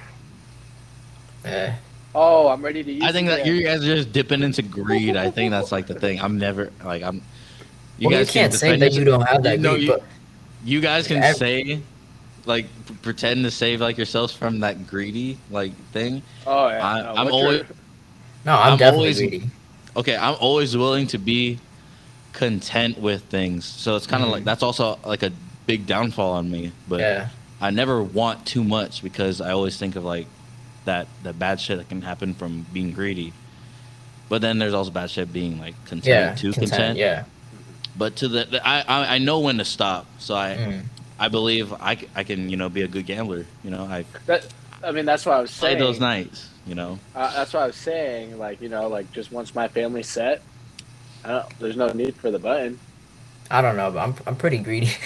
[1.44, 1.76] Yeah.
[2.14, 3.02] Oh, I'm ready to use.
[3.05, 5.16] I think that you guys are just dipping into greed.
[5.16, 6.20] I think that's like the thing.
[6.20, 7.22] I'm never like I'm.
[7.98, 9.93] You well, guys can can't say that you don't have that You know, greed, you-
[9.93, 10.02] but
[10.64, 11.80] You guys can Ev- say,
[12.44, 12.66] like,
[13.02, 16.23] pretend to save like yourselves from that greedy like thing.
[16.47, 16.86] Oh yeah.
[16.86, 17.62] I- no, I'm what you're- always-
[18.44, 19.51] no, I'm, I'm definitely always- greedy.
[19.97, 21.59] Okay, I'm always willing to be
[22.32, 23.64] content with things.
[23.64, 24.32] So it's kind of Mhm.
[24.32, 25.32] like that's also like a
[25.66, 26.73] big downfall on me.
[26.89, 27.28] But Yeah.
[27.60, 30.27] I never want too much because I always think of like
[30.85, 33.32] that the bad shit that can happen from being greedy.
[34.28, 36.35] But then there's also bad shit being like content Yeah.
[36.36, 36.70] to Content.
[36.70, 36.98] content.
[36.98, 37.24] Yeah.
[37.97, 40.06] But to the, the I, I I know when to stop.
[40.19, 40.82] So I Mm.
[41.23, 43.47] I believe I, I can you know be a good gambler.
[43.62, 44.44] You know I That,
[44.85, 45.77] I mean, that's what I was saying.
[45.77, 46.49] play those nights.
[46.66, 46.99] You know.
[47.15, 48.39] Uh, that's what I was saying.
[48.39, 50.43] Like you know, like just once my family's set,
[51.24, 52.78] I don't, there's no need for the button.
[53.53, 54.90] I don't know, but I'm I'm pretty greedy.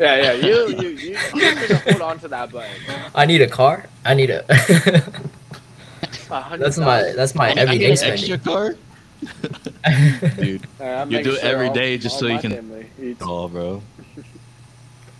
[0.00, 0.32] Yeah, yeah.
[0.32, 2.74] You you you you're gonna hold on to that button.
[3.14, 3.86] I need a car.
[4.04, 4.42] I need a.
[6.30, 7.16] A hundred that's my thousand.
[7.16, 8.32] that's my I need everyday an spending.
[8.32, 8.74] extra car.
[10.36, 13.22] Dude, I'm You do it sure every all- day just so you can- family eats.
[13.22, 13.82] oh bro.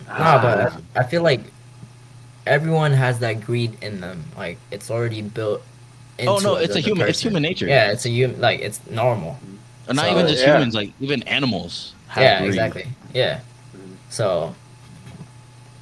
[0.07, 1.41] Nah, but I, I feel like
[2.45, 4.23] everyone has that greed in them.
[4.37, 5.63] Like it's already built.
[6.17, 7.07] Into Oh no, it's a the human.
[7.09, 7.67] It's human nature.
[7.67, 8.39] Yeah, it's a human.
[8.39, 9.37] Like it's normal.
[9.87, 10.55] And not So- even just Yeah.
[10.55, 11.93] humans, like even animals.
[12.07, 12.49] Have yeah, greed.
[12.49, 12.87] exactly.
[13.13, 13.39] Yeah.
[14.09, 14.55] So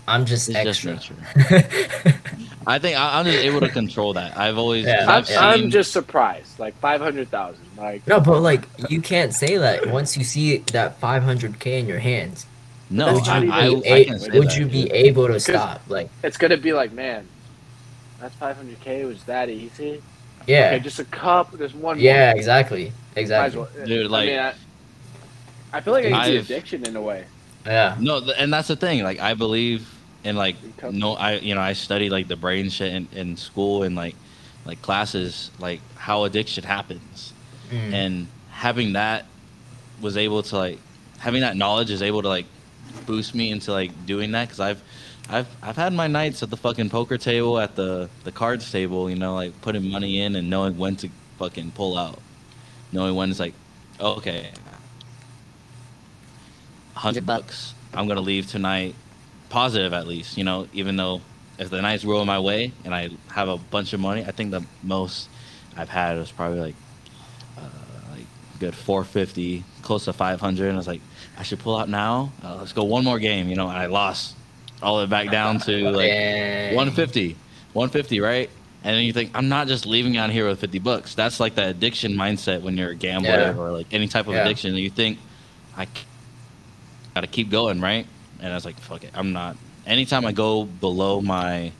[0.08, 0.94] I'm just It's extra.
[0.94, 1.16] nature.
[2.66, 4.38] I think I, I'm just able to control that.
[4.38, 4.86] I've always.
[4.86, 6.58] Yeah, I've I'm, seen, I'm just surprised.
[6.60, 7.66] Like five hundred thousand.
[7.78, 12.00] Like no, but like you can't say that once you see that 500k in your
[12.00, 12.45] hands.
[12.94, 13.14] No.
[13.14, 14.57] would you I, be, I, I a- can say would that.
[14.57, 15.82] you be able to stop?
[15.88, 17.28] Like it's gonna be like, man,
[18.20, 19.06] that's five hundred k.
[19.06, 20.02] Was that easy?
[20.48, 21.52] yeah, Okay, just a cup.
[21.53, 21.99] There's one.
[21.99, 22.38] yeah, more.
[22.38, 23.60] exactly, exactly.
[23.61, 24.53] well- Dude, like- I mean, I,
[25.78, 27.26] I feel like it's an addiction in a way.
[27.65, 29.03] Yeah, No, and that's the thing.
[29.03, 29.90] Like I believe
[30.24, 30.56] in like
[30.91, 34.15] no, I you know I studied like the brain shit in, in school and like
[34.65, 37.32] like classes like how addiction happens
[37.72, 37.94] Mm.
[37.94, 39.26] and having that
[40.02, 40.80] was able to like
[41.20, 42.45] having that knowledge is able to like
[43.06, 44.82] boost me into like doing that because I've
[45.30, 49.10] I've I've had my nights at the fucking poker table at the the cards table
[49.10, 52.20] you know like putting money in and knowing when to fucking pull out.
[52.91, 53.53] Knowing when it's like
[53.99, 54.52] oh, okay
[56.94, 58.95] hundred bucks I'm gonna leave tonight
[59.49, 61.22] positive at least you know even though
[61.57, 64.52] if the nights roll my way and I have a bunch of money I think
[64.52, 65.28] the most
[65.76, 66.76] I've had was probably like
[67.57, 67.61] uh,
[68.11, 68.26] like
[68.60, 71.02] good 450, close to 500, and I was like,
[71.38, 72.31] I should pull out now.
[72.43, 73.68] Uh, let's go one more game, you know.
[73.68, 74.35] And I lost
[74.81, 76.76] all the way back down to like Dang.
[76.76, 77.35] 150,
[77.73, 78.49] 150, right?
[78.84, 81.15] And then you think I'm not just leaving out here with 50 bucks.
[81.15, 83.55] That's like the addiction mindset when you're a gambler Yeah.
[83.57, 84.41] or like any type of Yeah.
[84.45, 84.76] addiction.
[84.76, 85.19] You think
[85.77, 85.88] I
[87.15, 88.05] got to keep going, right?
[88.39, 89.55] and I was like, fuck it, I'm not.
[89.88, 91.72] Anytime I go below my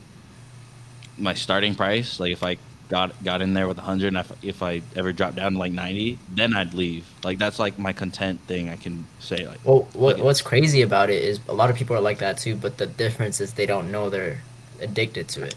[1.18, 2.58] my starting price, like if I
[2.90, 5.72] got got in there with 100, and if, if I ever drop down to like
[5.72, 7.06] 90, then I'd leave.
[7.24, 8.70] Like that's like my content thing.
[8.70, 11.96] I can say like, Well, what what's crazy about it is a lot of people
[11.96, 14.42] are like that too, but the difference is they don't know they're
[14.82, 15.56] addicted to it.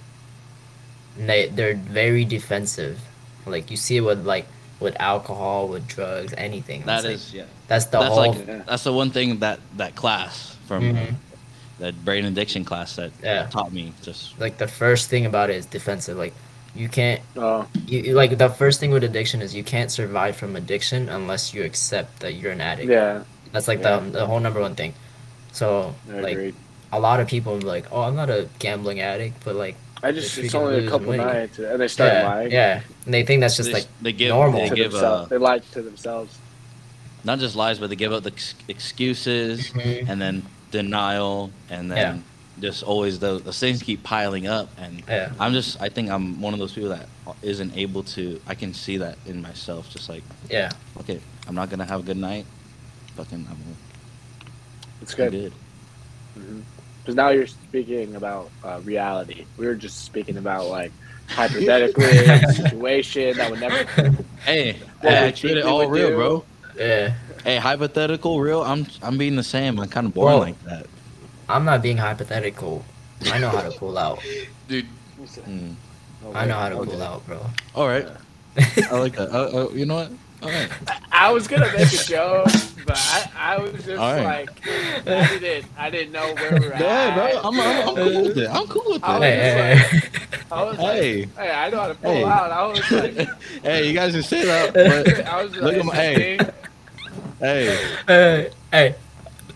[1.19, 3.01] And they they're very defensive.
[3.47, 4.47] Like you see it with like
[4.81, 6.82] with alcohol, with drugs, anything.
[6.85, 7.44] that It's like- yeah.
[7.69, 8.62] that's the that's whole like Yeah.
[8.66, 11.15] that's the one thing that that class from uh, Mhm.
[11.78, 13.47] that brain addiction class that Yeah.
[13.47, 16.16] taught me just like the first thing about it is defensive.
[16.19, 16.35] Like
[16.77, 20.36] you can't Oh, you, you- like the first thing with addiction is you can't survive
[20.36, 22.89] from addiction unless you accept that you're an addict.
[22.90, 23.23] yeah,
[23.53, 24.01] That's like Yeah.
[24.01, 24.93] the the whole number one thing.
[25.53, 26.55] So I like agreed.
[26.93, 30.12] a lot of people are like, oh, I'm not a gambling addict, but like I
[30.12, 31.16] just it's only a couple weight.
[31.19, 32.51] nights, and they start yeah, lying.
[32.53, 34.61] yeah, and they think that's just they, like they give normal.
[34.61, 35.31] they to give uh, themselves.
[35.31, 36.39] they lie to themselves.
[37.24, 40.09] not just lies, but they give up the ex- excuses Mhm.
[40.09, 42.23] and then denial, and then
[42.61, 44.69] just always those, those things keep piling up.
[44.78, 47.07] And yeah, I'm just, I think I'm one of those people that
[47.43, 48.41] isn't able to.
[48.47, 49.91] I can see that in myself.
[49.91, 50.70] Just like, yeah,
[51.01, 52.47] okay, I'm not gonna have a good night.
[53.16, 53.57] Fucking, I'm,
[55.03, 55.53] It's I'm good.
[56.35, 56.62] good.
[57.03, 59.45] Because now you're speaking about uh, reality.
[59.57, 60.93] We were just speaking about like
[61.28, 63.85] hypothetically a situation that would never.
[64.45, 66.15] Hey, What hey, I treat think it all real, do.
[66.16, 66.45] bro.
[66.78, 67.15] yeah.
[67.43, 68.62] Hey, hypothetical, real.
[68.62, 69.78] I'm, I'm being the same.
[69.78, 70.41] I'm kind of boring Whoa.
[70.45, 70.87] like that,
[71.48, 72.85] I'm not being hypothetical.
[73.31, 74.23] I know how to pull out.
[74.68, 74.86] dude.
[75.18, 75.74] Mm.
[76.35, 76.90] I know how to Okay.
[76.90, 77.40] pull out, bro.
[77.74, 78.06] All right,
[78.90, 79.31] I like that.
[79.31, 80.12] Uh, uh, you know what?
[80.43, 80.68] All right.
[81.12, 82.52] I was gonna make a joke,
[82.85, 84.24] but I, I was just All right.
[84.24, 84.62] like,
[85.06, 87.14] I didn't, I didn't know where we were Yeah, at.
[87.32, 87.40] bro.
[87.43, 88.48] I'm, I'm, I'm cool with it.
[88.51, 89.20] I'm cool with I it.
[89.20, 90.43] was Hey, just hey, hey.
[90.51, 91.20] I was Hey.
[91.24, 92.24] like, hey, I know how to pull Hey.
[92.24, 92.51] out.
[92.52, 93.14] I was like,
[93.62, 96.39] hey, you guys can say that, but I was Look like, at my- hey.
[97.40, 98.94] hey, hey, hey,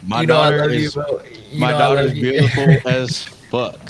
[0.03, 0.97] my you know daughter you, is.
[0.97, 2.31] You my know I daughter's love you.
[2.33, 3.81] beautiful as fuck.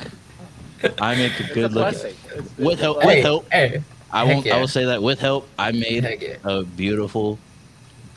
[1.01, 1.91] I make a good look.
[1.93, 2.15] blessing.
[2.27, 3.17] It's- it's With help- blessing.
[3.17, 3.53] Hey, help.
[3.53, 3.83] hey,
[4.13, 4.47] I won't.
[4.47, 4.57] yeah.
[4.57, 6.37] I will say that with help, I made yeah.
[6.45, 7.39] a beautiful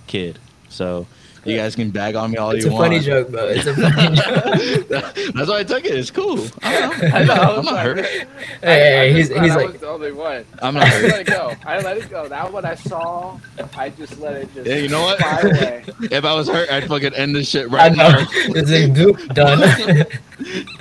[0.07, 0.40] kid.
[0.70, 1.06] So
[1.45, 2.94] you guys can bag on me all It's you want.
[2.94, 3.48] It's a funny joke, bro.
[3.48, 5.34] It's a funny joke.
[5.34, 5.91] That's why I took it.
[5.98, 6.45] It's cool.
[6.61, 7.34] I'm, I know.
[7.34, 8.06] I not, was I'm not hurt.
[8.06, 10.45] Hey, I- hey, I hey, he's just he's I like, was the only one.
[10.61, 11.53] I'm I not just let it go.
[11.65, 12.28] I let it go.
[12.30, 13.40] That one I saw,
[13.78, 15.20] I just let it just Yeah, you know what?
[15.44, 15.84] away.
[16.11, 18.10] If I was hurt, I'd fucking end this shit I right know.
[18.10, 18.26] now.
[18.32, 20.06] It's like, doop, done.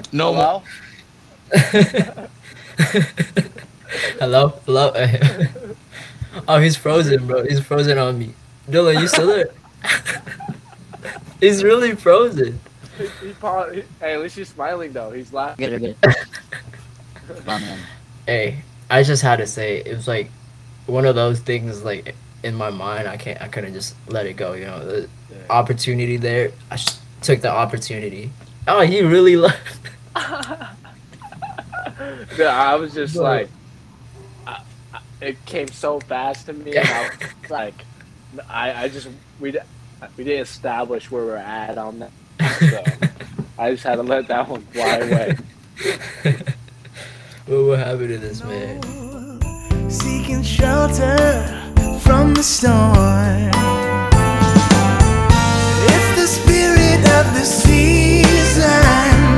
[0.12, 0.62] No more.
[4.18, 4.48] Hello?
[4.66, 5.46] Hello, hello.
[6.48, 7.44] oh, he's frozen, bro.
[7.44, 8.34] He's frozen on me.
[8.70, 9.50] Dylan, you still there?
[11.40, 12.60] he's really frozen.
[12.98, 15.10] He, he, paw- he, hey, at least he's smiling though.
[15.12, 15.94] He's laughing.
[18.26, 20.30] Hey, I just had to say it was like
[20.86, 21.82] one of those things.
[21.82, 23.40] Like in my mind, I can't.
[23.40, 24.52] I couldn't just let it go.
[24.52, 25.08] You know, the
[25.50, 26.52] opportunity there.
[26.70, 28.30] I sh- took the opportunity.
[28.68, 29.80] Oh, he really left.
[32.36, 33.22] Dude, I was just Bro.
[33.24, 33.48] like,
[34.46, 34.60] I,
[34.94, 36.76] I, it came so fast to me.
[36.76, 37.10] And I
[37.40, 37.84] was like,
[38.48, 39.08] I, I just
[39.40, 39.56] we
[40.16, 42.10] we didn't establish where we're at on that.
[42.58, 42.84] So
[43.58, 45.36] I just had to let that one fly away.
[47.46, 48.82] what what happened to this man?
[49.90, 51.16] Seeking shelter
[52.00, 53.50] from the storm.
[55.84, 59.31] It's the spirit of the season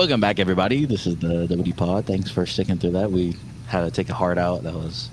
[0.00, 0.86] Welcome back, everybody.
[0.86, 2.06] This is the WD Pod.
[2.06, 3.12] Thanks for sticking through that.
[3.12, 3.36] We
[3.66, 4.62] had to take a heart out.
[4.62, 5.10] That was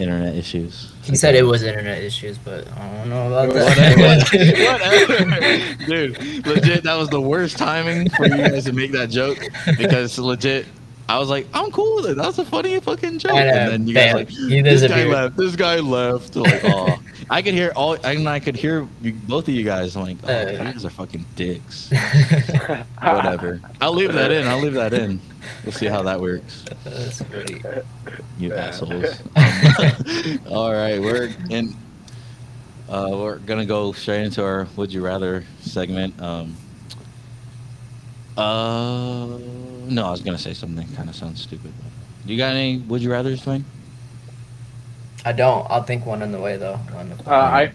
[0.00, 0.92] internet issues.
[1.04, 3.68] He said it was internet issues, but I don't know about Whatever.
[3.70, 5.76] that.
[5.86, 9.38] Dude, legit, that was the worst timing for you guys to make that joke
[9.78, 10.66] because legit,
[11.08, 12.16] I was like, I'm cool with it.
[12.16, 13.32] That's a funny fucking joke.
[13.32, 15.36] And then you guys like, this guy left.
[15.36, 16.34] This guy left.
[16.34, 16.98] Like, oh,
[17.30, 19.96] I could hear all, and I could hear you, both of you guys.
[19.96, 20.50] I'm like, oh, Uh.
[20.50, 21.90] you guys are fucking dicks.
[23.02, 23.60] Whatever.
[23.82, 24.46] I'll leave that in.
[24.46, 25.20] I'll leave that in.
[25.64, 26.64] We'll see how that works.
[26.84, 27.62] That's pretty.
[28.38, 29.20] You assholes.
[30.48, 31.76] All right, we're in.
[32.88, 36.20] Uh, we're gonna go straight into our "Would You Rather" segment.
[36.20, 36.56] Um,
[38.36, 39.38] uh,
[39.88, 41.72] no, I was gonna say something kind of sounds stupid.
[42.26, 43.64] Do you got any "Would You Rather's, Dwayne?
[45.24, 45.66] I don't.
[45.70, 46.78] I'll think one on the way though.
[46.96, 47.72] On the Uh, I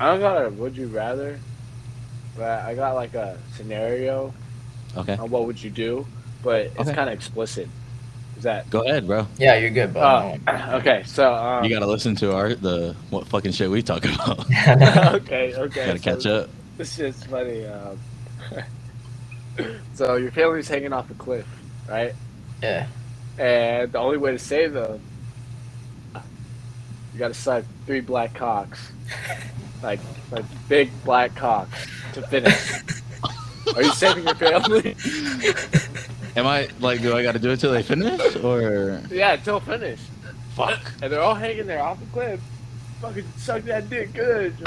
[0.00, 1.40] I don't got a would you rather,
[2.36, 4.34] but I got like a scenario
[4.96, 6.06] Okay, on what would you do,
[6.42, 6.94] but it's Okay.
[6.94, 7.68] kind of explicit.
[8.36, 8.66] Is that?
[8.70, 9.26] go ahead, bro.
[9.38, 10.36] yeah, you're good, but Uh,
[10.80, 14.44] okay, so um, You gotta listen to our the what fucking shit we talk about.
[15.14, 15.86] okay, okay.
[15.86, 16.50] gotta so catch up.
[16.76, 17.64] This is funny.
[17.66, 17.98] Um,
[19.94, 21.46] So your family's hanging off a cliff,
[21.88, 22.14] right?
[22.62, 22.86] Yeah.
[23.38, 25.00] And the only way to save them,
[26.14, 28.92] you gotta suck three black cocks,
[29.82, 30.00] like
[30.30, 32.72] like big black cocks to finish.
[33.74, 34.96] Are you saving your family?
[36.36, 37.00] Am I like?
[37.00, 40.00] Do I got to do it till they finish, or yeah, till finish.
[40.54, 40.80] fuck?
[41.02, 42.40] And they're all hanging there off the cliff.
[43.06, 44.52] Fucking suck that dick good,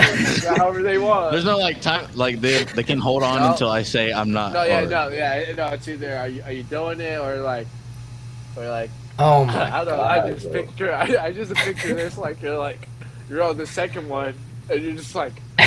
[0.57, 1.31] however they want.
[1.33, 2.07] There's no like time.
[2.15, 3.51] Like they they can hold on No.
[3.51, 4.53] until I say I'm not.
[4.53, 5.67] No, yeah, or- no, yeah, no.
[5.67, 7.67] It's either are you, are you doing it or like,
[8.55, 9.97] or like Oh my I don't know.
[9.97, 10.19] god.
[10.25, 10.63] I just bro.
[10.63, 10.93] picture.
[10.93, 12.87] I, I just picture this like you're like
[13.29, 14.33] you're on the second one
[14.69, 15.65] and you're just like I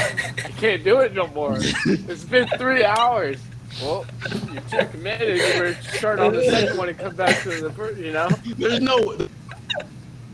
[0.56, 1.58] can't do it no more.
[1.86, 3.36] It's been three hours.
[3.82, 4.06] Well,
[4.52, 5.36] you're too committed.
[5.36, 7.98] You better start on the second one and come back to the first.
[7.98, 8.28] You know.
[8.56, 9.16] There's no.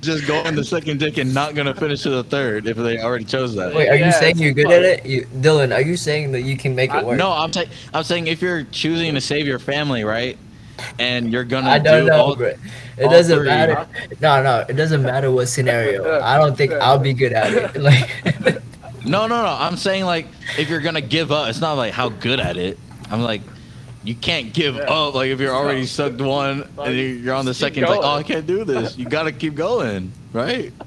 [0.00, 3.24] Just going the second dick and not gonna finish to the third if they already
[3.24, 3.74] chose that.
[3.74, 4.74] Wait, are you saying you're good fun.
[4.74, 5.06] at it?
[5.06, 7.16] You, Dylan, are you saying that you can make I- it work?
[7.18, 10.38] No, I'm saying I'm saying if you're choosing to save your family, right,
[11.00, 12.48] and you're gonna I don't do know, all, bro.
[12.96, 13.46] It all doesn't three.
[13.46, 13.86] matter.
[14.20, 16.20] No, no, it doesn't matter what scenario.
[16.20, 17.76] I don't think I'll be good at it.
[17.80, 18.08] Like,
[19.04, 19.56] No, no, no.
[19.58, 20.26] I'm saying like
[20.58, 22.78] if you're gonna give up, it's not like how good at it.
[23.10, 23.40] I'm like,
[24.08, 24.82] you can't give Yeah.
[24.84, 25.14] up.
[25.14, 28.08] Like if you're already sucked one Like, and you- you're on the second, like, oh.
[28.16, 28.96] I can't do this.
[28.96, 30.72] You gotta keep going, right?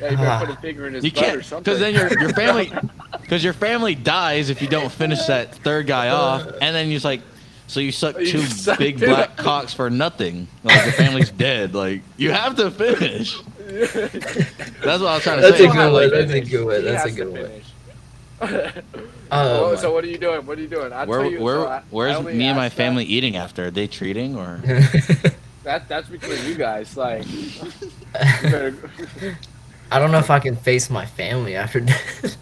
[0.00, 1.62] Yeah, you better put a finger in his You butt or can't something.
[1.62, 2.72] because then your your family
[3.22, 6.96] because your family dies if you don't finish that third guy off, and then you're
[6.96, 7.20] just like.
[7.68, 10.48] So you suck You two suck big two- black cocks for nothing.
[10.64, 11.74] Like the family's dead.
[11.74, 13.38] Like you have to finish.
[13.66, 13.94] That's
[15.00, 15.64] what I was trying to That's say.
[15.66, 18.82] a good one, Like, that's a good one, He that's a has to good one.
[19.24, 19.32] Finish.
[19.32, 20.44] oh, Oh, so what are you doing?
[20.46, 20.92] What are you doing?
[20.92, 23.04] I Where, tell you, where, so I- I where's only me and my asked family
[23.04, 23.66] eating after?
[23.66, 24.58] Are they treating or?
[24.64, 25.34] That,
[25.64, 26.96] that that's between you guys.
[26.96, 27.50] Like, you
[28.42, 28.90] better.
[29.90, 32.36] I don't know if I can face my family after this.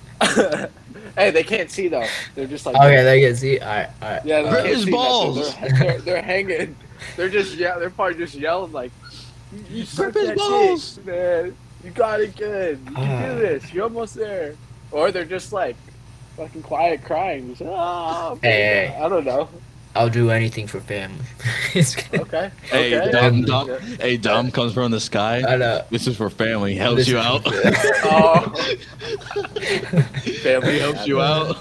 [1.16, 2.06] hey, they can't see though.
[2.34, 2.76] They're just like.
[2.76, 3.34] okay, there you go.
[3.34, 4.24] See, all right, all right.
[4.24, 5.54] Yeah, they Rip can't his see balls.
[5.56, 6.76] They're, they're, they're hanging.
[7.16, 7.78] They're just yeah.
[7.78, 8.92] They're probably just yelling like,
[9.52, 11.56] "You, you suck his that balls." dick, man.
[11.84, 12.78] You got it good.
[12.88, 13.34] You can Ah.
[13.34, 13.72] do this.
[13.72, 14.54] You're almost there."
[14.92, 15.74] Or they're just like,
[16.46, 17.48] fucking quiet crying.
[17.50, 18.98] Just, oh, ah, Hey, hey.
[19.00, 19.48] I don't know.
[19.94, 21.24] I'll do anything for family.
[21.74, 22.50] Okay.
[22.64, 23.10] Hey, okay.
[23.10, 23.66] dumb, Dumb.
[23.66, 25.42] dumb, hey, dumb comes from the sky.
[25.46, 25.82] I know.
[25.90, 26.74] This is for family.
[26.74, 27.42] Helps This you out.
[27.46, 28.50] Oh,
[30.42, 31.56] family helps you out.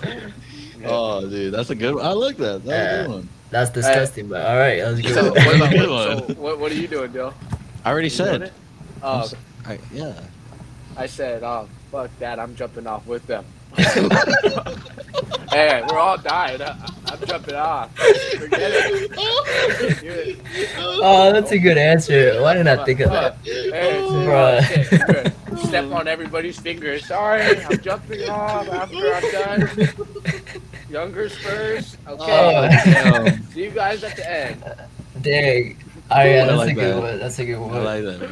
[0.85, 1.95] Oh, dude, that's a good.
[1.95, 2.05] one.
[2.05, 2.63] I like that.
[2.65, 3.29] That's a good one.
[3.51, 5.13] That's disgusting, but all right, that's a good.
[5.13, 5.59] So, one.
[5.59, 7.33] what, Good so what, what are you doing, Dill?
[7.85, 8.41] I already You said.
[8.43, 8.53] it?
[9.03, 9.29] Oh,
[9.65, 10.13] I, yeah.
[10.97, 12.39] I said, oh, fuck that.
[12.39, 13.45] I'm jumping off with them.
[15.51, 16.61] hey, we're all dying.
[16.61, 16.75] I,
[17.07, 17.95] I'm jumping off.
[17.95, 19.11] Forget it.
[21.03, 22.41] Oh, that's a good answer.
[22.41, 23.37] Why didn't I think of that?
[23.43, 24.61] Hey, Bruh.
[24.63, 25.33] shit, you're good.
[25.59, 27.05] Step on everybody's fingers.
[27.05, 29.69] Sorry, I'm jumping off after I'm done.
[30.89, 31.97] Youngers first.
[32.07, 32.81] Oh, oh Okay.
[32.85, 33.43] damn.
[33.51, 34.63] See you guys at the end.
[35.21, 35.77] Dang.
[36.13, 37.01] Oh yeah, I that's like a good that.
[37.01, 37.19] one.
[37.19, 37.73] That's a good one.
[37.73, 38.29] I like that.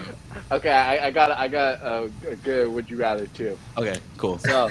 [0.52, 3.58] Okay, I, I got I got a, a good would you rather too.
[3.78, 4.38] Okay, cool.
[4.40, 4.70] So,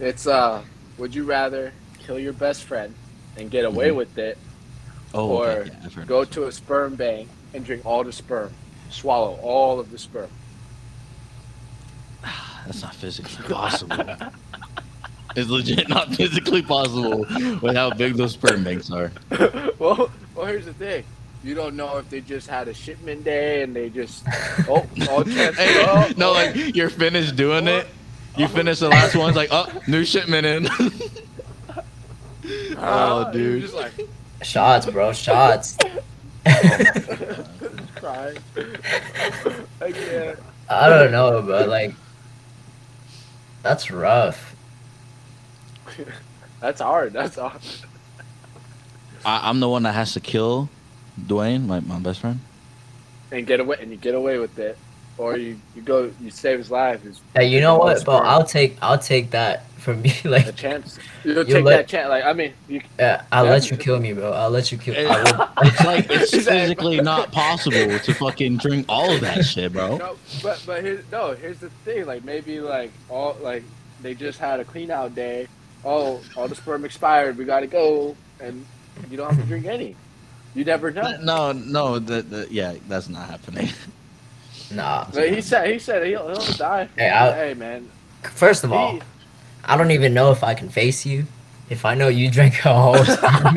[0.00, 0.62] it's uh,
[0.98, 2.94] would you rather kill your best friend
[3.36, 3.96] and get away Mhm.
[3.96, 4.38] with it,
[5.12, 8.52] Oh, or okay, yeah, go to a sperm bank and drink all the sperm,
[8.90, 10.28] swallow all of the sperm?
[12.66, 14.04] That's not physically possible.
[15.36, 17.26] it's legit not physically possible
[17.60, 19.12] with how big those sperm banks are.
[19.78, 21.04] well, well, here's the thing.
[21.42, 24.24] You don't know if they just had a shipment day and they just
[24.68, 27.86] oh all chance Hey, oh, no, oh, like you're finished doing it.
[28.36, 30.68] You finish the last one, it's like, oh, new shipment in.
[32.76, 33.62] ah, oh, dude.
[33.62, 33.92] just like
[34.44, 35.12] Shots, bro.
[35.12, 35.76] Shots.
[37.96, 38.36] crying.
[39.80, 40.38] I can't.
[40.68, 41.94] I don't know, but like,
[43.62, 44.54] that's rough.
[46.60, 47.12] That's hard.
[47.14, 47.60] That's hard.
[49.24, 50.68] I, I'm the one that has to kill
[51.20, 52.40] Dwayne, my, my best friend.
[53.32, 54.76] And get away and you get away with it,
[55.18, 57.04] or you, you go you save his life.
[57.04, 58.16] Is Hey, you know what, the bro?
[58.16, 60.12] I'll take I'll take that from me.
[60.24, 60.98] a chance.
[61.24, 62.08] You'll You take let- that chance.
[62.08, 63.50] Like I mean, you yeah, I'll Yeah.
[63.52, 64.32] let you kill me, bro.
[64.32, 64.94] I'll let you kill.
[64.96, 65.48] I would.
[65.68, 69.96] It's like it's physically not possible to fucking drink all of that shit, bro.
[69.98, 71.32] No, but but here's no.
[71.34, 72.06] Here's the thing.
[72.06, 73.62] Like maybe like all like
[74.02, 75.48] they just had a clean out day.
[75.84, 77.36] Oh, all the sperm expired.
[77.36, 78.64] We gotta go, and
[79.10, 79.94] you don't have to drink any.
[80.54, 81.16] You never know.
[81.20, 83.68] No, no, that, that yeah, that's not happening.
[84.70, 85.06] Nah.
[85.12, 86.88] But he said he said he'll, he'll die.
[86.96, 87.90] Hey, I'll- hey man.
[88.22, 89.02] First of all, He-
[89.64, 91.26] I don't even know if I can face you.
[91.70, 93.56] If I know you drink a whole sperm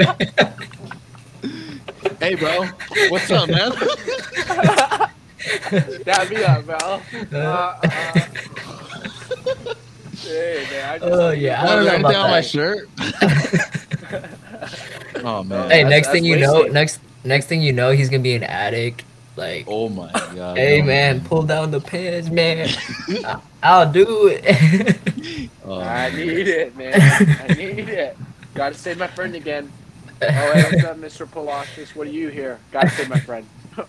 [2.19, 2.65] hey, bro,
[3.09, 3.71] what's up, man?
[6.03, 6.75] Dab me up, bro.
[6.77, 6.99] Uh,
[7.37, 7.81] uh,
[10.23, 10.89] hey man.
[10.89, 12.89] I just, Oh yeah, I don't know anything about on my shirt?
[15.23, 15.69] Oh man.
[15.69, 18.35] Hey, That's- next that's thing you know, next next thing you know, he's gonna be
[18.35, 19.03] an addict.
[19.37, 20.57] Like, Oh my god.
[20.57, 22.67] hey oh, man, pull down the pants, man.
[23.23, 24.97] I- I'll do it.
[25.69, 26.93] Oh, I need it, man.
[26.95, 28.17] I need it.
[28.55, 29.69] Gotta save my friend again.
[30.21, 31.27] Oh, hey, what's up, Mr.
[31.27, 31.93] Polashis?
[31.93, 32.57] What are you here?
[32.71, 33.45] Gotta save my friend.
[33.77, 33.83] I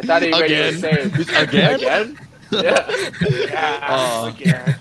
[0.00, 0.80] thought he was ready to Again?
[0.80, 1.28] save.
[1.36, 1.74] Again?
[1.74, 2.18] Again?
[2.50, 2.86] Yeah.
[2.88, 3.14] Oh.
[3.28, 3.86] Yeah.
[3.90, 4.26] Oh.
[4.28, 4.76] Again.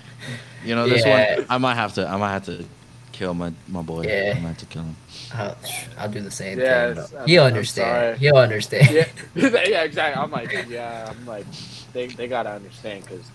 [0.64, 1.36] You know this Yeah.
[1.40, 1.46] one.
[1.50, 2.08] I might have to.
[2.08, 2.64] I might have to
[3.12, 4.04] kill my my boy.
[4.04, 4.36] Yeah.
[4.38, 4.96] I might have to kill him.
[5.34, 5.56] I'll,
[5.98, 6.92] I'll do the same Yeah, thing.
[6.92, 7.18] it's- though.
[7.20, 8.18] I'm- He'll understand.
[8.20, 8.90] He'll understand.
[8.94, 9.08] Yeah.
[9.36, 10.22] yeah, exactly.
[10.22, 11.46] I'm like, yeah, I'm like,
[11.94, 13.26] they, they gotta understand because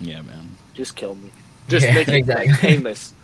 [0.00, 0.50] Yeah, man.
[0.74, 1.30] just kill me.
[1.68, 2.54] Just Yeah, make it exactly.
[2.56, 3.14] painless.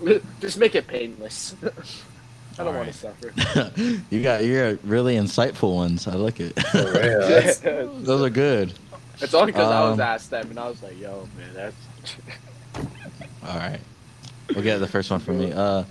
[0.40, 1.54] Just make it painless.
[2.58, 3.32] I don't want to suffer.
[4.10, 6.08] you got you got really insightful ones.
[6.08, 6.58] I like it.
[6.70, 8.02] For real.
[8.02, 8.74] Those are good.
[9.20, 12.16] It's only because I was Um, asked them and I was like, yo, man, that's.
[13.46, 13.80] All right.
[14.54, 15.52] We'll get the first one from me.
[15.52, 15.84] Uh,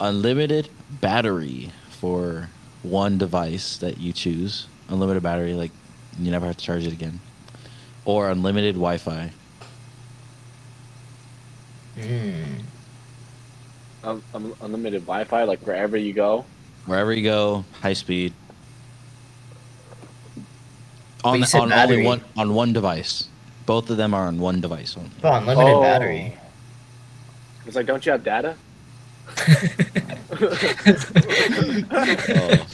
[0.00, 0.68] unlimited
[1.00, 2.48] battery for
[2.82, 4.66] one device that you choose.
[4.88, 5.70] Unlimited battery, like
[6.18, 7.20] you never have to charge it again,
[8.04, 9.30] or unlimited Wi-Fi.
[11.98, 12.62] Mm.
[14.04, 16.44] un- un- unlimited Wi-Fi, like wherever you go.
[16.86, 18.32] Wherever you go, high speed.
[21.24, 21.98] On, you on battery.
[21.98, 23.28] only one on one device.
[23.64, 25.10] Both of them are on one device only.
[25.22, 25.80] Oh, unlimited Oh.
[25.82, 26.36] battery.
[27.64, 28.56] It's like, don't you have data?
[32.28, 32.66] Oh,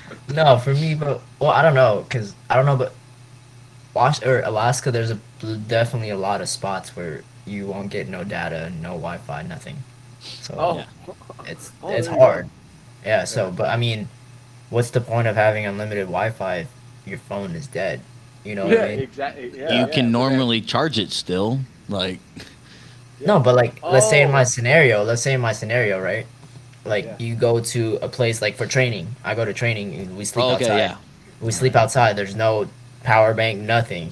[0.28, 2.94] no, for me, but well, I don't know, cause I don't know, but
[3.94, 5.20] Was or Alaska, there's a
[5.58, 9.84] definitely a lot of spots where you won't get no data, no Wi-Fi, nothing.
[10.38, 10.86] So Oh, Yeah.
[11.44, 12.50] it's Oh, it's there hard.
[13.04, 13.24] Yeah.
[13.24, 14.10] So, but I mean,
[14.70, 16.70] what's the point of having unlimited Wi-Fi if
[17.06, 18.04] your phone is dead?
[18.44, 19.04] You know what yeah, I mean?
[19.04, 19.50] exactly.
[19.58, 21.66] Yeah, you yeah, can but normally charge it still.
[21.88, 22.22] Like
[23.26, 24.32] No, but like, let's say in Oh.
[24.32, 26.26] my scenario, let's say in my scenario, right?
[26.84, 27.14] Like Yeah.
[27.18, 29.06] you go to a place like for training.
[29.24, 30.78] I go to training and we sleep oh, okay, outside.
[30.78, 30.96] yeah.
[31.40, 32.16] We sleep outside.
[32.16, 32.66] There's no
[33.04, 34.10] power bank, nothing.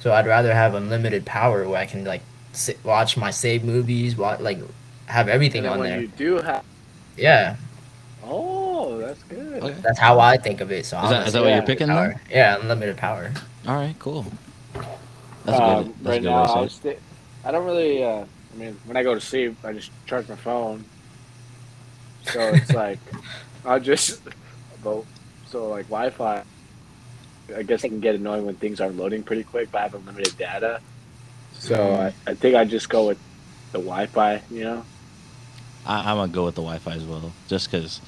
[0.00, 2.22] So I'd rather have unlimited power where I can like
[2.52, 4.58] sit, watch my save movies, watch, like
[5.06, 6.00] have everything on there.
[6.00, 6.64] you do have,
[7.16, 7.56] Yeah,
[8.24, 9.62] oh, that's good.
[9.62, 9.74] Okay.
[9.82, 10.84] that's how I think of it.
[10.86, 11.60] So Is I'm that, gonna is that say what you're Yeah.
[11.64, 12.20] picking then?
[12.30, 13.32] Yeah, unlimited power.
[13.68, 14.26] All right, cool.
[15.44, 15.94] That's Um, good.
[16.02, 16.96] That's right a good now, I, way sti-
[17.44, 18.04] I don't really.
[18.04, 18.24] Uh,
[18.56, 20.84] I mean, when I go to sleep, I just charge my phone.
[22.24, 22.98] So it's like,
[23.64, 24.20] I just,
[24.82, 25.04] but
[25.48, 26.42] so like Wi-Fi.
[27.56, 29.94] I guess it can get annoying when things aren't loading pretty quick, but I have
[29.94, 30.80] unlimited data.
[31.52, 32.12] So Mm.
[32.26, 33.18] I, I think I just go with
[33.72, 34.42] the Wi-Fi.
[34.50, 34.84] You know,
[35.86, 38.00] I, I'm gonna go with the Wi-Fi as well, just because.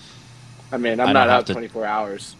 [0.72, 2.34] I mean, I I'm don't out to- 24 hours.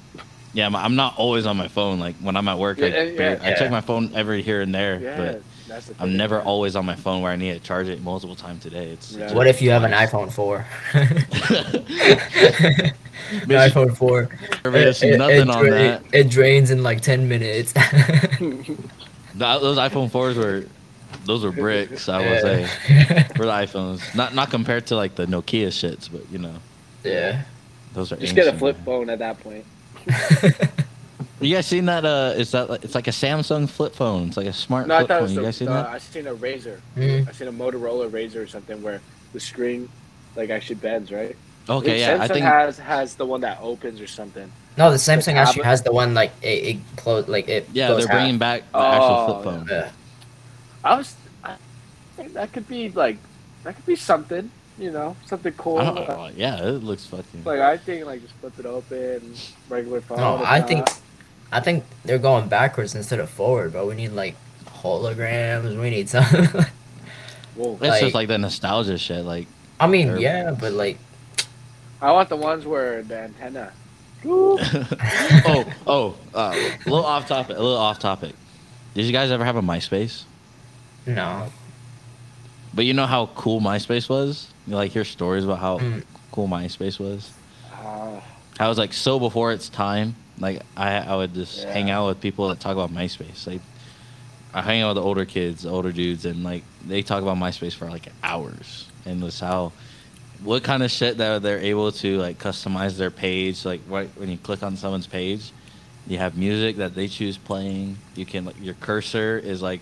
[0.55, 2.01] Yeah, I'm- I'm not always on my phone.
[2.01, 3.59] Like when I'm at work, I, Yeah, yeah, bar- I yeah.
[3.59, 6.17] check my phone every here and there, Yeah, but that's I'm thing.
[6.17, 8.91] never always on my phone where I need to charge it multiple times a day.
[8.91, 9.33] It's, Yeah.
[9.33, 10.67] What if you have an iPhone four?
[12.49, 14.29] Bitch, iPhone four.
[14.65, 16.03] There's It- it- nothing it on dra- that.
[16.13, 17.73] It drains in like ten minutes.
[18.39, 18.79] Th-
[19.39, 20.65] Those iPhone fours were,
[21.25, 22.09] those were bricks.
[22.09, 22.65] I would say
[23.37, 26.55] for the iPhones, not not compared to like the Nokia shits, but you know,
[27.05, 27.43] yeah.
[27.95, 28.17] those are.
[28.17, 28.85] Just get a flip man.
[28.85, 29.65] phone at that point.
[31.41, 32.05] You guys seen that?
[32.05, 34.29] Uh, is that it's like a Samsung flip phone?
[34.29, 35.23] It's like a smart No, I flip thought it phone.
[35.23, 35.87] was You the, guys seen the- that?
[35.87, 36.81] I seen a Razr.
[36.97, 37.29] Mm.
[37.29, 39.01] I seen a Motorola Razr or something where
[39.33, 39.89] the screen
[40.37, 41.37] like actually bends, right?
[41.69, 44.51] Okay, yeah, Samsung I think has has the one that opens or something.
[44.77, 47.69] No, the Samsung actually has the one like it, it close like it.
[47.73, 48.11] yeah, they're half.
[48.11, 49.69] bringing back the Oh, actual flip phone.
[49.71, 49.91] Yeah.
[50.85, 51.57] I was, I
[52.17, 53.19] think that could be like
[53.65, 55.79] that could be something, you know, something cool.
[55.79, 56.33] I.
[56.37, 57.45] Yeah, it looks fucking.
[57.45, 59.35] Like I think like just flip it open,
[59.69, 60.19] regular phone.
[60.19, 60.87] No, if I not- think
[61.51, 65.81] I think they're going backwards instead of forward, but we need like holograms.
[65.81, 66.25] We need some.
[67.55, 67.73] Whoa.
[67.73, 69.25] It's like- just like the nostalgia shit.
[69.25, 69.47] Like,
[69.81, 70.99] I mean, Or- yeah, but like
[72.03, 73.73] I want the ones where the antenna.
[74.25, 77.57] oh, oh, uh, a little off topic.
[77.57, 78.35] A little off topic.
[78.95, 80.25] Did you guys ever have a MySpace?
[81.07, 81.51] no.
[82.75, 84.49] But you know how cool MySpace was.
[84.67, 86.05] You like hear stories about how Mm.
[86.33, 87.33] cool MySpace was.
[87.73, 88.21] Uh,
[88.59, 90.15] How it was like so before its time.
[90.41, 91.73] Like I, I would just Yeah.
[91.73, 93.47] hang out with people that talk about MySpace.
[93.47, 93.61] Like
[94.55, 97.37] I hang out with the older kids, the older dudes, and like they talk about
[97.37, 98.87] MySpace for like hours.
[99.05, 99.73] And it's how,
[100.43, 103.65] what kind of shit that they're able to like customize their page.
[103.65, 105.53] Like right when you click on someone's page,
[106.07, 107.99] you have music that they choose playing.
[108.15, 109.81] You can like your cursor is like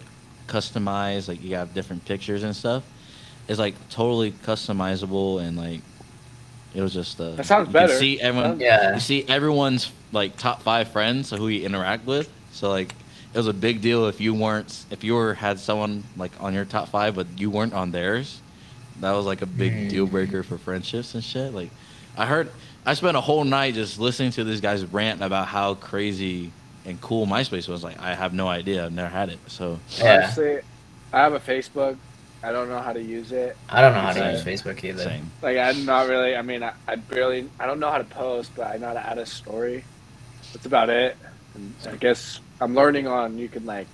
[0.48, 1.28] customized.
[1.28, 2.82] Like you have different pictures and stuff.
[3.48, 5.80] It's like totally customizable and like
[6.76, 7.88] it was just uh, That sounds you better.
[7.94, 8.60] Can see everyone.
[8.60, 8.94] Yeah.
[8.94, 12.30] You see everyone's like top five friends, so who you interact with.
[12.52, 12.92] So like
[13.34, 16.54] it was a big deal if you weren't if you were had someone like on
[16.54, 18.40] your top five but you weren't on theirs.
[19.00, 19.90] That was like a big Mm.
[19.90, 21.52] deal breaker for friendships and shit.
[21.52, 21.70] Like
[22.16, 22.50] I heard
[22.86, 26.52] I spent a whole night just listening to this guy's rant about how crazy
[26.84, 27.82] and cool MySpace was.
[27.82, 28.84] Like, I have no idea.
[28.86, 29.40] I've never had it.
[29.48, 30.18] So, Yeah.
[30.22, 30.60] Honestly,
[31.12, 31.96] I have a Facebook.
[32.42, 33.56] I don't know how to use it.
[33.68, 35.02] I don't know how to use Facebook either.
[35.02, 35.30] same.
[35.42, 36.36] Like I'm not really.
[36.36, 37.48] I mean, I, I barely.
[37.58, 39.84] I don't know how to post, but I know how to add a story.
[40.52, 41.16] That's about it.
[41.54, 43.38] And I guess I'm learning on.
[43.38, 43.86] You can like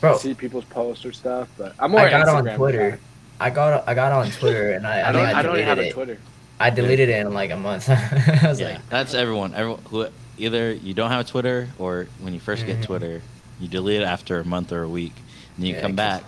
[0.00, 2.90] Bro, see people's posts or stuff, but I'm more I got on Twitter.
[2.92, 2.98] guy.
[3.40, 5.26] I got I got on Twitter and I, I, I don't.
[5.26, 5.92] I I don't even deleted have a it.
[5.92, 6.18] Twitter.
[6.60, 7.88] I deleted it in like a month.
[7.88, 9.54] I was yeah, like, that's everyone.
[9.54, 10.06] Everyone who
[10.38, 12.66] either you don't have Twitter or when you 1st Mhm.
[12.66, 13.22] get Twitter,
[13.60, 15.14] you delete it after a month or a week,
[15.56, 16.22] and you Yeah, come 'cause- back,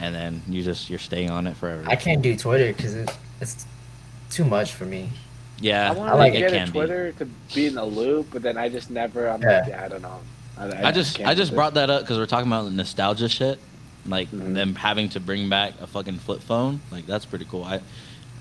[0.00, 1.82] and then you just you're staying on it forever.
[1.86, 3.10] I can't do Twitter because it,
[3.40, 3.66] it's
[4.30, 5.10] too much for me.
[5.60, 6.70] Yeah, I want I like to it get can a be.
[6.72, 9.28] Twitter to be in the loop, but then I just never.
[9.28, 9.60] I'm Yeah.
[9.60, 10.20] like, yeah, I don't know.
[10.56, 13.60] I just can't I just brought that up because we're talking about nostalgia shit,
[14.06, 14.54] like Mhm.
[14.54, 16.80] them having to bring back a fucking flip phone.
[16.90, 17.64] Like that's pretty cool.
[17.64, 17.80] I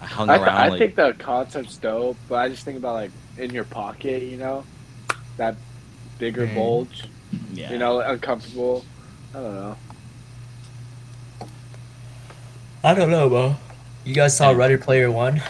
[0.02, 2.78] I hung I, th- around I like think the concept's dope, but I just think
[2.78, 4.64] about like in your pocket, you know,
[5.38, 5.56] that
[6.20, 6.56] bigger Mhm.
[6.56, 7.04] bulge,
[7.54, 7.72] yeah.
[7.72, 8.84] you know, uncomfortable.
[9.36, 9.78] I don't know.
[12.88, 13.55] I don't know, bro.
[14.05, 14.57] You guys saw Yeah.
[14.57, 15.41] Ready Player One?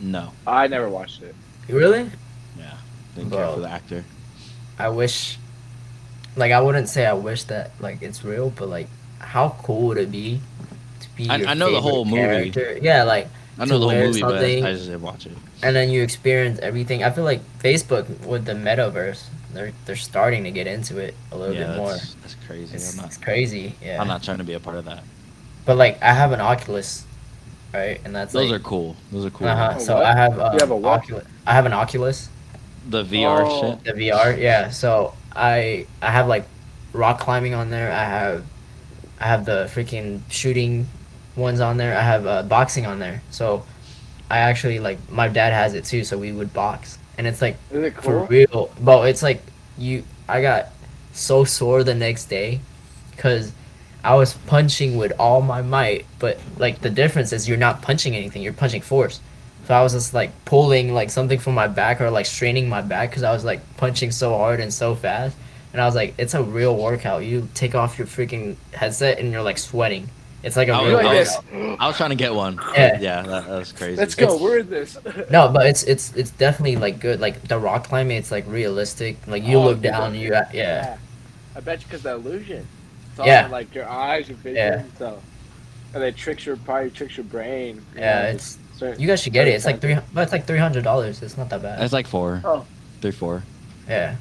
[0.00, 1.34] no, I never watched it.
[1.68, 2.08] Really?
[2.56, 2.74] yeah,
[3.16, 3.54] didn't care Bro.
[3.54, 4.04] for the actor.
[4.78, 5.38] I wish,
[6.36, 8.86] like, I wouldn't say I wish that like it's real, but like,
[9.18, 10.40] how cool would it be
[11.00, 11.28] to be?
[11.28, 12.50] I- your I know the favorite whole movie.
[12.50, 12.78] character?
[12.80, 13.26] Yeah, like,
[13.58, 15.32] I to know the whole wear movie, something- but I just didn't watch it.
[15.64, 17.02] and then you experience everything.
[17.02, 21.36] I feel like Facebook with the metaverse, they're they're starting to get into it a
[21.36, 21.90] little Yeah, bit more.
[21.90, 22.76] that's, that's crazy.
[22.76, 23.06] It's, I'm not.
[23.06, 24.00] it's crazy, yeah.
[24.00, 25.02] I'm not trying to be a part of that.
[25.68, 27.04] But like, I have an Oculus,
[27.74, 28.00] right?
[28.06, 28.96] And that's Those like, are cool.
[29.12, 29.46] Those are cool.
[29.46, 29.74] uh-huh.
[29.76, 30.06] A So what?
[30.06, 31.00] I have, uh, You have a what?
[31.02, 31.26] Oculus.
[31.46, 32.30] I have an Oculus.
[32.88, 33.60] The VR Oh.
[33.60, 33.84] shit.
[33.84, 34.70] The VR, yeah.
[34.70, 36.46] So I I have like
[36.94, 37.92] rock climbing on there.
[37.92, 38.46] I have
[39.20, 40.88] I have the freaking shooting
[41.36, 41.94] ones on there.
[41.94, 43.20] I have uh, boxing on there.
[43.30, 43.62] So
[44.30, 46.02] I actually like my dad has it too.
[46.02, 48.70] So we would box, and it's like Is it for real.
[48.80, 49.42] But it's like
[49.76, 50.02] you.
[50.30, 50.68] I got
[51.12, 52.60] so sore the next day,
[53.18, 53.52] cause
[54.04, 56.06] I was punching with all my might.
[56.18, 58.42] But like the difference is you're not punching anything.
[58.42, 59.20] You're punching force.
[59.66, 62.80] So I was just like pulling like something from my back or like straining my
[62.80, 65.36] back because I was like punching so hard and so fast.
[65.72, 67.24] And I was like, it's a real workout.
[67.24, 70.08] You take off your freaking headset and you're like sweating.
[70.42, 71.06] It's like a I real was- Like
[71.52, 71.80] I workout.
[71.80, 72.58] I was trying to get one.
[72.72, 72.98] Yeah.
[73.00, 73.96] Yeah, that, that was crazy.
[73.96, 74.24] Let's go.
[74.26, 74.96] It's- We're in this.
[75.30, 77.20] No, but it's it's it's definitely like good.
[77.20, 79.18] Like the rock climbing, it's like realistic.
[79.26, 80.96] Like you Oh, look down, you got yeah.
[81.54, 82.66] I bet you because the illusion.
[83.18, 83.48] It's all Yeah.
[83.48, 84.56] like your eyes, your vision.
[84.56, 84.82] Yeah.
[84.96, 85.18] So,
[85.92, 87.76] and it tricks your probably tricks your brain.
[87.94, 89.52] you Yeah, know, it's certain- you guys should get it.
[89.54, 91.20] It's like three, but it's like three hundred dollars.
[91.20, 91.82] It's not that bad.
[91.82, 92.64] It's like four, Oh.
[93.00, 93.42] three, four.
[93.88, 94.14] Yeah.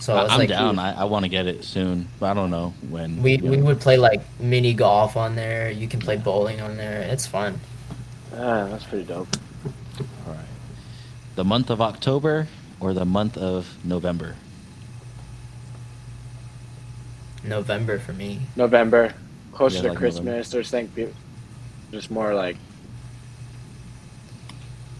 [0.00, 0.78] So I, it's I'm like down.
[0.78, 3.22] I, I want to get it soon, but I don't know when.
[3.22, 3.64] we we know.
[3.66, 5.70] would play like mini golf on there.
[5.70, 7.02] You can play bowling on there.
[7.02, 7.60] It's fun.
[8.34, 9.28] Ah, that's pretty dope.
[10.26, 10.38] All right.
[11.34, 12.48] The month of October
[12.78, 14.36] or the month of November?
[17.44, 18.40] November for me.
[18.56, 19.14] November,
[19.52, 20.24] closer Yeah, to like Christmas.
[20.24, 20.48] November.
[20.48, 21.12] There's think people
[21.92, 22.56] just more like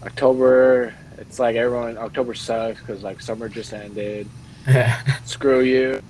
[0.03, 0.93] October.
[1.17, 1.97] It's like everyone.
[1.97, 4.27] October sucks because like summer just ended.
[5.25, 6.01] Screw you.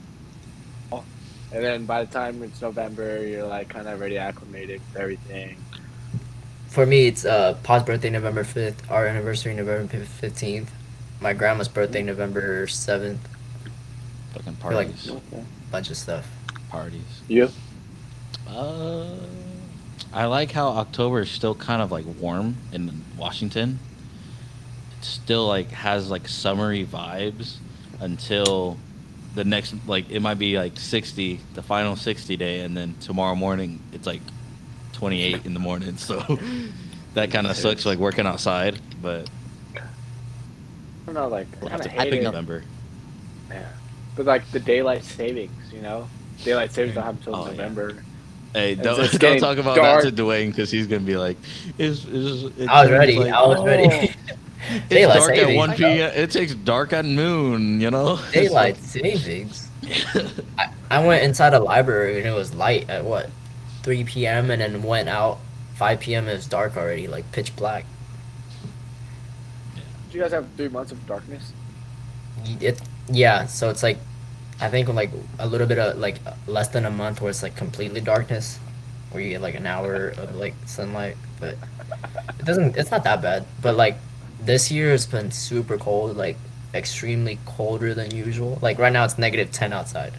[1.53, 5.57] And then by the time it's November, you're like kind of already acclimated with everything.
[6.67, 8.89] for me, it's uh Pa's birthday November fifth.
[8.89, 10.71] Our anniversary November fifteenth.
[11.19, 13.27] My grandma's birthday November seventh.
[14.33, 15.09] Fucking feel like- parties.
[15.09, 15.43] Okay.
[15.71, 16.29] Bunch of stuff.
[16.69, 17.21] parties.
[17.27, 17.49] You?
[18.47, 19.05] Uh,
[20.13, 23.79] I like how October is still kind of like warm in Washington.
[24.99, 27.57] It still like has like summery vibes
[27.99, 28.77] until
[29.35, 33.33] the next like it might be like 60 the final 60 day and then tomorrow
[33.35, 34.19] morning it's like
[34.93, 36.19] 28 in the morning so
[37.13, 39.29] that kind of sucks like working outside but
[39.73, 39.79] I
[41.05, 42.23] don't know, like I kind of I hate pick it.
[42.23, 42.80] November Yeah.
[44.15, 46.07] But like the daylight savings, you know,
[46.43, 47.51] daylight savings don't happen until Oh, yeah.
[47.51, 48.03] November.
[48.53, 50.03] hey It's- don't, don't talk about dark.
[50.03, 51.37] that to Dwayne because he's gonna be like
[51.77, 53.17] is is it I was ready.
[53.19, 53.65] like- I was oh.
[53.65, 54.13] ready.
[54.69, 56.11] It's Daylight dark at 1 p.m.
[56.15, 58.19] It takes dark at noon, you know?
[58.31, 59.67] Daylight savings.
[60.55, 63.31] I, I went inside a library and it was light at what,
[63.81, 64.51] 3 p.m.
[64.51, 65.39] and then went out
[65.77, 66.27] 5 p.m.
[66.27, 67.85] It was dark already, like pitch black.
[70.11, 71.53] Do you guys have three months of darkness?
[72.59, 72.79] It
[73.11, 73.97] yeah, so it's like,
[74.59, 76.17] I think like a little bit of like
[76.47, 78.59] less than a month where it's like completely darkness,
[79.11, 81.55] where you get like an hour of like sunlight, but
[82.39, 82.77] it doesn't.
[82.77, 83.45] It's not that bad.
[83.61, 83.97] But like
[84.43, 86.37] this year has been super cold, like
[86.73, 88.59] extremely colder than usual.
[88.61, 90.13] Like right now it's negative 10 outside.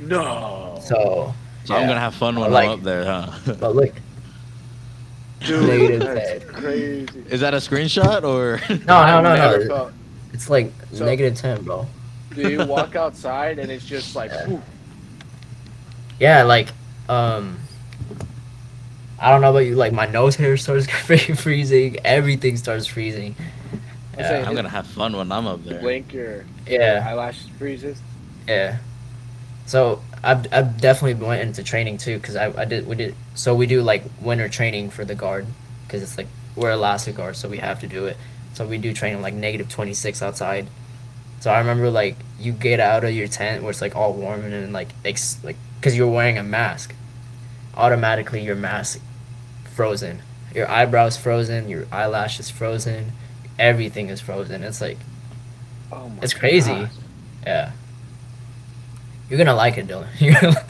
[0.00, 0.78] No.
[0.84, 1.34] So
[1.64, 3.54] So I'm gonna have fun when Like- I'm up there, huh?
[3.60, 3.94] But look,
[5.40, 7.08] Dude, that's crazy.
[7.30, 8.60] Is that a screenshot or?
[8.68, 9.74] No, no, no, I've never no.
[9.76, 9.92] felt-
[10.34, 11.86] It's like So- negative ten, bro.
[12.34, 14.62] Do you walk outside and it's just like, whew,
[16.18, 16.68] Yeah, like
[17.08, 17.58] um.
[19.22, 19.74] I don't know about you.
[19.74, 20.86] Like my nose hair starts
[21.40, 21.98] freezing.
[22.04, 23.34] Everything starts freezing.
[24.16, 25.80] I'm saying- Yeah, I'm gonna have fun when I'm up there.
[25.80, 28.00] blink your yeah, eyelash freezes?
[28.48, 28.78] yeah.
[29.66, 33.54] So I've, I've definitely went into training too because I, I did we did so
[33.54, 35.46] we do like winter training for the guard
[35.86, 36.26] because it's like
[36.56, 38.16] we're Alaska guard so we have to do it
[38.54, 40.66] so we do training like negative 26 outside
[41.40, 44.44] so I remember like you get out of your tent where it's like all warm
[44.44, 46.94] and then like ex- like because you're wearing a mask
[47.76, 49.00] automatically your mask
[49.74, 50.22] frozen
[50.54, 53.12] your eyebrows frozen your eyelashes frozen
[53.58, 54.98] everything is frozen it's like
[55.92, 56.70] Oh my It's crazy.
[56.72, 56.90] God.
[57.44, 57.72] yeah
[59.28, 60.66] you're gonna like it Dylan You're gonna like-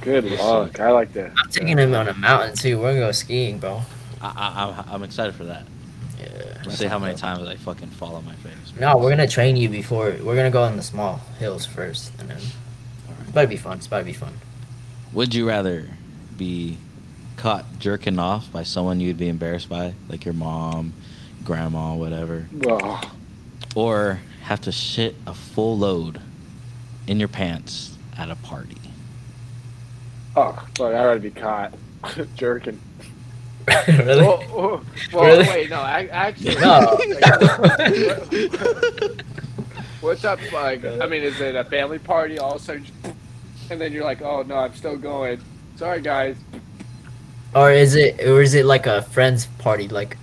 [0.00, 0.80] Good luck.
[0.80, 1.32] I like that.
[1.38, 2.78] I'm taking him on a mountain too.
[2.78, 3.80] We're gonna go skiing, bro.
[4.20, 5.64] I, I, I'm, I'm excited for that.
[6.20, 6.58] Yeah.
[6.66, 8.63] Let's see how many times I fucking fall on my face.
[8.78, 10.16] No, we're gonna train you before.
[10.22, 13.78] We're gonna go on the small hills first, and then it's about to be fun.
[13.78, 14.32] It's about to be fun.
[15.12, 15.88] Would you rather
[16.36, 16.78] be
[17.36, 20.92] caught jerking off by someone you'd be embarrassed by, like your mom,
[21.44, 23.00] grandma, whatever, Oh,
[23.76, 26.20] or have to shit a full load
[27.06, 28.76] in your pants at a party?
[30.36, 31.74] oh fuck, I'd rather be caught
[32.36, 32.80] jerking.
[33.88, 34.26] really?
[34.26, 34.82] Oh, oh,
[35.12, 35.48] well, Really?
[35.48, 36.54] wait, no, I, actually.
[36.56, 36.98] No.
[40.00, 40.38] What's up?
[40.52, 42.38] Like, I mean, is it a family party?
[42.38, 42.84] All of a sudden,
[43.70, 45.40] and then you're like, oh no, I'm still going.
[45.76, 46.36] Sorry, guys.
[47.54, 48.20] or is it?
[48.20, 49.88] Or is it like a friends party?
[49.88, 50.18] Like,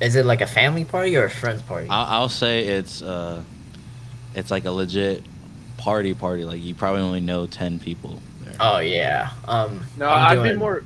[0.00, 1.88] is it like a family party or a friends party?
[1.90, 3.42] I'll, I'll say it's uh,
[4.36, 5.24] it's like a legit
[5.76, 6.44] party party.
[6.44, 8.54] Like you probably only know ten people there.
[8.60, 9.30] oh yeah.
[9.48, 9.82] Um.
[9.96, 10.84] No, I'm I'd be more.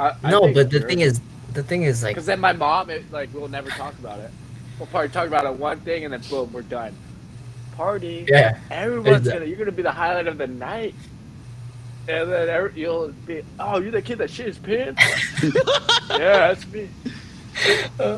[0.00, 1.20] I, No, but the thing is,
[1.52, 4.30] the thing is like, because then my mom, it, like, we'll never talk about it.
[4.78, 6.94] We'll probably talk about it one thing, and then boom, we're done.
[7.76, 8.24] Party.
[8.28, 8.58] yeah.
[8.70, 9.46] Everyone's Exact- gonna.
[9.48, 10.94] You're gonna be the highlight of the night.
[12.08, 15.02] And then every, you'll be, oh, you're the kid that shit his pants.
[16.10, 16.18] yeah,
[16.52, 16.88] that's me.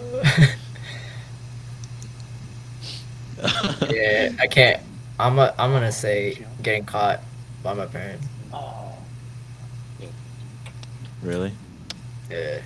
[3.90, 4.32] yeah.
[4.40, 4.82] I can't.
[5.18, 5.38] I'm.
[5.38, 7.20] A, I'm gonna say getting caught
[7.62, 8.26] by my parents.
[8.52, 8.92] Oh,
[11.22, 11.52] really?
[12.32, 12.60] Yeah.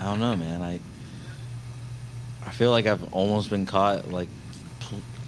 [0.00, 0.62] I don't know, man.
[0.62, 0.80] I
[2.46, 4.28] I feel like I've almost been caught like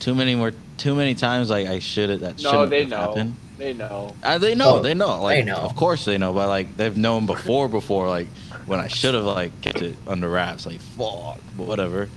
[0.01, 1.51] too many more too many times.
[1.51, 2.97] Like I should have that no, shouldn't they have know.
[2.98, 3.36] happened.
[3.59, 4.14] They know.
[4.22, 5.22] Uh, they know, Oh, they know.
[5.22, 5.56] Like, they know.
[5.56, 8.28] Of course they know, but like they've known before, before like
[8.66, 10.66] when I should have like kept it under wraps.
[10.66, 12.10] Like fuck, but whatever.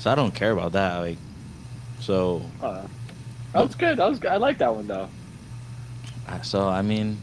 [0.00, 0.98] So I don't care about that.
[0.98, 1.16] Like,
[2.00, 2.82] so Uh,
[3.54, 3.96] that was good.
[3.96, 4.30] That was good.
[4.32, 5.08] I like that one though.
[6.28, 7.16] uh, so I mean,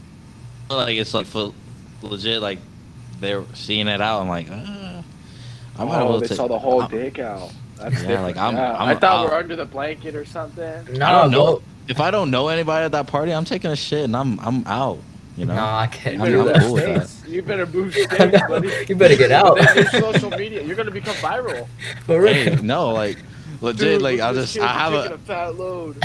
[0.70, 1.54] like it's like for
[2.02, 2.42] legit.
[2.42, 2.58] Like
[3.20, 4.22] they're seeing it out.
[4.22, 4.56] I'm like, uh,
[5.78, 7.52] I might oh, well they take- saw the whole I'm- dick out.
[7.78, 8.24] That's Yeah, different.
[8.24, 10.86] like, I'm- Yeah, I'm- I thought I'll- we we're under the blanket or something.
[10.98, 11.46] No, I don't know.
[11.46, 14.40] go- If I don't know anybody at that party, I'm taking a shit and I'm
[14.42, 15.00] I'm out.
[15.38, 15.56] You know.
[15.56, 16.62] No, I can't You I'm- do better I'm that.
[16.66, 17.30] cool with that.
[17.30, 18.72] You better move I states, buddy.
[18.90, 19.58] You better get out.
[19.92, 20.62] Social media.
[20.64, 21.68] You're gonna become viral.
[22.06, 23.18] For Hey, no, like
[23.62, 23.80] legit.
[23.80, 25.96] Dude, like I'll just I have a a fat load.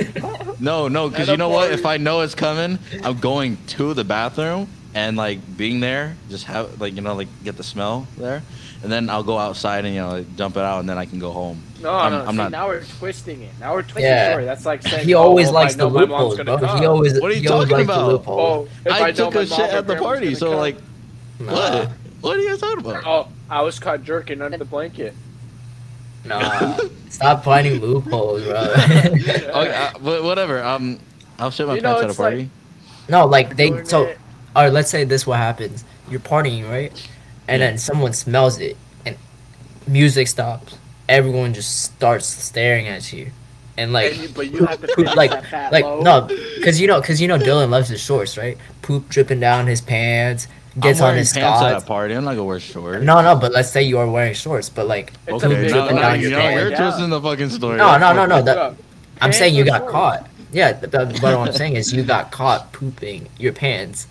[0.60, 1.70] no, no, because you a know what?
[1.72, 6.44] If I know it's coming, I'm going to the bathroom and like being there, just
[6.44, 8.42] have like you know like get the smell there,
[8.82, 11.06] and then I'll go outside and you know like, dump it out, and then I
[11.06, 11.62] can go home.
[11.80, 12.20] No, I'm- no.
[12.24, 13.50] I'm see, not- now we're twisting it.
[13.58, 14.26] Now we're twisting Yeah.
[14.28, 14.44] the story.
[14.44, 16.58] That's like saying He oh, always if likes I the know my mom's loopholes, gonna
[16.58, 16.68] bro.
[16.68, 16.78] come.
[16.78, 17.20] He always.
[17.20, 18.12] What are you he always talking likes the about?
[18.12, 18.68] loopholes.
[18.86, 20.58] Oh, I, I, took a shit at the party, so come.
[20.58, 20.76] like
[21.40, 21.88] Nah, what?
[22.20, 23.02] What are you guys talking about?
[23.04, 25.14] Oh, I was caught jerking under the blanket.
[26.24, 26.78] nah.
[27.08, 28.54] Stop finding loopholes, bro.
[28.76, 30.62] Okay, uh, but whatever.
[30.62, 30.98] Um,
[31.38, 32.50] I'll shit my You know, pants at a it's like- party.
[33.08, 33.84] no, like they.
[33.84, 34.18] So, it.
[34.56, 35.84] Or let's say this: what happens?
[36.10, 36.92] You're partying, right?
[37.48, 37.68] And Yeah.
[37.68, 38.76] then someone smells it,
[39.06, 39.16] and
[39.86, 40.76] music stops.
[41.08, 43.30] Everyone just starts staring at you,
[43.76, 44.12] and like.
[44.12, 46.02] And you- but you have to poop, like, that like load.
[46.04, 46.20] no,
[46.56, 48.56] because you know, because you know, Dylan loves his shorts, right?
[48.82, 50.46] Poop dripping down his pants,
[50.80, 52.14] gets I'm on his pants at a party.
[52.14, 53.04] I'm not gonna wear shorts.
[53.04, 55.96] No, no, but let's say you are wearing shorts, but like, Okay, big now, dripping
[55.96, 56.76] now, down you your know, you're Yeah.
[56.90, 57.76] twisting the fucking story.
[57.76, 58.40] no, no, no, no.
[58.42, 58.70] That, Yeah.
[59.20, 59.92] I'm saying you got shorts?
[59.92, 60.26] caught.
[60.52, 64.06] Yeah, th- th- but what I'm saying is you got caught pooping your pants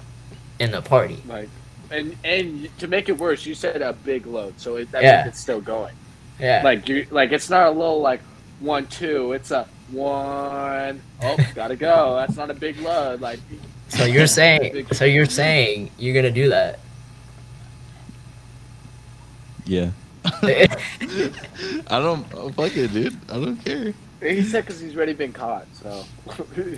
[0.61, 1.21] in a party.
[1.27, 1.49] Like,
[1.89, 5.17] and and to make it worse, you said a big load, so it, that Yeah.
[5.23, 5.95] means it's still going.
[6.39, 6.61] Yeah.
[6.63, 8.21] Like you, like it's not a little like
[8.59, 9.33] one two.
[9.33, 11.01] It's a one.
[11.21, 12.15] Oh, gotta go.
[12.15, 13.21] That's not a big load.
[13.21, 13.39] Like
[13.89, 16.79] so you're saying, so you're saying you're gonna do that?
[19.65, 19.91] Yeah.
[20.25, 20.67] I
[21.89, 23.17] don't oh, fuck it, dude.
[23.29, 23.93] I don't care.
[24.21, 25.65] he said, because he's already been caught.
[25.73, 26.05] So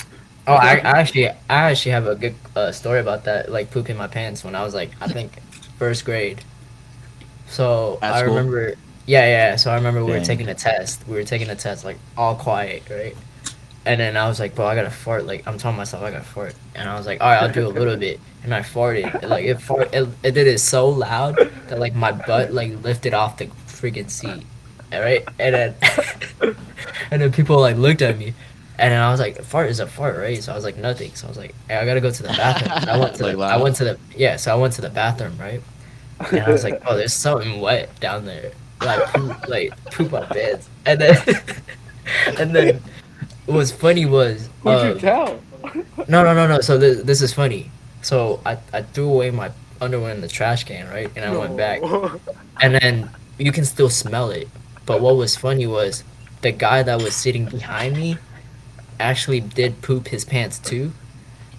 [0.48, 3.52] Oh, I, I actually, I actually have a good uh, story about that.
[3.52, 5.32] Like pooping my pants when I was like, I think
[5.78, 6.44] first grade.
[7.48, 8.36] So At I school?
[8.36, 8.76] remember,
[9.06, 9.56] yeah, yeah.
[9.56, 11.08] So I remember we were taking a test.
[11.08, 13.16] We were taking a test, like all quiet, right?
[13.86, 15.26] And then I was like, bro, I gotta fart.
[15.26, 17.68] Like I'm telling myself I gotta fart, and I was like, all right, I'll do
[17.68, 19.22] a little bit, and I farted.
[19.28, 21.38] Like it fart, it, it did it so loud
[21.68, 24.46] that like my butt like lifted off the freaking seat,
[24.92, 25.28] right?
[25.40, 25.76] And then
[27.12, 28.34] and then people like looked at me.
[28.80, 31.14] And then I was like, "Fart is a fart, right?" So I was like, "Nothing."
[31.16, 33.24] So I was like, hey, "I gotta go to the bathroom." And I went to
[33.28, 34.36] Like the, I went to the yeah.
[34.36, 35.62] So I went to the bathroom, right?
[36.32, 38.52] And I was like, "Oh, there's something wet down there,
[38.82, 41.18] like poop, like poop on beds." And then
[42.40, 42.82] and then
[43.46, 45.42] what was funny was Who'd uh, you tell?
[46.08, 46.62] no, no, no, no.
[46.62, 47.72] So this, this is funny.
[48.02, 49.52] So I, I threw away my
[49.82, 51.10] underwear in the trash can, right?
[51.16, 51.82] And I went back,
[52.62, 54.48] and then you can still smell it.
[54.86, 56.04] But what was funny was
[56.42, 58.18] the guy that was sitting behind me
[59.00, 60.92] actually did poop his pants too,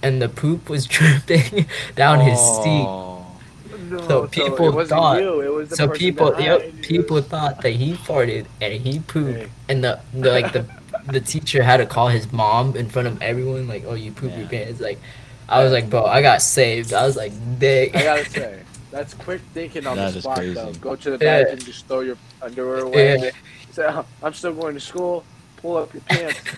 [0.02, 1.66] and the poop was dripping
[1.96, 2.86] down his seat.
[3.90, 6.72] No, So people it thought- you, it was the So people, yep, you.
[6.82, 9.48] people thought that he farted and he pooped, Hey.
[9.68, 10.64] and the, the like the
[11.12, 14.34] the teacher had to call his mom in front of everyone, like, "Oh, you poop
[14.38, 14.98] your pants." Like,
[15.48, 19.12] I was like, "Bro, I got saved." I was like, "Dick." I gotta say, that's
[19.12, 20.54] quick thinking on That the spot crazy.
[20.54, 20.72] though.
[20.74, 21.42] Go to the Yeah.
[21.42, 23.18] bathroom, just throw your underwear away.
[23.18, 23.30] Yeah.
[23.72, 25.24] Say, "Oh, I'm still going to school.
[25.58, 26.38] Pull up your pants.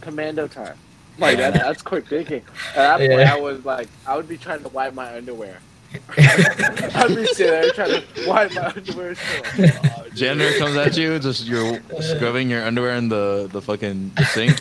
[0.00, 0.76] Commando time.
[1.18, 1.50] Like Yeah.
[1.50, 2.42] that, that's quick thinking.
[2.70, 3.34] At that point, Yeah.
[3.34, 5.58] I was like, I would be trying to wipe my underwear.
[6.16, 9.14] I'd be sitting there trying to wipe my underwear.
[9.16, 9.70] Still.
[9.84, 10.06] Oh.
[10.14, 14.60] Janitor comes at you, just you're scrubbing your underwear in the the fucking the sink.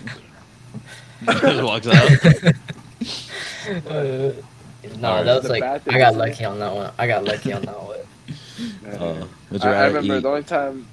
[1.26, 2.12] just walks out.
[3.88, 4.32] Uh,
[4.98, 6.92] no, that was like I got lucky on that one.
[6.98, 8.00] I got lucky on that one.
[8.86, 9.26] Uh,
[9.62, 10.22] I, I remember eat?
[10.22, 10.86] the only time.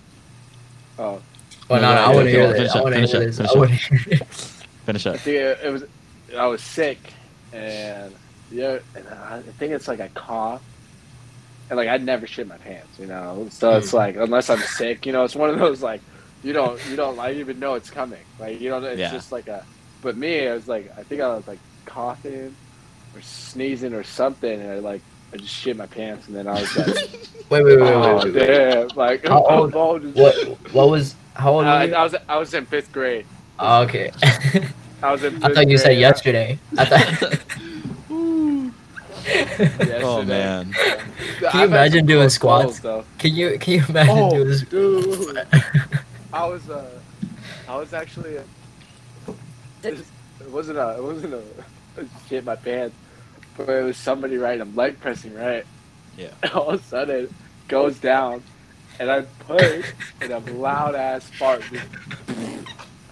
[1.00, 1.20] Oh,
[1.68, 2.56] Well, No, no, no, no, I yeah, want to hear this.
[2.72, 3.56] finish I up, finish hear up, finish up.
[3.56, 4.24] want to hear it.
[4.86, 5.26] Finish up.
[5.26, 5.84] it, it was.
[6.36, 6.98] I was sick,
[7.52, 8.14] and
[8.50, 10.62] yeah, and I think it's like a cough,
[11.70, 13.48] and like I'd never shit my pants, you know.
[13.50, 13.96] So it's Hmm.
[13.96, 16.00] like unless I'm sick, you know, it's one of those like
[16.44, 18.84] you don't you don't like even know it's coming, like you don't.
[18.84, 19.10] It's Yeah.
[19.10, 19.64] just like a.
[20.02, 22.54] But me, I was like I think I was like coughing,
[23.14, 25.00] or sneezing or something, and I like
[25.32, 26.88] I just shit my pants, and then I was like,
[27.50, 28.46] Wait, wait, wait, wait, oh wait, wait.
[28.46, 30.72] damn, like How old- oh, just- What?
[30.72, 31.14] What was?
[31.36, 31.94] How old I, were you?
[31.94, 33.26] I was I was in fifth grade.
[33.58, 34.10] Oh, okay.
[35.02, 35.36] I was in.
[35.44, 35.98] I fifth thought you said grade.
[36.00, 36.58] yesterday.
[36.78, 37.40] I thought.
[39.26, 40.02] Yesterday.
[40.04, 40.72] Oh man.
[40.72, 42.78] Can you imagine doing squats?
[42.78, 43.04] Though.
[43.18, 44.62] Can you can you imagine Oh, doing this?
[44.62, 45.46] dude.
[46.32, 46.88] I was uh,
[47.68, 48.38] I was actually.
[48.38, 48.42] Uh,
[49.82, 49.98] it
[50.50, 50.94] wasn't a.
[50.96, 51.42] It wasn't a,
[51.98, 52.94] a shit my pants,
[53.56, 54.60] but it was somebody right.
[54.60, 55.64] I'm leg pressing right.
[56.16, 56.30] Yeah.
[56.54, 57.32] All of a sudden, it
[57.68, 58.44] goes down,
[58.98, 61.86] and I push, and a loud ass fart just,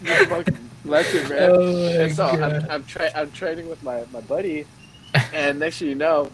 [0.02, 1.51] just fucking left it, man.
[1.52, 2.66] Oh And so I'm, God.
[2.69, 4.66] I'm, tra- I'm training with my, my buddy,
[5.32, 6.31] and next thing you know,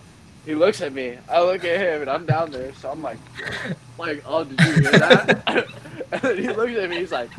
[0.47, 1.19] he looks at me.
[1.29, 2.73] I look at him, and I'm down there.
[2.75, 3.19] So I'm like,
[3.99, 5.45] like, oh, did you hear that?
[6.13, 6.99] and then he looks at me.
[6.99, 7.31] He's like,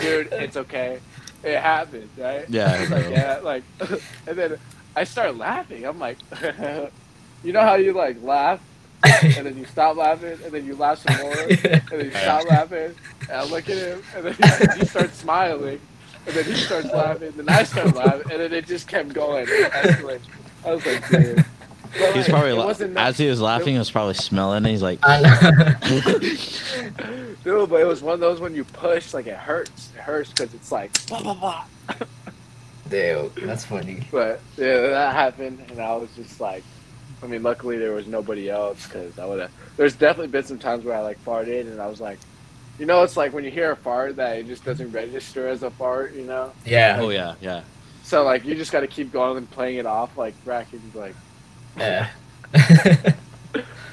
[0.00, 1.00] dude, it's okay.
[1.42, 2.48] It happened, right?
[2.48, 3.62] Yeah, He's like, yeah, like,
[4.26, 4.58] and then
[4.96, 5.84] I start laughing.
[5.84, 6.18] I'm like,
[7.44, 8.60] you know how you like laugh,
[9.04, 12.44] and then you stop laughing, and then you laugh some more, and then you stop
[12.48, 15.80] laughing, and I look at him, and then he, he starts smiling,
[16.26, 19.12] and then he starts laughing, and then I start laughing, and then it just kept
[19.12, 19.46] going.
[19.48, 20.20] It escalated.
[20.64, 21.44] I was like, dude.
[21.98, 24.66] But, He's like, probably it la- as he was laughing, he was probably smelling.
[24.66, 24.70] it.
[24.70, 26.18] He's like, I know.
[27.44, 29.88] Dude, but it was one of those when you push, like it hurts.
[29.96, 31.64] It hurts because it's like, blah, blah, blah.
[32.90, 34.02] Damn, that's funny.
[34.10, 36.62] But yeah, that happened, and I was just like,
[37.22, 39.50] I mean, luckily there was nobody else because I would have.
[39.76, 42.18] There's definitely been some times where I like farted, and I was like,
[42.78, 45.62] you know, it's like when you hear a fart that it just doesn't register as
[45.62, 46.52] a fart, you know.
[46.64, 46.98] Yeah.
[47.00, 47.62] oh yeah, yeah.
[48.04, 51.14] So like you just got to keep going and playing it off, like racking, like
[51.76, 52.08] Yeah.
[52.54, 53.14] it's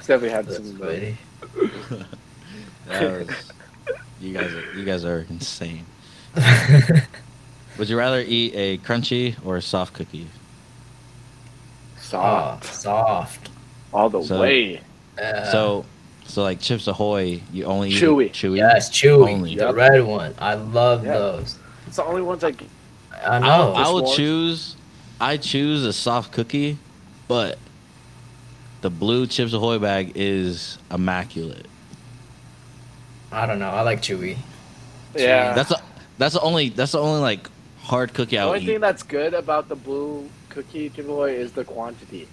[0.02, 0.66] definitely had That's some.
[0.68, 1.14] of those.
[1.50, 2.06] funny.
[2.88, 3.52] That was,
[4.22, 5.86] you guys, are, you guys are insane.
[7.80, 10.28] Would you rather eat a crunchy or a soft cookie?
[12.10, 13.50] Soft, soft.
[13.94, 14.82] all the So- way.
[15.22, 15.86] Uh, so,
[16.28, 18.32] so like Chips Ahoy, you only eat Chewy.
[18.32, 18.58] chewy.
[18.58, 19.56] yes, chewy, Only.
[19.56, 19.76] the Yep.
[19.76, 20.34] red one.
[20.38, 21.14] I love Yeah.
[21.18, 21.56] those.
[21.88, 22.54] It's the only ones I.
[23.26, 23.74] I know.
[23.74, 24.16] I will S'mores.
[24.16, 24.76] choose.
[25.20, 26.78] I choose a soft cookie,
[27.28, 27.58] but
[28.82, 31.66] the blue Chips Ahoy bag is immaculate.
[33.32, 33.70] I don't know.
[33.70, 34.38] I like chewy.
[35.16, 35.54] Yeah.
[35.54, 35.82] That's a,
[36.18, 37.50] that's the only that's the only like
[37.82, 41.52] hard cookie I the would only thing that's good about the blue cookie giveaway is
[41.52, 42.28] the quantity.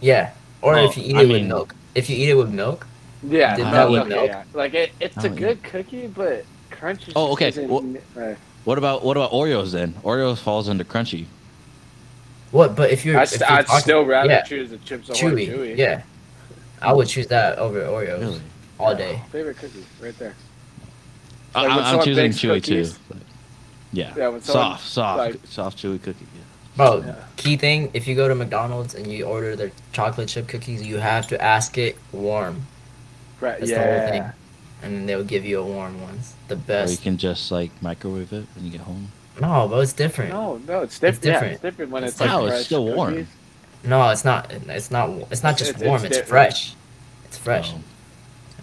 [0.00, 0.30] Yeah.
[0.60, 1.74] Or Oh, if you eat I it with milk.
[1.94, 2.86] If you eat it with milk,
[3.24, 4.26] Yeah, Did that no, with yeah, milk?
[4.28, 4.44] yeah.
[4.52, 7.12] Like it, it's I a don't good cookie, but crunchy.
[7.16, 7.48] Oh, okay.
[7.48, 8.34] isn't- Well- uh,
[8.64, 9.94] What about what about Oreos then?
[10.04, 11.26] Oreos falls under crunchy.
[12.50, 12.76] what?
[12.76, 15.18] But if you're, I'd, if you're I'd talking- still rather yeah, choose a Chips Ahoy
[15.18, 15.48] chewy.
[15.48, 15.76] Chewy.
[15.78, 16.02] Yeah.
[16.82, 18.40] I would choose that over Oreos Really?
[18.78, 19.22] all day.
[19.30, 20.34] Favorite cookie, right there.
[21.54, 22.98] I, Like when I'm choosing chewy cookies- too.
[23.08, 23.18] but-
[23.92, 24.08] Yeah.
[24.16, 26.26] Yeah, someone, soft, soft, like- soft chewy cookie.
[26.72, 26.76] Yeah.
[26.76, 27.14] Bro, Yeah.
[27.36, 30.98] key thing, if you go to McDonald's and you order their chocolate chip cookies, you
[30.98, 32.66] have to ask it warm.
[33.40, 34.22] Right, That's the whole thing.
[34.22, 34.32] yeah.
[34.82, 36.34] And then they'll give you a warm ones.
[36.48, 36.88] The best.
[36.88, 39.08] Or you can just like microwave it when you get home.
[39.40, 40.32] No, but it's different.
[40.32, 41.24] No, no, it's different.
[41.24, 43.26] Yeah, it's different when It's it's, like how it's fresh still warm.
[43.84, 44.52] No, it's not.
[44.52, 45.08] It's not.
[45.30, 46.04] It's not just It's- it's warm.
[46.04, 46.28] It's different.
[46.28, 46.74] fresh.
[47.26, 47.72] It's fresh.
[47.74, 47.80] Oh.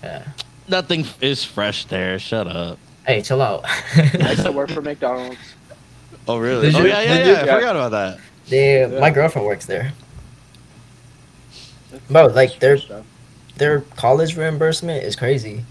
[0.03, 0.23] Yeah.
[0.67, 2.19] Nothing is fresh there.
[2.19, 2.77] Shut up.
[3.07, 3.63] Hey, chill out.
[3.95, 5.37] I used to work for McDonald's.
[6.29, 6.67] Oh really?
[6.67, 7.41] Did oh you- yeah, yeah, yeah.
[7.41, 8.19] I forgot about that.
[8.45, 8.99] Yeah, Yeah.
[8.99, 9.93] my girlfriend works there.
[12.09, 12.79] Bro, like, they're-
[13.57, 15.65] Their college reimbursement is crazy.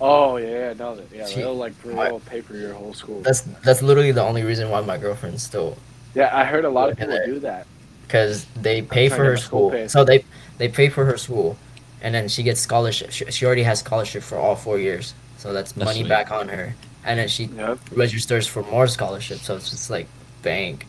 [0.00, 3.20] Oh yeah, no, that- yeah, She- they'll like they'll pay for your whole school.
[3.22, 5.76] That's that's literally the only reason why my girlfriend's still
[6.14, 7.66] Yeah, I heard a lot of people that- do that.
[8.06, 9.88] because they pay for her school school.
[9.88, 10.24] So they
[10.58, 11.56] they pay for her school,
[12.02, 13.10] and then she gets scholarship.
[13.12, 16.08] She, she already has scholarship for all four years, so that's, That's money sweet.
[16.08, 16.74] back on her.
[17.04, 17.78] And then she Yep.
[17.92, 20.06] registers for more scholarships, so it's just like
[20.42, 20.80] bang.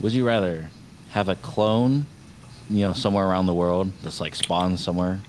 [0.00, 0.70] Would you rather
[1.10, 2.06] have a clone,
[2.70, 5.20] you know, somewhere around the world that's like spawned somewhere,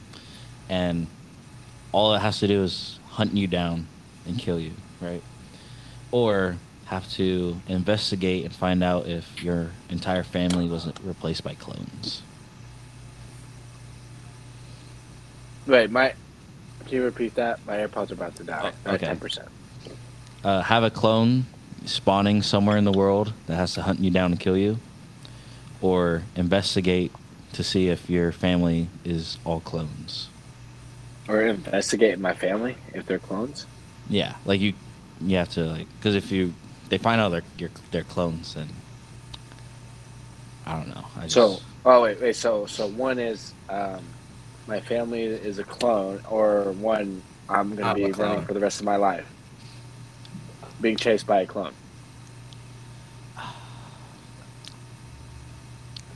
[0.70, 1.08] and
[1.92, 3.88] all it has to do is hunt you down
[4.26, 5.22] and kill you, right?
[6.12, 6.56] Or
[6.86, 12.22] have to investigate and find out if your entire family wasn't replaced by clones.
[15.68, 16.14] Wait, my.
[16.92, 17.66] Can you repeat that?
[17.66, 18.74] My AirPods are about to die.
[18.86, 19.06] Oh, okay.
[19.06, 19.48] Ten percent.
[20.44, 21.46] Uh, have a clone
[21.86, 24.78] spawning somewhere in the world that has to hunt you down and kill you,
[25.80, 27.14] or investigate
[27.54, 30.28] to see if your family is all clones.
[31.30, 33.66] Or investigate my family if they're clones.
[34.10, 34.74] Yeah, like you,
[35.22, 36.54] you have to like because if you
[36.90, 38.68] they find out they're you're, they're clones, then
[40.66, 41.06] I don't know.
[41.16, 42.36] I just, So, oh wait, wait.
[42.36, 44.04] So, so one is um,
[44.72, 48.80] my family is a clone, or one I'm gonna I'm be running for the rest
[48.80, 49.28] of my life,
[50.80, 51.74] being chased by a clone.
[53.36, 53.52] I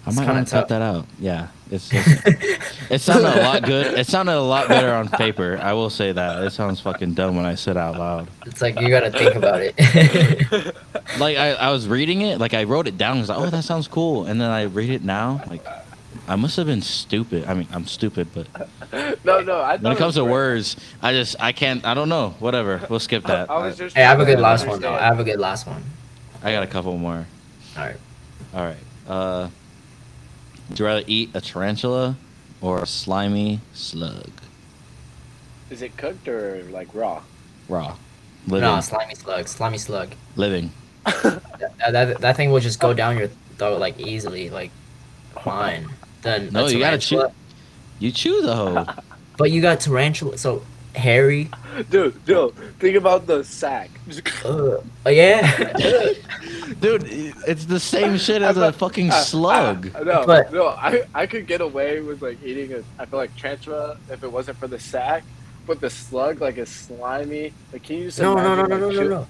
[0.08, 0.70] It's might kinda want to type tough.
[0.70, 1.06] that out.
[1.20, 4.00] Yeah, it's, it's it sounded a lot good.
[4.00, 5.60] It sounded a lot better on paper.
[5.62, 6.42] I will say that.
[6.44, 8.30] It sounds fucking dumb when I said it out loud.
[8.46, 10.76] It's like you gotta think about it.
[11.20, 13.18] Like I, I was reading it, like I wrote it down.
[13.18, 14.26] I was like, oh, that sounds cool.
[14.26, 15.66] And then I read it now, like
[16.28, 17.46] I must have been stupid.
[17.46, 18.48] I mean, I'm stupid, but
[19.26, 19.60] no, no.
[19.60, 21.86] I when it comes to words, I just I can't.
[21.86, 22.36] I don't know.
[22.40, 22.82] Whatever.
[22.90, 23.50] We'll skip that.
[23.50, 24.94] I was just hey, I have a good to last one though.
[24.94, 25.84] I have a good last one.
[26.42, 27.26] I got a couple more.
[27.78, 27.98] All right.
[28.54, 28.78] All right.
[29.08, 29.50] Uh,
[30.70, 32.18] would you rather eat a tarantula
[32.62, 34.30] or a slimy slug?
[35.70, 37.22] Is it cooked or like raw?
[37.70, 37.96] Raw.
[38.48, 38.62] Living.
[38.62, 39.48] No, slimy slug.
[39.48, 40.14] Slimy slug.
[40.36, 40.72] Living.
[41.78, 43.28] That, that, that thing will just go down your
[43.58, 44.72] throat like easily, like
[45.44, 45.88] fine.
[46.26, 47.36] Then No, a you gotta tarantula- chew.
[48.06, 48.86] You chew though.
[49.38, 50.64] But you got tarantula, so
[50.96, 51.50] hairy.
[51.90, 53.90] dude, dude, think about the sack.
[54.46, 54.82] Ugh.
[55.06, 55.42] Oh yeah.
[56.80, 57.04] Dude,
[57.46, 59.92] it's the same shit as a fucking ah, ah, slug.
[59.94, 62.82] I, no, But- no, I, I could get away with like eating a.
[62.98, 65.24] I feel like tarantula if it wasn't for the sack,
[65.68, 67.52] but the slug like is slimy.
[67.74, 69.28] Like, can you just no, no, no, imagine, no, no, no, no.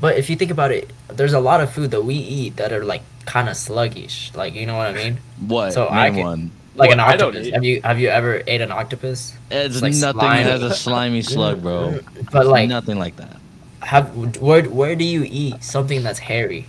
[0.00, 2.72] But if you think about it, there's a lot of food that we eat that
[2.72, 4.32] are like kind of sluggish.
[4.34, 5.18] Like you know what I mean?
[5.46, 5.72] What?
[5.72, 6.50] So I Name can- one.
[6.76, 7.52] Like an Well, I don't octopus.
[7.54, 9.32] Have you have you ever ate an octopus?
[9.50, 10.50] It's like nothing slimy.
[10.50, 12.00] as a slimy slug, bro.
[12.30, 13.36] But like, nothing like that.
[13.80, 16.66] have where where do you eat something that's hairy?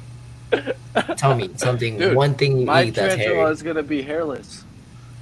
[1.17, 1.97] Tell me something.
[1.97, 3.51] Dude, one thing you My eat that's tarantula hairy.
[3.51, 4.63] is gonna be hairless.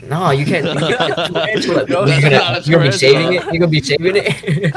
[0.03, 0.66] No, you can't.
[0.80, 1.88] You can't tarantula.
[1.88, 3.44] No, You're gonna, you're gonna be shaving it.
[3.45, 4.76] You're gonna be shaving it.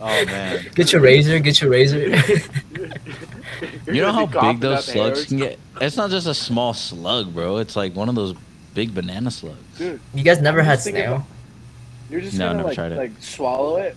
[0.00, 0.64] Oh man.
[0.74, 1.38] get your razor.
[1.38, 2.16] Get your razor.
[3.86, 5.58] You're know how big those slugs can get?
[5.80, 7.58] It's not just a small slug, bro.
[7.58, 8.34] It's like one of those
[8.74, 9.58] big banana slugs.
[9.78, 11.14] Dude, you guys never had snail?
[11.16, 11.26] about-
[12.10, 12.96] you're just No, gonna never like tried it.
[12.98, 13.94] like swallow it.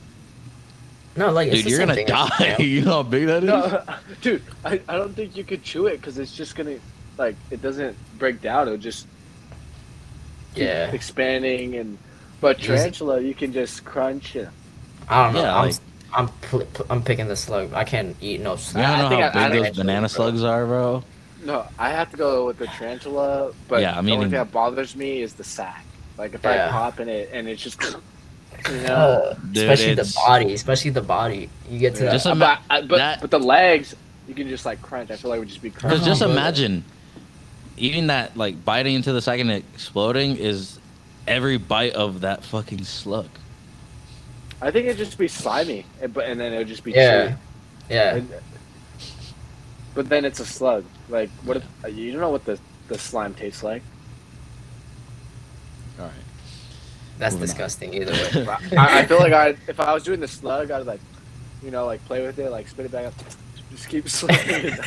[1.15, 2.55] No, like Dude, the you're gonna die.
[2.59, 3.47] you know how big that is?
[3.47, 3.83] No,
[4.21, 6.77] dude, I, I don't think you could chew it because it's just gonna
[7.17, 8.67] like it doesn't break down.
[8.67, 9.07] It'll just
[10.55, 11.97] Yeah, expanding and.
[12.41, 14.49] But tarantula, you can just crunch it.
[15.07, 15.41] I don't know.
[15.43, 15.75] Yeah, I'm like-
[16.13, 17.73] I'm pl- pl- I'm picking the slug.
[17.73, 18.83] I can't eat no You slug.
[18.85, 21.03] I don't know think how I- big I those actually- banana slugs are, bro.
[21.43, 23.51] No, I have to go with the tarantula.
[23.67, 25.85] But Yeah, I mean, the only thing that bothers me is the sack.
[26.17, 26.67] Like if Yeah.
[26.67, 27.81] I pop in it and it's just,
[28.69, 28.93] you know.
[28.93, 30.53] Uh, Dude, especially the body.
[30.53, 31.49] Especially the body.
[31.69, 32.11] You get to Yeah.
[32.11, 32.31] Just that.
[32.35, 33.95] ima- but, but, that- but the legs,
[34.27, 35.09] you can just like crunch.
[35.11, 35.93] I feel like it would just be crunch.
[35.93, 36.83] Because just imagine
[37.77, 40.77] eating that, like biting into the second and exploding is
[41.27, 43.27] every bite of that fucking slug.
[44.61, 47.29] I think it'd just be slimy, and, but and then it would just be Yeah,
[47.29, 47.37] chewy.
[47.89, 48.15] yeah.
[48.15, 48.29] And-
[49.93, 50.85] but then it's a slug.
[51.09, 51.57] Like what?
[51.57, 52.57] If, uh, you don't know what the
[52.87, 53.81] the slime tastes like.
[55.99, 56.13] All right.
[57.17, 57.55] That's Moving on.
[57.55, 57.93] disgusting.
[57.93, 58.11] Either
[58.45, 58.77] way.
[58.77, 61.01] I, I feel like I, if I was doing the slug, I'd like,
[61.63, 63.13] you know, like play with it, like spit it back up,
[63.71, 64.79] just keep slugging it.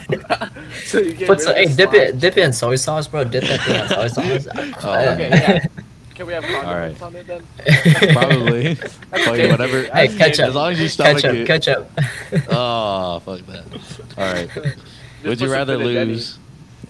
[0.87, 1.95] so you get Put rid some, hey, dip slime.
[2.03, 3.25] it, dip it in soy sauce, bro.
[3.25, 4.49] Dip that thing in soy sauce.
[4.83, 5.67] Oh, Okay, yeah.
[6.15, 7.03] Can we have condiments Alright.
[7.03, 8.13] on it then?
[8.13, 8.75] Probably.
[8.77, 9.83] Fuck it, whatever.
[9.85, 10.47] Hey, ketchup.
[10.47, 11.47] As long as you stomach ketchup, it.
[11.47, 11.91] ketchup.
[12.51, 13.65] Oh, fuck that.
[14.17, 14.49] All right.
[14.49, 14.79] Just
[15.25, 16.39] Would you rather lose?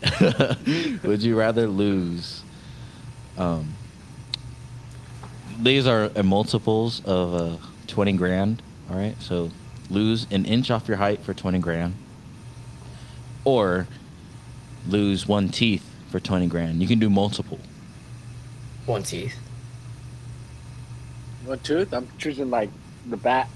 [1.03, 2.43] Would you rather lose?
[3.39, 3.75] Um,
[5.59, 7.57] these are multiples of uh,
[7.87, 8.63] twenty grand.
[8.91, 9.51] All right, so
[9.89, 11.95] lose an inch off your height for twenty grand,
[13.45, 13.87] or
[14.87, 16.83] lose one teeth for twenty grand.
[16.83, 17.59] You can do multiple.
[18.87, 19.35] One teeth.
[21.45, 21.93] One tooth?
[21.93, 22.71] I'm choosing like
[23.09, 23.49] the back.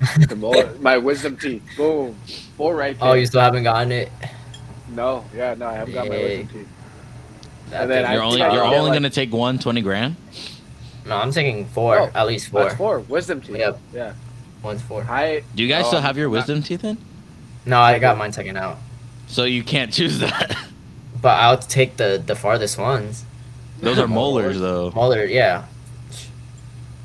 [0.28, 1.62] the molar, my wisdom teeth.
[1.76, 2.14] Boom.
[2.56, 3.10] Four right oh, there.
[3.12, 4.10] Oh, you still haven't gotten it.
[4.90, 6.38] No, yeah, no, I haven't got my Yay.
[6.42, 6.68] wisdom teeth.
[7.72, 9.80] And then I You're only think you're I'll get, only like- gonna take one 20
[9.82, 10.16] grand.
[11.06, 11.96] no, I'm taking four.
[11.96, 12.64] No, at least four.
[12.64, 13.00] That's four.
[13.00, 13.56] Wisdom teeth.
[13.56, 13.78] Yep.
[13.92, 14.14] Yeah.
[14.62, 15.04] One's four.
[15.08, 15.42] I.
[15.54, 16.98] Do you guys Oh, still have your I'm not- wisdom teeth in?
[17.64, 18.78] No, I got mine taken out.
[19.26, 20.56] So you can't choose that.
[21.20, 23.24] But I'll take the the farthest ones.
[23.80, 24.90] Those are molars though.
[24.94, 25.64] Molar, yeah.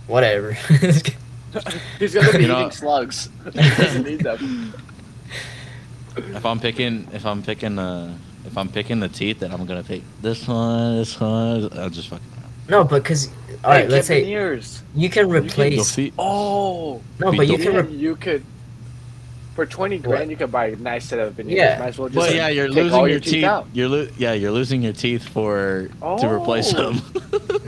[0.07, 0.53] Whatever.
[0.53, 3.29] He's gonna be You know- eating slugs.
[3.45, 4.73] he doesn't need them.
[6.17, 9.83] If I'm picking, if I'm picking, uh, if I'm picking the teeth, then I'm gonna
[9.83, 11.69] pick this one, this one.
[11.77, 12.25] I'll just fucking.
[12.67, 13.29] no, but because
[13.63, 14.83] all right, Hey, let's say veneers.
[14.95, 15.95] you can The replace.
[15.95, 16.13] feet.
[16.19, 17.01] Oh.
[17.19, 17.73] No, but you Feet can.
[17.75, 18.43] Yeah, Re- you could.
[19.55, 21.57] For twenty grand, you can buy a nice set of veneers.
[21.57, 21.77] Yeah.
[21.79, 23.43] Might as well just Well, like, yeah, you're take losing all your teeth.
[23.43, 23.67] out.
[23.73, 26.93] You're lo- yeah, you're losing your teeth for to replace Oh.
[26.93, 27.01] them.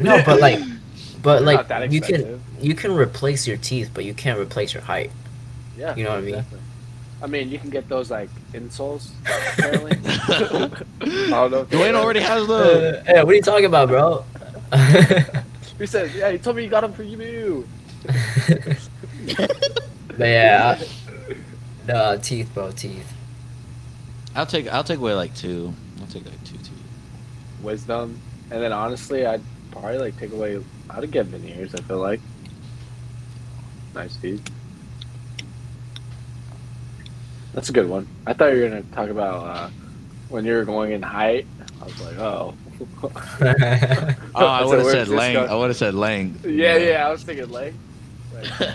[0.02, 0.60] no, but like,
[1.22, 4.84] but They're like you can you can replace your teeth, but you can't replace your
[4.84, 5.12] height.
[5.78, 6.46] Yeah, You know what I mean?
[7.22, 9.10] I mean, you can get those like insoles.
[9.58, 9.98] Apparently,
[11.02, 11.62] I don't know.
[11.62, 12.96] if Dwayne already has those.
[12.96, 14.24] Uh, hey, what are you talking about, bro?
[15.80, 17.68] He said, "Yeah, he told me you got them for you."
[18.48, 20.86] but yeah, I-
[21.86, 23.12] the teeth, bro, teeth.
[24.36, 25.74] I'll take I'll take away like two.
[26.02, 26.70] I'll take like two teeth.
[27.62, 28.20] Wisdom,
[28.52, 29.42] and then honestly, I'd
[29.72, 30.64] probably like take away.
[30.90, 31.74] I'd get veneers.
[31.76, 32.20] I feel like
[33.94, 34.44] nice teeth.
[37.54, 38.08] That's a good one.
[38.26, 39.70] I thought you were gonna talk about uh,
[40.30, 41.46] when you were going in height.
[41.82, 42.54] I was like, oh.
[44.36, 45.36] Oh, I would have said length.
[45.36, 45.50] going?
[45.50, 46.46] I would have said length.
[46.46, 47.08] Yeah, yeah.
[47.08, 47.78] I was thinking length.
[48.34, 48.72] Like,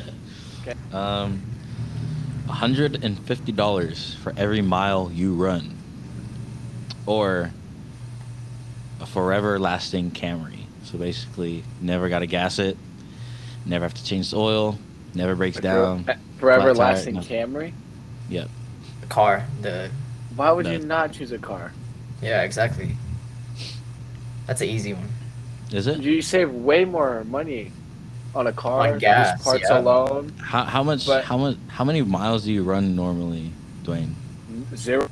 [0.94, 1.43] Um,
[2.48, 5.76] hundred and fifty dollars for every mile you run,
[7.06, 7.50] or
[9.00, 10.60] a forever lasting Camry.
[10.84, 12.76] So basically, never got to gas it,
[13.64, 14.78] never have to change the oil,
[15.14, 16.04] never breaks down.
[16.38, 17.20] forever tire, lasting no.
[17.20, 17.72] Camry.
[18.28, 18.48] Yep.
[19.02, 19.90] The car, the
[20.34, 21.72] Why would you not choose a car?
[22.22, 22.96] yeah, exactly.
[24.46, 25.08] That's an easy one.
[25.72, 25.98] Is it?
[26.00, 27.70] You save way more money
[28.39, 28.82] on a car.
[28.86, 29.78] On just gas, parts yeah.
[29.78, 30.32] alone.
[30.40, 31.06] How, how much?
[31.06, 31.56] But- how much?
[31.66, 33.51] How many miles do you run normally,
[33.82, 34.12] Dwayne?
[34.77, 35.09] Zero.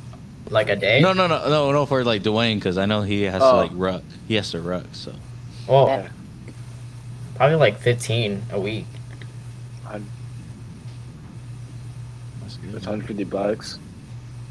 [0.48, 1.00] Like a day.
[1.00, 1.86] No, no, no, no, no.
[1.86, 3.56] For like Dwayne, because I know he has to Oh.
[3.56, 4.04] like ruck.
[4.28, 4.86] He has to ruck.
[4.92, 5.12] So
[5.66, 6.08] Well, Yeah.
[7.34, 8.86] probably like fifteen a week.
[12.40, 12.74] that's good.
[12.74, 13.78] It's 150 bucks.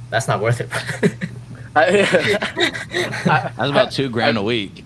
[0.10, 0.70] That's not worth it.
[1.78, 1.92] I,
[3.26, 4.84] That's about two grand a week.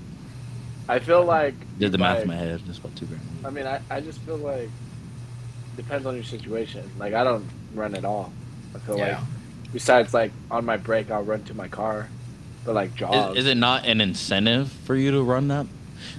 [0.88, 2.62] I feel like Did the math like, in my head.
[2.66, 3.22] That's about two grand.
[3.44, 3.56] A I week.
[3.56, 4.70] mean, I, I just feel like
[5.76, 6.90] depends on your situation.
[6.98, 8.32] Like I don't run at all.
[8.76, 9.20] I feel Yeah.
[9.20, 9.20] like
[9.72, 12.10] besides like on my break, I'll run to my car,
[12.66, 13.38] but like jog.
[13.38, 15.68] Is, is it not an incentive for you to run that?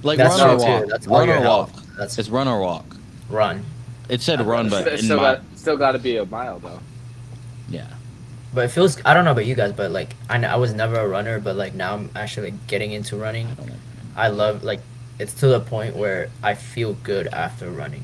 [0.03, 0.71] Like That's run or true, too.
[0.73, 0.85] walk.
[0.89, 1.71] That's run your or walk.
[1.99, 2.97] That's It's run or walk.
[3.29, 3.65] run.
[4.09, 6.59] It said run, but It's in still my, got still got to be a mile
[6.59, 6.81] though.
[7.69, 7.87] yeah.
[8.53, 9.01] But it feels.
[9.05, 11.39] I don't know about you guys, but like I, know, I was never a runner,
[11.39, 13.47] but like now I'm actually getting into running.
[14.17, 14.25] I.
[14.25, 14.81] I love like
[15.21, 18.03] it's to the point where I feel good after running.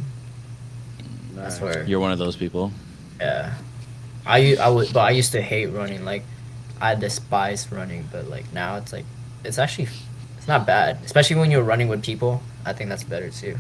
[1.37, 1.59] I Nice.
[1.59, 1.85] swear.
[1.85, 2.73] You're one of those people.
[3.21, 3.55] Yeah.
[4.27, 6.05] I u- I would, but I used to hate running.
[6.05, 6.23] Like,
[6.81, 8.09] I despise running.
[8.13, 9.05] But like now, it's like
[9.45, 9.89] it's actually
[10.39, 12.43] it's not bad, especially when you're running with people.
[12.65, 13.57] I think that's better too.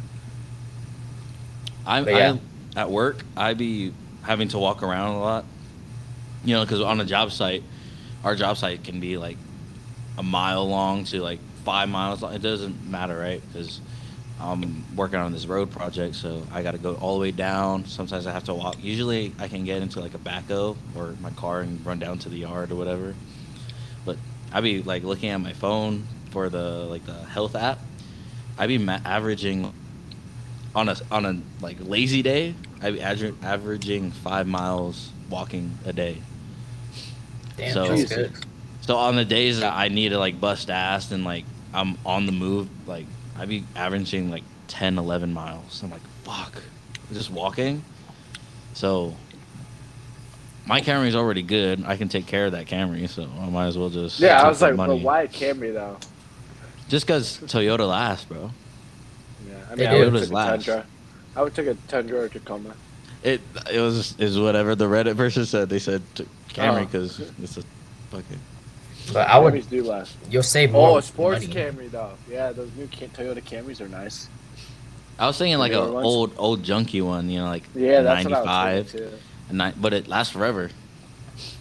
[1.87, 2.37] I'm yeah.
[2.77, 3.25] I, at work.
[3.37, 3.93] I be
[4.23, 5.45] having to walk around a lot.
[6.45, 7.63] You know, because on a job site,
[8.25, 9.37] our job site can be like
[10.19, 12.33] a mile long to like five miles long.
[12.33, 13.43] It doesn't matter, right?
[13.53, 13.81] Because
[14.41, 17.85] I'm working on this road project, so I got to go all the way down.
[17.87, 18.77] Sometimes I have to walk.
[18.81, 22.29] Usually, I can get into like a backhoe or my car and run down to
[22.29, 23.15] the yard or whatever.
[24.05, 24.17] But
[24.53, 27.81] I'd be like looking at my phone for the like the health app.
[28.59, 29.73] I'd be ma- averaging
[30.75, 32.55] on a on a like lazy day.
[32.81, 36.23] I'd be aver- averaging five miles walking a day.
[37.57, 38.33] Damn, So- that's good.
[38.83, 41.45] So on the days that I need to like bust ass and like
[41.77, 43.05] I'm on the move, like
[43.39, 45.83] I'd be averaging like 10, 11 miles.
[45.83, 46.63] I'm like, fuck,
[47.13, 47.85] just walking.
[48.73, 49.15] So
[50.67, 51.85] my Camry's already good.
[51.87, 54.49] I can take care of that Camry, so I might as well just Yeah, I
[54.49, 55.03] was the like, but money.
[55.03, 55.99] why a Camry though?
[56.89, 58.51] Just because Toyota lasts, bro.
[59.49, 60.11] Yeah, I They mean, I do.
[60.11, 60.65] would Toyotas a last.
[60.65, 60.87] Tundra.
[61.37, 62.75] I would take a Tundra or Tacoma.
[63.23, 63.41] It
[63.71, 65.69] it was is whatever the Reddit person said.
[65.69, 66.85] They said t- Camry Oh.
[66.87, 67.63] because it's a
[68.11, 68.39] fucking.
[69.13, 69.55] But I would.
[69.55, 70.17] Camrys do last.
[70.31, 70.89] You'll save oh, more.
[70.91, 71.55] Oh, a sports money.
[71.55, 72.13] Camry though.
[72.29, 74.29] Yeah, those new Toyota Camrys are nice.
[75.19, 78.33] I was thinking like an old old junky one, you know, like Yeah, that's ninety
[78.33, 79.11] what I was too.
[79.49, 80.71] and but it lasts forever.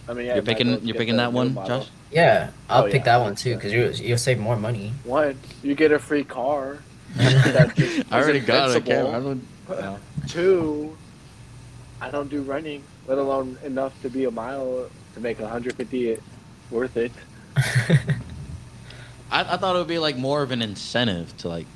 [0.08, 1.80] I mean, yeah, you're picking you're picking that one, model.
[1.80, 1.88] Josh.
[2.10, 3.18] Yeah, I'll Oh, pick yeah.
[3.18, 4.92] that one too because you you'll save more money.
[5.04, 6.78] What you get a free car.
[7.18, 9.42] I already got a I I don't.
[9.68, 9.98] no.
[10.28, 10.96] Two,
[12.00, 16.18] I don't do running, let alone enough to be a mile to make 150
[16.70, 17.12] worth it.
[19.30, 21.66] I, I thought it would be like more of an incentive to like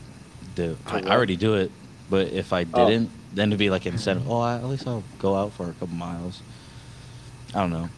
[0.54, 0.76] do.
[0.86, 1.70] To I, I already do it,
[2.08, 2.88] but if I Oh.
[2.88, 4.30] didn't, then it'd be like incentive.
[4.30, 6.42] Oh, I, at least I'll go out for a couple miles.
[7.54, 7.88] I don't know.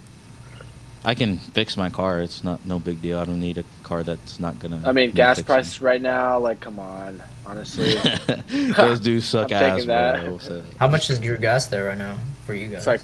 [1.04, 2.20] I can fix my car.
[2.20, 3.18] It's not no big deal.
[3.18, 4.80] I don't need a car that's not gonna.
[4.84, 5.46] I mean, gas fixing.
[5.52, 7.94] prices right now, like, come on, honestly.
[8.76, 10.24] Those do suck I'm ass, taking that.
[10.24, 10.38] bro.
[10.38, 12.78] So- How much is your gas there right now for you guys?
[12.78, 13.00] It's like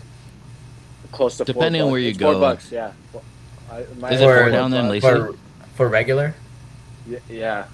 [1.10, 2.40] close to Depending four on where you It's four go.
[2.40, 2.92] bucks, yeah.
[3.70, 5.00] Well, I, mine Is it four four down there in bucks.
[5.00, 5.34] For
[5.76, 6.34] for regular.
[7.08, 7.66] Y- Yeah.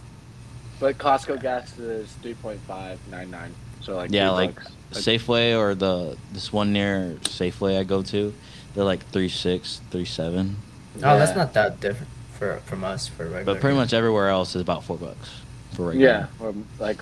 [0.81, 3.51] But Costco gas is 3.599.
[3.81, 4.73] So, like, Yeah, like bucks.
[4.93, 8.35] Safeway or the this one near Safeway I go to,
[8.75, 10.57] they're like three six, three seven.
[10.99, 12.09] Oh, that's not that different
[12.39, 13.45] for from us for regular.
[13.45, 15.31] But pretty much everywhere else is about four bucks
[15.73, 16.07] for regular.
[16.09, 16.99] Yeah, or like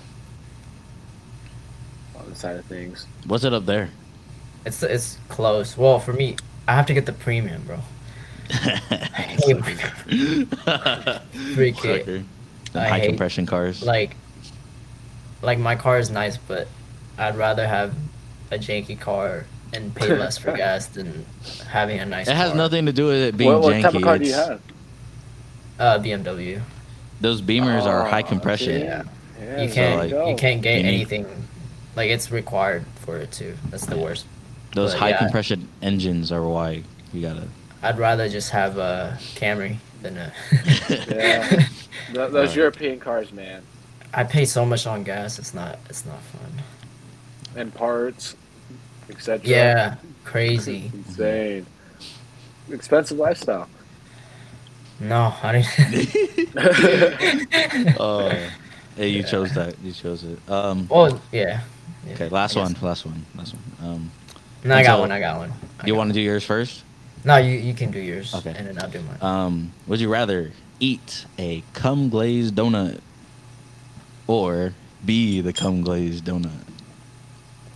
[2.15, 3.05] on the side of things.
[3.27, 3.89] What's it up there?
[4.65, 5.77] It's it's close.
[5.77, 6.37] Well, for me,
[6.67, 7.79] I have to get the premium, bro.
[11.55, 12.05] Freak it.
[12.05, 12.23] Sucker.
[12.75, 13.83] I High hate- compression cars.
[13.83, 14.15] Like,
[15.41, 16.67] like my car is nice, but
[17.17, 17.93] I'd rather have
[18.51, 21.25] a janky car and pay less for gas than
[21.69, 22.25] having a nice.
[22.27, 22.33] Car.
[22.33, 22.57] It has car.
[22.57, 23.81] nothing to do with it being What, what janky.
[23.83, 24.61] type of car do you have?
[25.79, 26.61] Uh, BMW.
[27.21, 28.81] Those Beamers are Oh, high compression.
[28.81, 29.03] Yeah.
[29.41, 31.25] Yeah, you can't like, you can't get you need- anything.
[31.95, 33.55] Like it's required for it too.
[33.69, 34.25] That's the worst.
[34.73, 35.19] Those But, high yeah.
[35.19, 36.81] compression engines are why
[37.13, 37.47] you gotta.
[37.83, 40.31] I'd rather just have a Camry than a.
[41.09, 41.47] Yeah.
[42.13, 42.55] Th- those Right.
[42.57, 43.61] European cars, man,
[44.13, 45.39] I pay so much on gas.
[45.39, 45.79] It's not.
[45.89, 46.61] It's not fun.
[47.55, 48.35] and parts,
[49.09, 49.41] etc.
[49.45, 50.91] Yeah, crazy.
[51.07, 51.65] insane,
[52.69, 53.67] expensive lifestyle.
[54.99, 55.65] No, I didn't.
[57.99, 58.29] Oh,
[58.95, 59.25] hey, you Yeah.
[59.25, 59.75] chose that.
[59.81, 60.39] You chose it.
[60.49, 60.87] Um.
[60.89, 61.61] well, yeah.
[62.05, 62.75] yeah, Okay, last one.
[62.81, 63.25] Last one.
[63.35, 63.63] Last one.
[63.89, 64.11] Um.
[64.63, 65.11] No, I got Until- one.
[65.11, 65.53] I got one.
[65.79, 66.83] I You want to do yours first?
[67.25, 68.33] No, you you can do yours.
[68.35, 68.53] Okay.
[68.55, 69.17] And then I'll do mine.
[69.21, 72.99] Um, would you rather eat a cum glazed donut
[74.27, 74.73] or
[75.05, 76.51] be the cum glazed donut?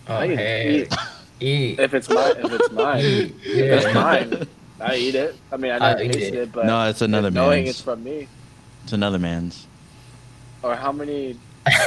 [0.09, 0.81] oh, I hey.
[0.81, 0.95] eat.
[1.39, 1.79] Eat.
[1.79, 4.47] If it's mine, if it's mine, if it's mine,
[4.81, 5.35] I eat it.
[5.51, 6.39] I mean, I I never eat tasted it.
[6.43, 7.35] it, but No, it's another man's.
[7.35, 7.69] knowing man's.
[7.69, 8.27] it's from me,
[8.83, 9.67] It's another man's.
[10.63, 11.37] or how many?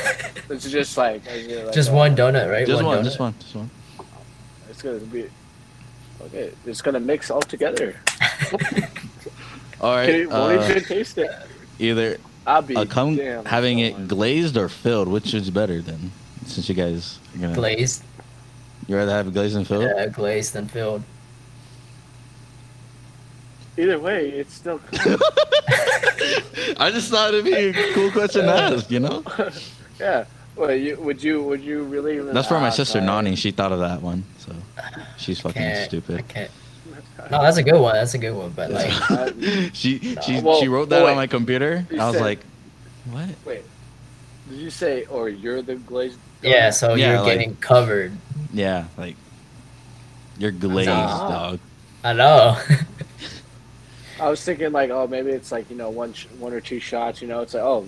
[0.51, 2.67] It's just like, is it like just a- one donut, right?
[2.67, 3.05] Just one, donut?
[3.05, 3.71] just one, just one.
[4.69, 5.27] It's gonna be
[6.27, 6.53] okay.
[6.67, 7.97] It's gonna mix all together.
[9.83, 10.15] All Can right.
[10.21, 11.31] you, won't Uh, even taste it.
[11.79, 14.09] either I'll be a cum damn having so it much.
[14.09, 16.11] glazed or filled, which is better then?
[16.47, 18.03] Since you guys are gonna, Glazed.
[18.89, 19.85] you rather have it glazed and filled?
[19.85, 21.03] Yeah, glazed and filled.
[23.79, 24.81] Either way, it's still.
[24.93, 25.17] Cool.
[26.79, 28.91] I just thought it'd be a cool question to ask.
[28.91, 29.23] You know.
[30.01, 30.25] yeah.
[30.57, 32.19] Well, you would you would you really?
[32.21, 33.01] That's for my Ah, sister.
[33.01, 33.37] Nani.
[33.37, 34.40] She thought of that one, so
[35.17, 36.27] she's fucking stupid.
[36.29, 36.51] can't.
[37.31, 37.95] No, that's a good one.
[37.95, 38.51] That's a good one.
[38.51, 38.91] But like,
[39.75, 41.87] she she Well, she wrote that well, on my computer.
[41.91, 42.41] You I was said- like,
[43.11, 43.29] what?
[43.45, 43.63] Wait.
[44.49, 46.19] Did you say, or you're the glazed?
[46.43, 46.71] yeah.
[46.71, 48.13] So Yeah, you're like- getting covered.
[48.53, 49.17] Yeah, like
[50.39, 51.29] you're glazed, Nah.
[51.31, 51.61] dog.
[52.03, 52.59] I know.
[54.21, 56.81] I was thinking like, oh, maybe it's like you know one sh- one or two
[56.81, 57.23] shots.
[57.23, 57.87] You know, it's like oh,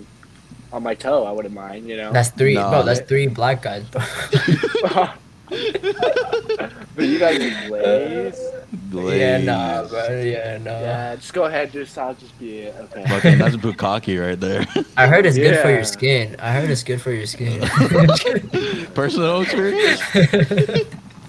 [0.71, 1.87] on my toe, I wouldn't mind.
[1.89, 2.11] You know.
[2.13, 2.69] that's three, No.
[2.69, 2.83] bro.
[2.83, 4.01] That's three black guys, bro.
[5.49, 8.41] but you guys are glazed.
[8.89, 9.19] Glazed.
[9.19, 10.21] yeah, nah, bro.
[10.21, 10.71] Yeah, no.
[10.71, 11.71] Yeah, just go ahead.
[11.71, 12.75] Just I'll just be it.
[12.75, 13.05] Okay.
[13.07, 14.65] Fucking, that's bukkake right there.
[14.97, 16.35] I heard it's good for your skin.
[16.39, 17.61] I heard it's good for your skin.
[18.93, 20.01] Personal experience.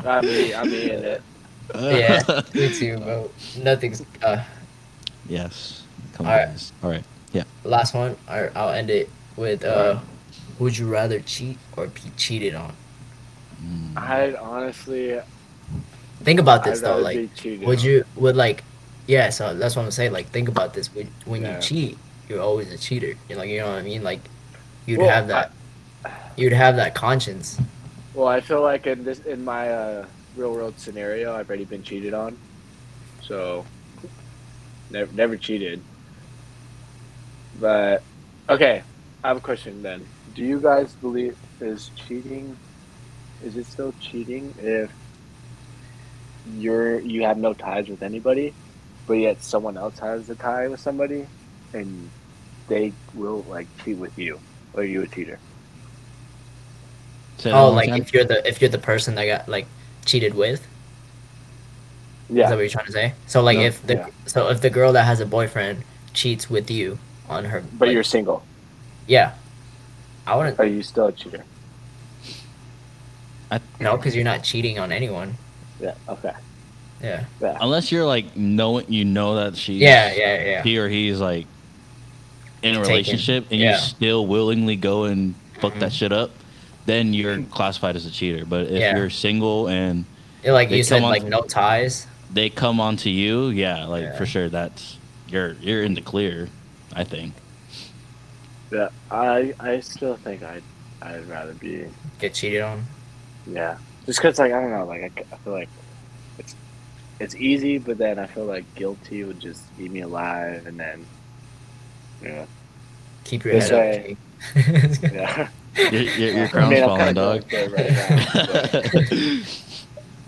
[0.05, 1.23] I'm eating, I'm eating it.
[1.75, 3.31] yeah, me too, bro.
[3.59, 4.03] Nothing's.
[4.23, 4.43] Uh,
[5.29, 5.83] yes.
[6.13, 6.49] Come Alright.
[6.49, 6.57] on.
[6.83, 7.05] All right.
[7.33, 7.45] Yeah.
[7.65, 8.17] last one.
[8.29, 9.65] I, I'll end it with.
[9.65, 9.99] Uh,
[10.59, 12.75] would you rather cheat or be cheated on?
[13.97, 15.21] I'd honestly.
[16.23, 16.99] Think about this I'd though.
[16.99, 17.31] Like,
[17.63, 18.63] would you would like?
[19.07, 20.13] Yeah, so that's what I'm saying.
[20.13, 20.93] Like, think about this.
[20.95, 21.57] When, when Yeah.
[21.57, 23.15] you cheat, you're always a cheater.
[23.29, 24.03] You're like, you know what I mean?
[24.03, 24.21] Like,
[24.87, 25.53] you'd Well, have that.
[26.37, 27.61] You'd have that conscience.
[28.15, 31.83] Well, I feel like in this in my uh, real world scenario, I've already been
[31.83, 32.37] cheated on,
[33.23, 33.65] so
[34.91, 35.81] never never cheated.
[37.61, 38.03] But
[38.49, 38.83] okay,
[39.23, 40.05] I have a question then.
[40.35, 42.57] Do you guys believe is cheating?
[43.45, 44.91] Is it still cheating if
[46.57, 48.55] you're you have no ties with anybody,
[49.07, 51.27] but yet someone else has a tie with somebody,
[51.75, 52.09] and
[52.69, 54.41] they will like cheat with you?
[54.73, 55.39] Or are you a cheater?
[57.39, 58.01] Say that Oh, one more like time.
[58.03, 59.67] if you're the if you're the person that got like
[60.07, 60.67] cheated with.
[62.31, 62.45] Yeah.
[62.45, 63.13] Is that what you're trying to say?
[63.27, 64.09] So like No, if the yeah.
[64.27, 65.85] so if the girl that has a boyfriend
[66.15, 66.99] cheats with you
[67.29, 68.43] on her, But like- you're single.
[69.07, 69.33] yeah.
[70.27, 71.45] I wouldn't Are you still a cheater?
[73.81, 75.35] No because you're not cheating on anyone.
[75.81, 75.95] Yeah.
[76.09, 76.33] Okay.
[77.03, 77.25] Yeah.
[77.41, 77.59] Yeah.
[77.61, 79.75] Unless you're like knowing you know that she.
[79.75, 80.63] Yeah, yeah, yeah.
[80.63, 81.47] he or he's like
[82.63, 82.89] in a Taken.
[82.91, 83.73] relationship and Yeah.
[83.73, 85.81] you still willingly go and fuck Mhm.
[85.81, 86.31] that shit up,
[86.87, 88.45] then you're classified as a cheater.
[88.47, 88.97] But if Yeah.
[88.97, 90.05] you're single and
[90.43, 92.07] Yeah, like you said, come on- like no ties.
[92.33, 94.17] they come onto you, yeah, like Yeah.
[94.17, 94.97] for sure that's
[95.29, 96.49] you're you're in the clear,
[96.95, 97.35] I think.
[98.73, 98.89] Yeah.
[99.11, 100.63] I I still think I'd
[101.03, 101.85] I'd rather be
[102.19, 102.85] Get cheated on.
[103.47, 103.77] Yeah.
[104.07, 105.69] Just because like I don't know like I feel like
[106.39, 106.55] it's
[107.21, 111.07] it's easy, but then I feel like guilty would just eat me alive, and then
[112.23, 112.47] yeah
[113.25, 114.17] Keep your This head way-
[114.55, 115.03] up.
[115.13, 115.49] yeah.
[115.91, 117.49] Your, your, your crown's I'm falling, kinda dog.
[117.49, 118.07] going through right now,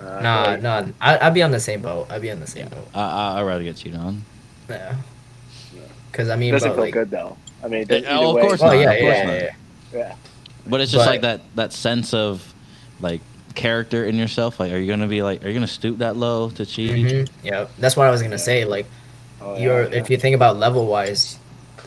[0.00, 0.86] Uh, I nah, like- nah.
[1.00, 2.06] I, I'd be on the same boat.
[2.10, 2.88] I'd be on the same boat.
[2.94, 4.24] I, I I'd rather get cheated on.
[4.68, 4.96] Yeah.
[5.74, 5.80] Yeah.
[6.10, 7.36] Because I It mean, doesn't but, feel like, good though.
[7.62, 9.32] I mean, it oh, either of way, course Well, not, yeah, of course yeah, not.
[9.34, 9.54] yeah, yeah.
[9.98, 10.14] yeah.
[10.66, 12.54] But it's just But- like that that sense of
[13.00, 13.20] like
[13.54, 14.60] character in yourself.
[14.60, 16.90] Like, are you gonna be like, are you gonna stoop that low to cheat?
[16.90, 18.40] Mhm, Yeah, that's what I was gonna Yeah.
[18.42, 18.64] say.
[18.64, 18.86] Like,
[19.40, 21.38] Oh, you're yeah, if you think about level wise,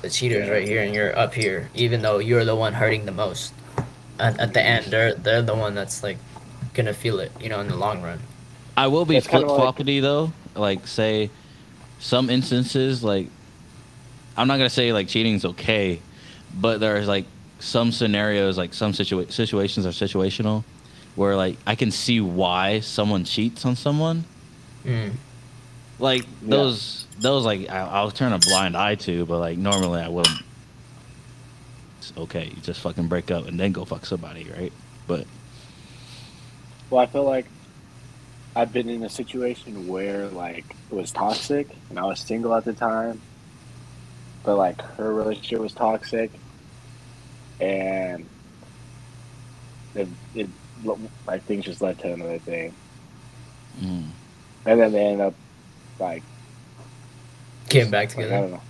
[0.01, 0.53] the cheater's Yeah.
[0.53, 1.69] right here, and you're up here.
[1.75, 3.53] Even though you're the one hurting the most,
[4.19, 6.17] at, at the end, they're they're the one that's like
[6.73, 7.31] gonna feel it.
[7.41, 8.19] You know, in the long run.
[8.77, 10.31] I will be It's kinda flip like- floppity though.
[10.55, 11.29] Like, say,
[11.99, 13.27] some instances, like,
[14.37, 15.99] I'm not gonna say like cheating's okay,
[16.59, 17.25] but there's like
[17.59, 20.63] some scenarios, like some situa- situations are situational,
[21.19, 24.23] where like I can see why someone cheats on someone.
[24.85, 25.11] Mm.
[25.99, 30.07] Like those, those like I, I'll turn a blind eye to, but like normally I
[30.07, 30.41] wouldn't.
[31.97, 34.71] It's okay, you just fucking break up and then go fuck somebody, right?
[35.07, 35.27] But
[36.89, 37.47] Well, I feel like
[38.55, 42.63] I've been in a situation where like it was toxic, and I was single at
[42.63, 43.19] the time,
[44.43, 46.31] but like her relationship was toxic,
[47.59, 48.25] and
[49.95, 50.47] it, it
[51.27, 52.73] like things just led to another thing,
[53.81, 54.03] mm,
[54.65, 55.33] and then they end up
[55.99, 56.23] like
[57.69, 58.41] Getting back like, I together.
[58.41, 58.61] don't know.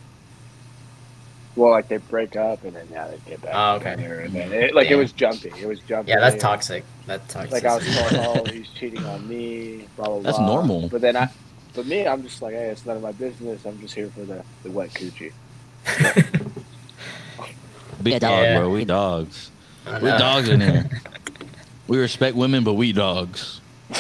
[1.56, 3.96] Well, like they break up and then yeah, they get back Oh, okay.
[3.96, 5.52] together, and then it, like it was jumpy.
[5.60, 6.12] It was jumpy.
[6.12, 6.84] Yeah, that's toxic.
[7.06, 7.52] That's toxic.
[7.52, 10.40] Like I was told, oh, he's cheating on me, blah blah That's blah.
[10.40, 10.90] normal.
[10.90, 11.30] But then I,
[11.74, 13.66] but me, I'm just like, hey, it's none of my business.
[13.66, 15.32] I'm just here for the, the wet coochie.
[18.04, 18.20] big Yeah.
[18.20, 18.70] dog, bro.
[18.70, 19.52] We dogs.
[20.02, 20.18] We know.
[20.18, 20.90] dogs in here.
[21.90, 23.60] We respect women, but we dogs.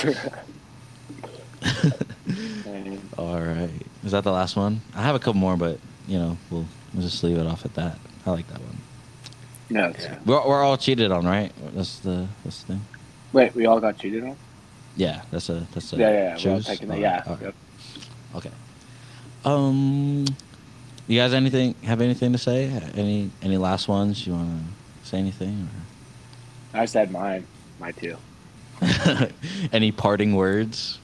[3.18, 3.72] All right.
[4.04, 4.82] Is that the last one?
[4.96, 7.74] I have a couple more, but you know, we'll we'll just leave it off at
[7.74, 7.98] that.
[8.28, 8.78] I like that one.
[9.72, 10.20] no, it's- Yeah.
[10.24, 11.52] We're we're all cheated on, right?
[11.74, 12.82] That's the that's the thing.
[13.34, 14.36] Wait, we all got cheated on?
[14.96, 16.54] Yeah, that's a that's a yeah, yeah, yeah.
[16.54, 17.00] We're taking that.
[17.00, 17.16] Yeah.
[17.18, 17.42] right, all right.
[17.44, 17.56] Yep.
[18.36, 18.52] Okay.
[19.46, 20.26] Um,
[21.08, 22.66] you guys, anything have anything to say?
[22.96, 24.28] Any any last ones?
[24.28, 24.62] You want
[25.02, 25.68] to say anything?
[26.74, 27.48] I said mine.
[27.80, 28.18] My two.
[29.74, 31.00] Any parting words?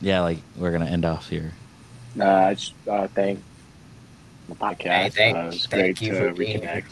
[0.00, 1.52] Yeah, like we're gonna end off here.
[2.18, 3.42] Uh, I just uh, thank
[4.48, 4.82] the podcast.
[4.84, 6.84] Hey, thank- uh, it thank great you to for being reconnect.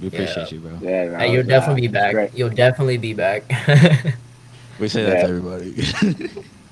[0.00, 0.20] We Yeah.
[0.22, 0.78] appreciate you, bro.
[0.80, 2.12] Yeah, no, Hey, you'll it was, uh, definitely be back.
[2.14, 2.34] great.
[2.36, 3.44] You'll definitely be back.
[4.78, 5.22] We say that Yeah.
[5.22, 5.74] to everybody.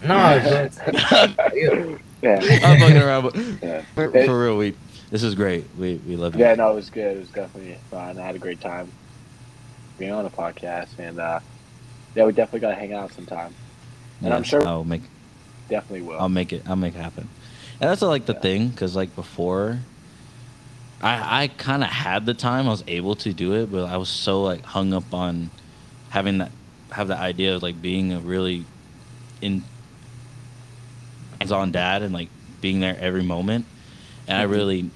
[0.07, 2.39] no, don't- Yeah.
[2.65, 3.83] I'm fucking around, but yeah.
[3.97, 4.74] for, for real, we
[5.11, 5.65] this is great.
[5.78, 6.41] We we love you.
[6.41, 7.16] Yeah, no, it was good.
[7.16, 8.19] It was definitely fun.
[8.19, 8.91] I had a great time
[9.99, 11.41] being on a podcast, and uh,
[12.15, 13.55] yeah, we definitely got to hang out sometime.
[14.23, 15.03] and I'm sure- I'll make
[15.69, 16.19] Definitely will.
[16.20, 16.62] I'll make it.
[16.69, 17.28] I'll make it happen.
[17.81, 18.41] And that's like the Yeah.
[18.41, 19.81] thing, because like before,
[21.03, 22.66] I I kind of had the time.
[22.66, 25.51] I was able to do it, but I was so like hung up on
[26.11, 26.53] having that
[26.93, 28.65] have the idea of like being a really
[29.43, 29.65] in
[31.41, 32.28] hands-on dad and like
[32.61, 33.66] being there every moment.
[34.28, 34.90] And I really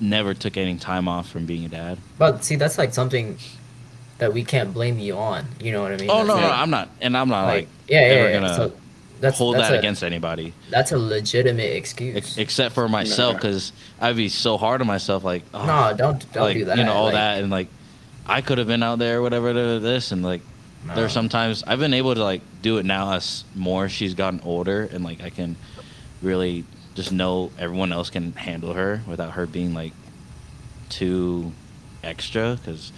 [0.00, 1.98] never took any time off from being a dad.
[2.18, 3.36] but see, that's like something
[4.18, 5.46] that we can't blame you on.
[5.60, 6.10] You know what I mean?
[6.10, 8.28] Oh That's no, like- no, I'm not, and I'm not like, like, yeah, yeah, ever
[8.30, 8.40] yeah.
[8.40, 8.72] gonna- So,
[9.20, 12.16] That's hold that's that a, against anybody, That's a legitimate excuse.
[12.16, 15.24] ex- except for myself, because I'd be so hard on myself.
[15.24, 16.78] Like, oh, no, don't don't like do that.
[16.78, 17.68] you know all like, that, and like
[18.26, 20.40] I could have been out there, whatever da- da- this, and like
[20.86, 20.94] no.
[20.94, 24.88] there's sometimes I've been able to like do it now as more she's gotten older,
[24.90, 25.56] and like I can
[26.22, 26.64] really
[27.00, 29.92] just know everyone else can handle her without her being like
[30.88, 31.52] too
[32.04, 32.92] extra, because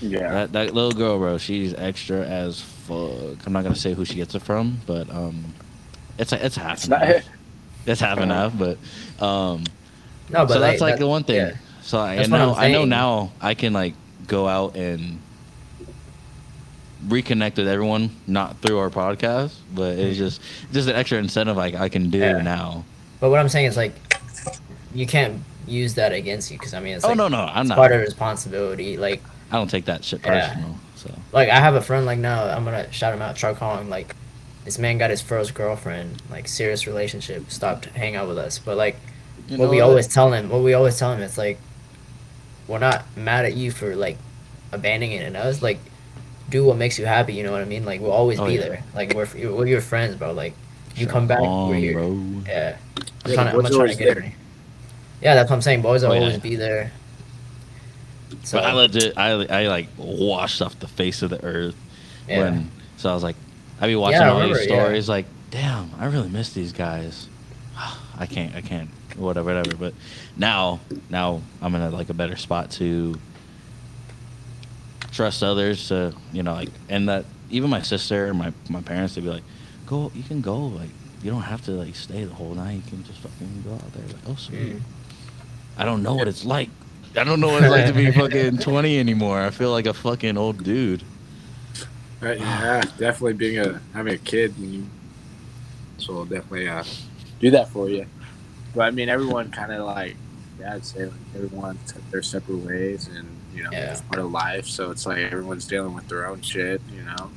[0.00, 0.30] Yeah.
[0.32, 3.46] that that little girl, bro, she's extra as fuck.
[3.46, 5.54] I'm not gonna say who she gets it from, but um,
[6.18, 7.24] it's it's half It's and not- half.
[7.86, 8.78] It's half and half, but
[9.24, 9.62] um,
[10.28, 11.36] no, but so that's like that- the one thing.
[11.36, 11.52] yeah.
[11.82, 13.94] So I That's know I'm know now I can like
[14.26, 15.20] go out and
[17.06, 20.40] reconnect with everyone, not through our podcast, but it's just
[20.72, 22.38] just an extra incentive like I can do Mm-hmm.
[22.38, 22.42] Yeah.
[22.42, 22.84] now.
[23.26, 23.92] But what I'm saying is like,
[24.94, 27.62] you can't use that against you because I mean it's oh like, no no I'm
[27.62, 27.74] it's not.
[27.76, 28.96] part of responsibility.
[28.96, 29.20] Like
[29.50, 30.50] I don't take that shit Yeah.
[30.50, 30.76] personal.
[30.94, 33.90] So like I have a friend like now I'm gonna shout him out Chuck Hong
[33.90, 34.14] like
[34.64, 38.76] this man got his first girlfriend like serious relationship stopped hanging out with us but
[38.76, 38.94] like
[39.48, 41.58] you what we always tell him what we always tell him it's like
[42.68, 44.18] we're not mad at you for like
[44.70, 45.80] abandoning it in us like
[46.48, 48.52] do what makes you happy you know what I mean like we'll always Oh, be
[48.54, 48.60] yeah.
[48.60, 50.54] there like we're we're your friends bro like
[50.96, 52.08] you come back Hong, we're here bro.
[52.46, 52.76] yeah
[53.24, 54.22] I'm Yeah, trying to, I'm trying to get there.
[54.22, 54.32] her
[55.22, 56.20] yeah that's what I'm saying boys will Oh, yeah.
[56.20, 56.92] always be there
[58.42, 61.76] so but I legit I I like washed off the face of the earth
[62.28, 62.40] yeah.
[62.42, 63.36] when so I was like
[63.80, 64.82] I'd be watching I all these remember, yeah.
[64.84, 67.28] stories like damn I really miss these guys
[68.18, 69.94] I can't I can't whatever whatever but
[70.36, 73.18] now now I'm in a, like a better spot to
[75.12, 79.14] trust others to you know like and that even my sister and my my parents
[79.14, 79.42] they'd be like
[79.86, 80.90] go you can go like
[81.22, 83.92] you don't have to like stay the whole night you can just fucking go out
[83.92, 84.80] there like oh sweet Mm.
[85.78, 86.70] I don't know what it's like
[87.16, 89.94] I don't know what it's like to be fucking 20 anymore I feel like a
[89.94, 91.02] fucking old dude
[92.20, 94.86] Right, yeah, definitely being a having a kid, and you,
[95.98, 96.82] so I'll definitely uh,
[97.40, 98.06] do that for you.
[98.74, 100.16] But I mean, everyone kind of like,
[100.58, 103.92] yeah, I'd say like everyone took their separate ways, and you know, Yeah.
[103.92, 104.66] it's part of life.
[104.66, 107.30] So it's like everyone's dealing with their own shit, you know.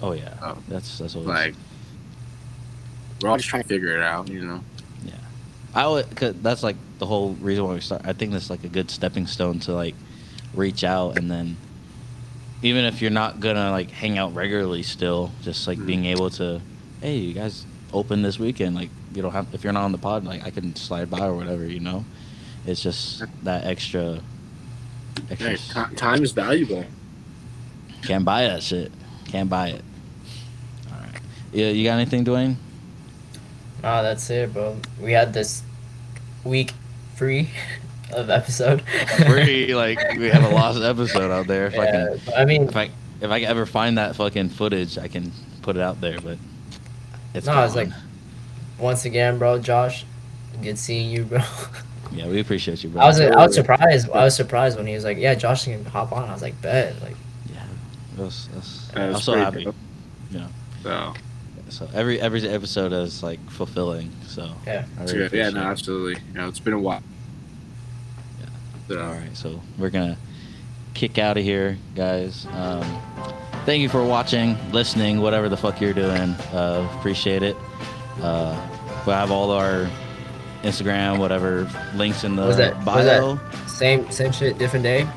[0.00, 0.56] oh yeah Oh.
[0.68, 1.56] that's that's what Like
[3.22, 4.62] we're all just trying to figure it out, you know.
[5.04, 5.12] Yeah,
[5.74, 6.14] I would.
[6.16, 8.02] Cause that's like the whole reason why we start.
[8.04, 9.94] I think that's like a good stepping stone to like
[10.54, 11.56] reach out, and then
[12.62, 15.86] even if you're not gonna like hang out regularly, still just like Mhm.
[15.86, 16.60] being able to,
[17.00, 18.74] hey, you guys open this weekend.
[18.76, 21.26] Like you don't have if you're not on the pod, like I can slide by
[21.26, 21.66] or whatever.
[21.66, 22.04] You know,
[22.66, 24.20] it's just that extra.
[25.30, 26.84] extra Hey, s- ti- time is valuable.
[28.02, 28.90] can't buy that shit.
[29.26, 29.84] Can't buy it.
[30.92, 31.20] All right.
[31.52, 32.56] Yeah, you got anything, Dwayne?
[33.82, 34.76] Nah, that's it, bro.
[35.00, 35.62] We had this
[36.44, 36.72] week
[37.16, 37.50] free
[38.12, 38.82] of episode.
[39.26, 41.66] Free, like we have a lost episode out there.
[41.66, 44.98] If I can Yeah, I mean, if I if I ever find that fucking footage,
[44.98, 46.20] I can put it out there.
[46.20, 46.38] But
[47.34, 47.88] it's No, it's gone.
[47.88, 47.98] like-
[48.78, 50.04] once again, bro, Josh,
[50.60, 51.38] good seeing you, bro.
[52.12, 53.02] yeah, we appreciate you, bro.
[53.02, 54.10] I was I was surprised.
[54.10, 56.60] I was surprised when he was like, "Yeah, Josh can hop on." I was like,
[56.60, 57.14] "Bet." Like,
[57.52, 57.62] yeah,
[58.18, 58.48] it was,
[58.92, 59.64] it I'm so happy.
[59.64, 59.76] dope.
[60.32, 60.48] Yeah,
[60.82, 61.14] So
[61.72, 64.10] so every every episode is like fulfilling.
[64.26, 64.84] So Yeah.
[65.00, 65.38] Really.
[65.38, 66.20] Yeah, no, absolutely.
[66.32, 67.02] You know, it's been a while.
[68.40, 68.46] Yeah.
[68.88, 70.16] So, All right, so we're gonna
[70.94, 72.46] kick out of here, guys.
[72.52, 72.84] Um,
[73.64, 76.30] thank you for watching, listening, whatever the fuck you're doing.
[76.52, 77.56] Uh, appreciate it.
[78.20, 78.54] Uh,
[79.06, 79.88] we'll have all our
[80.62, 82.96] Instagram, whatever links in the was that bio.
[83.34, 85.08] was that same same shit, different day?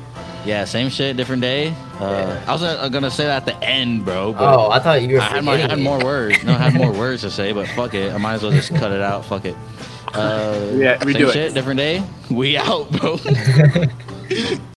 [0.46, 1.74] Yeah, same shit, different day.
[2.00, 2.44] Uh, Yeah.
[2.46, 4.32] I was uh, gonna say that at the end, bro.
[4.32, 5.20] But Oh, I thought you were.
[5.20, 6.42] I had, my, I had more words.
[6.44, 8.12] No, I had more words to say, but fuck it.
[8.12, 9.24] I might as well just cut it out.
[9.24, 9.56] Fuck it.
[10.14, 11.32] Uh, Yeah, we same do it.
[11.32, 12.02] shit, different day.
[12.30, 13.18] We out, bro.